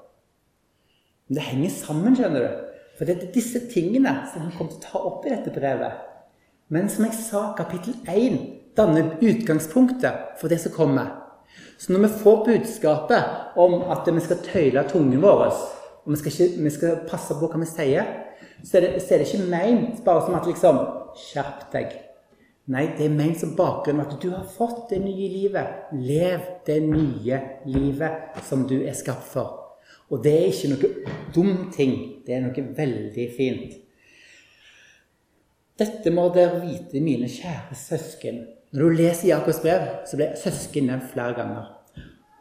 Men 1.29 1.37
det 1.37 1.47
henger 1.47 1.75
sammen, 1.77 2.17
skjønner 2.17 2.43
du. 2.43 2.63
For 2.97 3.07
det 3.07 3.15
er 3.15 3.33
disse 3.33 3.63
tingene 3.71 4.17
som 4.33 4.43
han 4.43 4.55
kommer 4.57 4.73
til 4.73 4.81
å 4.81 4.87
ta 4.89 5.03
opp 5.07 5.27
i 5.27 5.31
dette 5.31 5.53
brevet. 5.55 6.10
Men 6.71 6.87
som 6.89 7.03
jeg 7.03 7.17
sa, 7.19 7.39
kapittel 7.57 7.97
1 8.07 8.37
danner 8.79 9.17
utgangspunktet 9.19 10.37
for 10.39 10.47
det 10.47 10.61
som 10.63 10.71
kommer. 10.71 11.09
Så 11.77 11.91
når 11.91 12.05
vi 12.05 12.19
får 12.21 12.45
budskapet 12.45 13.57
om 13.59 13.81
at 13.91 14.07
vi 14.07 14.23
skal 14.23 14.39
tøyle 14.45 14.83
tungen 14.87 15.19
vår, 15.19 15.49
og 16.05 16.13
vi 16.13 16.19
skal, 16.21 16.31
ikke, 16.31 16.63
vi 16.63 16.71
skal 16.71 17.01
passe 17.09 17.35
på 17.35 17.49
hva 17.51 17.59
vi 17.59 17.67
sier, 17.67 18.07
så 18.63 18.79
er 18.79 18.85
det, 18.85 19.03
så 19.03 19.13
er 19.13 19.19
det 19.19 19.27
ikke 19.27 19.49
ment 19.51 19.99
bare 20.05 20.23
som 20.23 20.39
at 20.39 20.47
liksom 20.47 20.79
Skjerp 21.11 21.65
deg. 21.73 21.91
Nei, 22.71 22.85
det 22.95 23.03
er 23.03 23.11
ment 23.11 23.41
som 23.41 23.51
bakgrunn 23.57 23.99
at 23.99 24.13
du 24.23 24.29
har 24.31 24.47
fått 24.47 24.93
det 24.93 25.01
nye 25.03 25.27
livet. 25.27 25.89
Lev 25.91 26.45
det 26.63 26.77
nye 26.85 27.41
livet 27.67 28.39
som 28.47 28.63
du 28.69 28.77
er 28.79 28.95
skapt 28.95 29.27
for. 29.33 29.57
Og 30.07 30.23
det 30.23 30.37
er 30.37 30.47
ikke 30.53 30.71
noe 30.71 31.17
dum 31.35 31.65
ting. 31.75 31.97
Det 32.23 32.37
er 32.37 32.45
noe 32.45 32.67
veldig 32.77 33.27
fint. 33.35 33.80
Dette 35.81 36.13
må 36.13 36.27
dere 36.35 36.61
vite, 36.61 37.01
mine 37.01 37.29
kjære 37.31 37.77
søsken. 37.77 38.43
Når 38.71 38.81
du 38.83 38.99
leser 38.99 39.31
Jakobs 39.31 39.61
brev, 39.63 39.87
så 40.05 40.19
blir 40.19 40.35
søsken 40.37 40.91
nevnt 40.91 41.09
flere 41.11 41.33
ganger. 41.39 41.71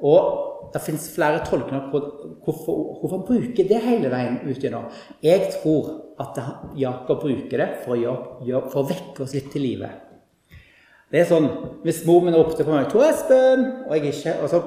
Og 0.05 0.71
det 0.75 0.83
fins 0.85 1.09
flere 1.15 1.41
tolkninger 1.47 1.89
på 1.93 2.01
hvorfor, 2.45 2.77
hvorfor 3.01 3.25
bruker 3.31 3.67
det 3.69 3.81
hele 3.85 4.11
veien 4.13 4.39
ut 4.45 4.61
gjennom. 4.61 4.87
Jeg 5.25 5.49
tror 5.57 5.91
at 6.21 6.39
Jakob 6.79 7.25
bruker 7.25 7.65
det 7.65 7.69
for 7.85 7.97
å, 7.97 8.15
gjøre, 8.45 8.71
for 8.71 8.83
å 8.83 8.89
vekke 8.91 9.25
oss 9.25 9.35
litt 9.37 9.51
til 9.53 9.67
live. 9.67 9.91
Det 11.11 11.25
er 11.25 11.27
sånn 11.27 11.49
Hvis 11.83 12.05
mor 12.07 12.23
min 12.23 12.37
ropte 12.37 12.63
på 12.63 12.71
meg 12.71 12.87
'Tor 12.87 13.09
Espen!' 13.09 13.65
og 13.89 13.97
jeg 13.97 14.13
ikke, 14.13 14.37
og 14.43 14.53
så 14.53 14.61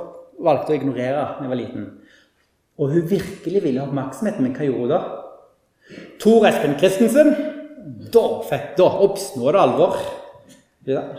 valgte 0.43 0.73
å 0.73 0.75
ignorere 0.75 1.15
da 1.15 1.45
jeg 1.45 1.51
var 1.53 1.61
liten, 1.61 1.85
og 2.77 2.89
hun 2.89 3.09
virkelig 3.09 3.63
ville 3.63 3.79
ha 3.79 3.87
oppmerksomheten 3.87 4.43
min, 4.43 4.55
hva 4.57 4.65
gjorde 4.65 4.81
hun 4.81 4.91
da? 4.91 5.01
Tor 6.19 6.47
Espen 6.49 6.75
Christensen. 6.81 7.52
Da, 7.83 8.25
fett, 8.47 8.75
da, 8.79 8.87
oppsnår 9.03 9.49
nå 9.49 9.55
det 9.55 9.63
alvor. 9.63 9.97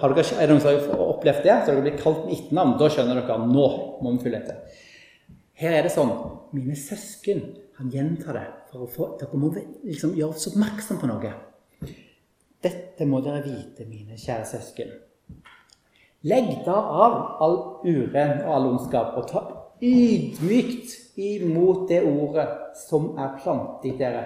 Har 0.00 0.12
dere, 0.16 0.24
er 0.36 0.48
det 0.48 0.54
noen 0.54 0.62
som 0.62 0.92
har 0.92 1.02
opplevd 1.10 1.44
det? 1.44 1.56
Så 1.64 1.72
dere 1.72 1.84
blir 1.84 1.98
kalt 2.00 2.24
med 2.24 2.36
etternavn. 2.36 2.76
Da 2.80 2.88
skjønner 2.92 3.20
dere 3.20 3.36
at 3.36 3.48
nå 3.50 3.66
må 4.04 4.14
vi 4.14 4.24
følge 4.26 4.40
etter. 4.40 4.80
Her 5.60 5.78
er 5.78 5.86
det 5.86 5.92
sånn 5.94 6.10
Mine 6.54 6.74
søsken 6.74 7.44
Han 7.78 7.90
gjentar 7.92 8.34
det 8.34 8.42
for 8.72 8.82
å 8.82 8.88
få 8.90 9.06
Dere 9.20 9.38
må 9.38 9.52
liksom 9.54 10.16
gjøre 10.18 10.34
oss 10.34 10.48
oppmerksom 10.50 10.98
på 10.98 11.10
noe. 11.10 11.30
Dette 12.64 13.06
må 13.06 13.20
dere 13.22 13.42
vite, 13.44 13.84
mine 13.86 14.16
kjære 14.16 14.46
søsken. 14.48 14.94
Legg 16.24 16.50
da 16.64 16.76
av 17.04 17.16
all 17.44 17.58
uren 17.84 18.38
og 18.46 18.52
all 18.54 18.68
ondskap, 18.70 19.18
og 19.20 19.26
ta 19.28 19.42
ydmykt 19.84 21.18
imot 21.20 21.90
det 21.90 22.00
ordet 22.08 22.46
som 22.86 23.10
er 23.20 23.34
plantet 23.42 23.90
i 23.90 23.96
dere, 23.98 24.22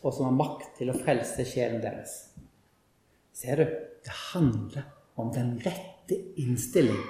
og 0.00 0.14
som 0.14 0.28
har 0.28 0.36
makt 0.36 0.76
til 0.78 0.92
å 0.92 0.96
frelse 0.96 1.44
sjelen 1.48 1.82
deres. 1.82 2.14
Ser 3.36 3.60
du? 3.60 3.66
Det 4.00 4.14
handler 4.32 4.86
om 5.20 5.28
den 5.34 5.58
rette 5.60 6.16
innstilling. 6.40 7.00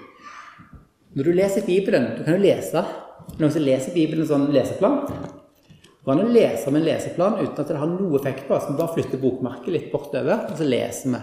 Når 1.14 1.26
du 1.26 1.32
leser 1.34 1.66
Bibelen 1.66 2.12
Du 2.16 2.22
kan 2.22 2.36
jo 2.36 2.42
lese 2.42 2.82
noen 3.38 3.52
som 3.52 3.62
leser 3.62 3.94
Bibelen 3.94 4.26
sånn 4.26 4.48
leseplan. 4.54 5.04
Det 5.06 6.06
går 6.06 6.16
an 6.16 6.24
å 6.24 6.32
lese 6.32 6.70
om 6.70 6.78
en 6.78 6.86
leseplan 6.86 7.38
uten 7.40 7.60
at 7.62 7.68
det 7.68 7.78
har 7.78 7.92
noe 7.92 8.18
effekt 8.18 8.46
på 8.48 8.56
oss. 8.56 8.66
Vi 8.68 8.78
bare 8.78 8.94
flytter 8.96 9.20
bokmerket 9.22 9.74
litt 9.74 9.88
bortover, 9.92 10.46
og 10.48 10.58
så 10.58 10.66
leser 10.66 11.14
vi. 11.14 11.20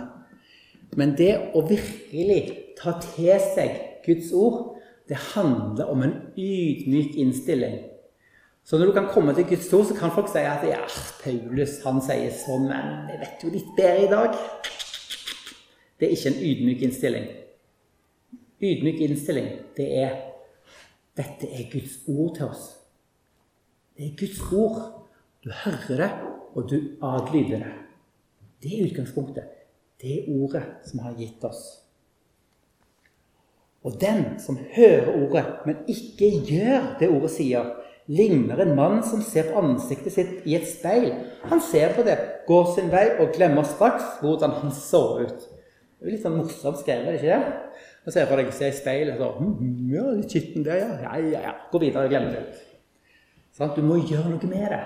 Men 0.97 1.13
det 1.19 1.33
å 1.57 1.65
virkelig 1.67 2.39
ta 2.79 2.95
til 3.03 3.33
seg 3.53 3.75
Guds 4.05 4.31
ord, 4.31 4.77
det 5.09 5.19
handler 5.33 5.91
om 5.91 6.03
en 6.05 6.15
ydmyk 6.37 7.17
innstilling. 7.19 7.79
Så 8.67 8.75
når 8.77 8.89
du 8.89 8.93
kan 8.97 9.07
komme 9.07 9.31
til 9.35 9.45
Guds 9.47 9.73
ord, 9.73 9.85
så 9.87 9.95
kan 9.95 10.11
folk 10.11 10.27
si 10.27 10.41
at 10.43 10.65
ja, 10.67 10.81
Paulus 11.21 11.77
han 11.85 12.01
sier 12.03 12.33
sånn, 12.35 12.65
men 12.67 13.07
jeg 13.13 13.21
vet 13.21 13.45
jo 13.45 13.51
litt 13.53 13.69
bedre 13.77 14.01
i 14.03 14.09
dag. 14.11 14.33
Det 15.95 16.09
er 16.09 16.15
ikke 16.17 16.33
en 16.33 16.41
ydmyk 16.49 16.83
innstilling. 16.83 17.29
Ydmyk 18.67 18.99
innstilling, 19.05 19.47
det 19.77 19.87
er 20.03 20.17
dette 21.17 21.47
er 21.47 21.71
Guds 21.71 21.95
ord 22.11 22.35
til 22.35 22.49
oss. 22.49 22.67
Det 23.95 24.09
er 24.09 24.19
Guds 24.19 24.43
ord. 24.51 24.83
Du 25.41 25.49
hører 25.63 26.03
det, 26.03 26.11
og 26.53 26.67
du 26.69 26.77
adlyder 27.07 27.63
det. 27.63 27.73
Det 28.61 28.75
er 28.75 28.85
utgangspunktet. 28.89 29.47
Det 30.01 30.11
er 30.11 30.29
ordet 30.41 30.65
som 30.85 31.05
har 31.07 31.15
gitt 31.17 31.43
oss. 31.47 31.63
Og 33.87 33.95
den 34.01 34.35
som 34.43 34.59
hører 34.75 35.13
ordet, 35.15 35.45
men 35.65 35.85
ikke 35.87 36.35
gjør 36.51 36.97
det 36.99 37.09
ordet 37.09 37.31
sier, 37.31 37.71
ligner 38.07 38.61
en 38.63 38.75
mann 38.75 39.01
som 39.03 39.21
ser 39.23 39.49
på 39.51 39.61
ansiktet 39.61 40.15
sitt 40.15 40.47
i 40.47 40.55
et 40.55 40.67
speil. 40.69 41.09
Han 41.51 41.61
ser 41.63 41.95
på 41.95 42.05
det, 42.07 42.17
går 42.47 42.69
sin 42.75 42.91
vei 42.91 43.05
og 43.17 43.33
glemmer 43.35 43.67
straks 43.67 44.21
hvordan 44.21 44.55
han 44.61 44.73
så 44.75 45.03
ut. 45.23 45.47
Det 45.97 46.05
er 46.05 46.13
litt 46.13 46.23
sånn 46.23 46.37
morsomt 46.37 46.79
skrevet, 46.79 47.17
ikke 47.17 47.33
det? 47.33 47.81
Og 48.07 48.13
ser 48.15 48.29
for 48.29 48.39
deg 48.39 48.53
se 48.55 48.69
i 48.69 48.75
speilet 48.75 49.19
og 49.19 49.41
hm, 49.41 49.55
hm, 49.57 49.79
ja, 49.91 50.05
litt 50.15 50.31
skitten 50.31 50.63
der, 50.63 50.79
ja. 50.79 50.91
Ja, 51.03 51.17
ja, 51.19 51.41
ja. 51.49 51.55
Gå 51.71 51.81
videre, 51.83 52.05
og 52.05 52.13
glem 52.13 52.29
det. 52.31 52.45
Sånn, 53.57 53.73
du 53.75 53.81
må 53.83 53.97
gjøre 53.99 54.31
noe 54.31 54.51
med 54.51 54.69
det. 54.71 54.83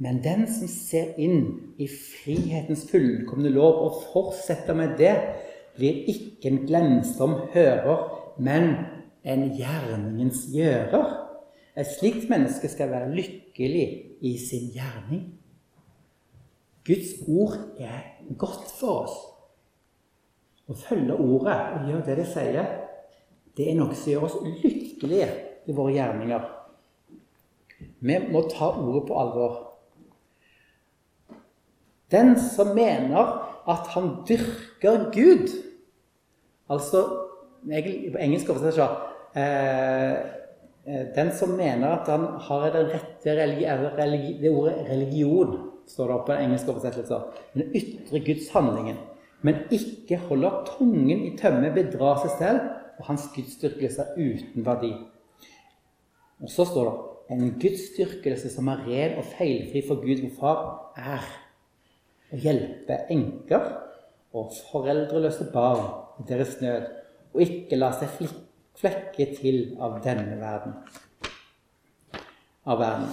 Men 0.00 0.22
den 0.24 0.46
som 0.48 0.70
ser 0.72 1.12
inn 1.20 1.74
i 1.76 1.86
frihetens 1.92 2.86
fullkomne 2.88 3.52
lov 3.52 3.82
og 3.84 3.98
fortsetter 4.14 4.78
med 4.78 4.96
det, 4.98 5.12
blir 5.76 6.08
ikke 6.10 6.48
en 6.48 6.62
glemsom 6.64 7.36
hører, 7.52 8.06
men 8.40 8.72
en 9.28 9.50
gjerningens 9.54 10.46
gjører. 10.54 11.19
Et 11.78 11.86
slikt 11.86 12.28
menneske 12.30 12.68
skal 12.68 12.90
være 12.90 13.12
lykkelig 13.14 13.84
i 14.26 14.34
sin 14.38 14.70
gjerning. 14.74 15.26
Guds 16.86 17.12
ord 17.28 17.56
er 17.78 18.00
godt 18.38 18.70
for 18.80 19.04
oss. 19.04 19.18
Å 20.70 20.76
følge 20.78 21.14
ordet 21.18 21.56
og 21.74 21.88
gjøre 21.90 22.06
det 22.06 22.16
det 22.20 22.26
sier, 22.30 22.72
det 23.58 23.66
er 23.70 23.78
noe 23.78 23.94
som 23.94 24.12
gjør 24.12 24.26
oss 24.28 24.36
lykkelige 24.62 25.28
i 25.66 25.74
våre 25.74 25.94
gjerninger. 25.96 26.46
Vi 28.00 28.18
må 28.30 28.44
ta 28.50 28.70
ordet 28.78 29.04
på 29.08 29.18
alvor. 29.18 29.58
Den 32.10 32.34
som 32.40 32.72
mener 32.74 33.34
at 33.70 33.90
han 33.94 34.12
dyrker 34.26 35.10
Gud 35.14 35.50
Altså 36.70 37.00
På 37.60 38.18
engelsk 38.22 38.48
oversettelse 38.50 38.84
eh, 39.36 40.39
Den 41.14 41.30
som 41.36 41.52
mener 41.58 42.00
at 42.00 42.08
han 42.10 42.24
har 42.46 42.70
den 42.74 42.88
rette 42.90 43.34
religi, 43.36 43.66
religi, 43.98 44.32
det 44.42 44.50
ordet 44.50 44.78
religion, 44.88 45.56
står 45.90 46.12
det 46.12 46.18
på 46.26 46.38
engelsk 46.38 46.68
oversettelse. 46.72 47.20
Den 47.54 47.74
ytre 47.76 48.22
Guds 48.26 48.48
handlingen 48.54 48.98
men 49.42 49.54
ikke 49.72 50.18
holder 50.28 50.64
tungen 50.68 51.24
i 51.24 51.36
tømme, 51.38 51.72
bedrar 51.74 52.20
seg 52.24 52.34
selv, 52.38 52.66
og 53.00 53.06
hans 53.08 53.28
gudsdyrkelse 53.34 54.04
er 54.04 54.18
uten 54.18 54.66
verdi. 54.66 54.90
Og 56.40 56.52
så 56.52 56.66
står 56.68 56.90
det 56.90 57.36
en 57.36 57.54
gudsdyrkelse 57.62 58.50
som 58.52 58.68
er 58.68 58.82
ren 58.88 59.16
og 59.20 59.28
feilfri 59.32 59.82
for 59.86 60.02
Gud 60.02 60.20
vår 60.26 60.34
Far, 60.36 60.60
er 60.96 61.24
å 62.30 62.40
hjelpe 62.44 63.00
enker 63.12 63.70
og 64.36 64.52
foreldreløse 64.70 65.48
barn 65.54 65.86
i 66.20 66.28
deres 66.28 66.58
nød, 66.60 66.90
og 67.32 67.44
ikke 67.46 67.78
la 67.80 67.94
seg 67.96 68.12
flekke 68.80 69.26
til 69.36 69.60
av 69.80 70.00
denne 70.04 70.38
verden. 70.40 70.78
Av 72.66 72.80
verden. 72.80 73.12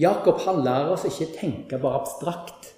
Jakob 0.00 0.40
han 0.46 0.62
lærer 0.64 0.94
oss 0.94 1.04
ikke 1.08 1.32
tenke 1.34 1.80
bare 1.80 2.00
abstrakt. 2.00 2.70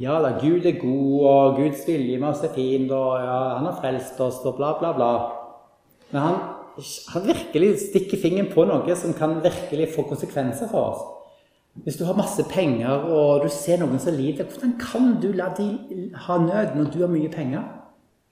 Ja 0.00 0.20
da, 0.22 0.36
Gud 0.40 0.64
er 0.64 0.78
god, 0.80 1.26
og 1.28 1.58
Guds 1.58 1.82
vilje 1.88 2.16
med 2.20 2.30
oss 2.30 2.44
er 2.46 2.54
fin, 2.54 2.86
og 2.88 3.18
ja, 3.20 3.38
han 3.58 3.66
har 3.68 3.78
frelst 3.82 4.20
oss, 4.22 4.38
og 4.48 4.56
bla, 4.56 4.72
bla, 4.78 4.92
bla. 4.96 5.10
Men 6.12 6.22
han, 6.24 6.38
han 7.12 7.26
virkelig 7.26 7.72
stikker 7.88 8.22
fingeren 8.22 8.52
på 8.54 8.64
noe 8.68 8.96
som 8.96 9.16
kan 9.18 9.40
virkelig 9.44 9.90
få 9.96 10.06
konsekvenser 10.08 10.70
for 10.70 10.92
oss. 10.94 11.02
Hvis 11.84 11.98
du 12.00 12.06
har 12.06 12.18
masse 12.18 12.42
penger, 12.50 13.04
og 13.12 13.44
du 13.44 13.50
ser 13.52 13.82
noen 13.82 14.00
som 14.02 14.16
lider, 14.16 14.48
hvordan 14.48 14.72
kan 14.80 15.12
du 15.22 15.30
la 15.36 15.50
de 15.58 15.68
ha 16.26 16.38
nød 16.40 16.78
når 16.78 16.90
du 16.94 16.98
har 17.02 17.12
mye 17.12 17.30
penger? 17.32 17.66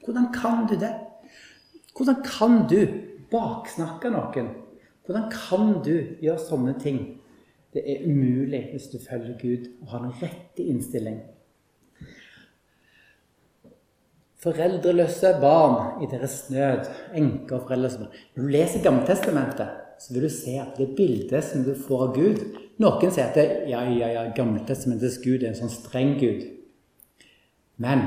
Hvordan 0.09 0.31
kan 0.33 0.67
du 0.71 0.75
det? 0.81 0.95
Hvordan 1.93 2.23
kan 2.25 2.63
du 2.71 2.81
baksnakke 3.29 4.09
noen? 4.15 4.53
Hvordan 5.05 5.27
kan 5.33 5.73
du 5.85 5.95
gjøre 6.23 6.41
sånne 6.41 6.77
ting? 6.81 7.01
Det 7.77 7.83
er 7.85 8.07
umulig 8.09 8.63
hvis 8.73 8.89
du 8.89 8.97
følger 9.03 9.37
Gud 9.41 9.67
og 9.83 9.91
har 9.93 10.07
den 10.07 10.15
rette 10.23 10.65
innstilling. 10.65 11.19
Foreldreløse 14.39 15.35
barn 15.43 16.01
i 16.05 16.09
deres 16.09 16.39
nød, 16.55 16.89
enker 17.19 17.59
og 17.59 17.67
foreldreløse 17.67 18.01
barn. 18.01 18.25
Når 18.37 18.43
du 18.47 18.55
leser 18.55 18.85
Gammeltestamentet, 18.87 19.77
så 20.01 20.15
vil 20.15 20.25
du 20.25 20.33
se 20.33 20.55
at 20.63 20.79
det 20.79 20.95
bildet 20.97 21.45
som 21.45 21.67
du 21.67 21.75
får 21.75 22.07
av 22.07 22.17
Gud 22.17 22.43
Noen 22.79 23.11
sier 23.11 23.27
at 23.27 23.35
det, 23.35 23.47
ja, 23.67 23.81
ja, 23.91 24.09
ja, 24.15 24.21
Gammeltestamentets 24.37 25.19
Gud 25.25 25.43
er 25.43 25.51
en 25.51 25.59
sånn 25.59 25.73
streng 25.73 26.13
Gud. 26.21 26.45
Men 27.83 28.05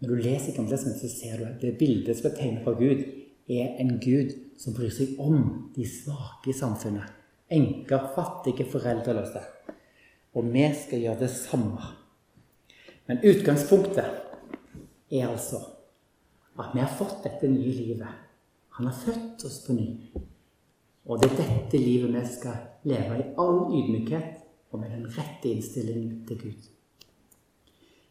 når 0.00 0.08
du 0.08 0.22
leser 0.24 0.56
Gammeltestamentet, 0.56 1.04
så 1.04 1.16
ser 1.16 1.38
du 1.38 1.46
at 1.48 1.62
det 1.62 1.78
bildet 1.78 2.16
som 2.18 2.30
er 2.30 2.36
tegnet 2.38 2.64
fra 2.64 2.76
Gud, 2.78 3.06
er 3.50 3.80
en 3.82 3.96
Gud 4.00 4.36
som 4.60 4.76
bryr 4.76 4.92
seg 4.94 5.18
om 5.20 5.40
de 5.74 5.86
svake 5.88 6.52
i 6.52 6.56
samfunnet 6.56 7.16
enker, 7.50 8.10
fattige, 8.14 8.66
foreldreløse. 8.70 9.42
Og 10.34 10.46
vi 10.54 10.64
skal 10.78 11.02
gjøre 11.02 11.20
det 11.24 11.30
samme. 11.34 11.82
Men 13.06 13.22
utgangspunktet 13.26 14.04
er 15.10 15.26
altså 15.26 15.64
at 16.60 16.74
vi 16.74 16.82
har 16.82 16.92
fått 16.98 17.24
dette 17.24 17.48
nye 17.50 17.72
livet. 17.74 18.18
Han 18.76 18.86
har 18.86 18.98
født 19.04 19.44
oss 19.48 19.62
på 19.66 19.74
ny. 19.74 19.88
Og 21.08 21.22
det 21.22 21.30
er 21.32 21.40
dette 21.40 21.80
livet 21.80 22.12
vi 22.14 22.24
skal 22.28 22.60
leve 22.86 23.18
i 23.18 23.30
all 23.40 23.64
ydmykhet 23.74 24.36
og 24.70 24.82
med 24.82 24.92
den 24.94 25.08
rette 25.10 25.50
innstillingen 25.50 26.20
til 26.28 26.38
Gud. 26.44 26.68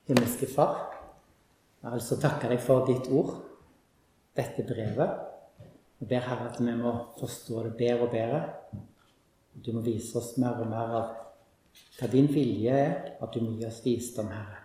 Himmelske 0.09 0.49
Far, 0.51 0.98
jeg 1.80 1.88
vil 1.88 1.95
altså 1.95 2.19
takke 2.19 2.49
deg 2.51 2.59
for 2.59 2.88
ditt 2.88 3.05
ord, 3.15 3.36
dette 4.36 4.65
brevet. 4.67 5.13
Jeg 5.99 6.09
ber 6.11 6.25
Herre 6.27 6.49
at 6.49 6.59
vi 6.59 6.73
må 6.75 6.91
forstå 7.19 7.63
det 7.67 7.73
bedre 7.80 8.07
og 8.07 8.11
bedre. 8.11 8.41
Du 9.65 9.71
må 9.75 9.84
vise 9.84 10.17
oss 10.19 10.34
mer 10.39 10.59
og 10.59 10.67
mer 10.71 10.95
av 10.99 11.13
hva 11.99 12.09
din 12.11 12.27
vilje 12.32 12.75
er, 12.75 12.97
at 13.19 13.32
du 13.32 13.43
må 13.43 13.55
gi 13.55 13.67
oss 13.67 13.80
visdom, 13.86 14.32
Herre. 14.32 14.59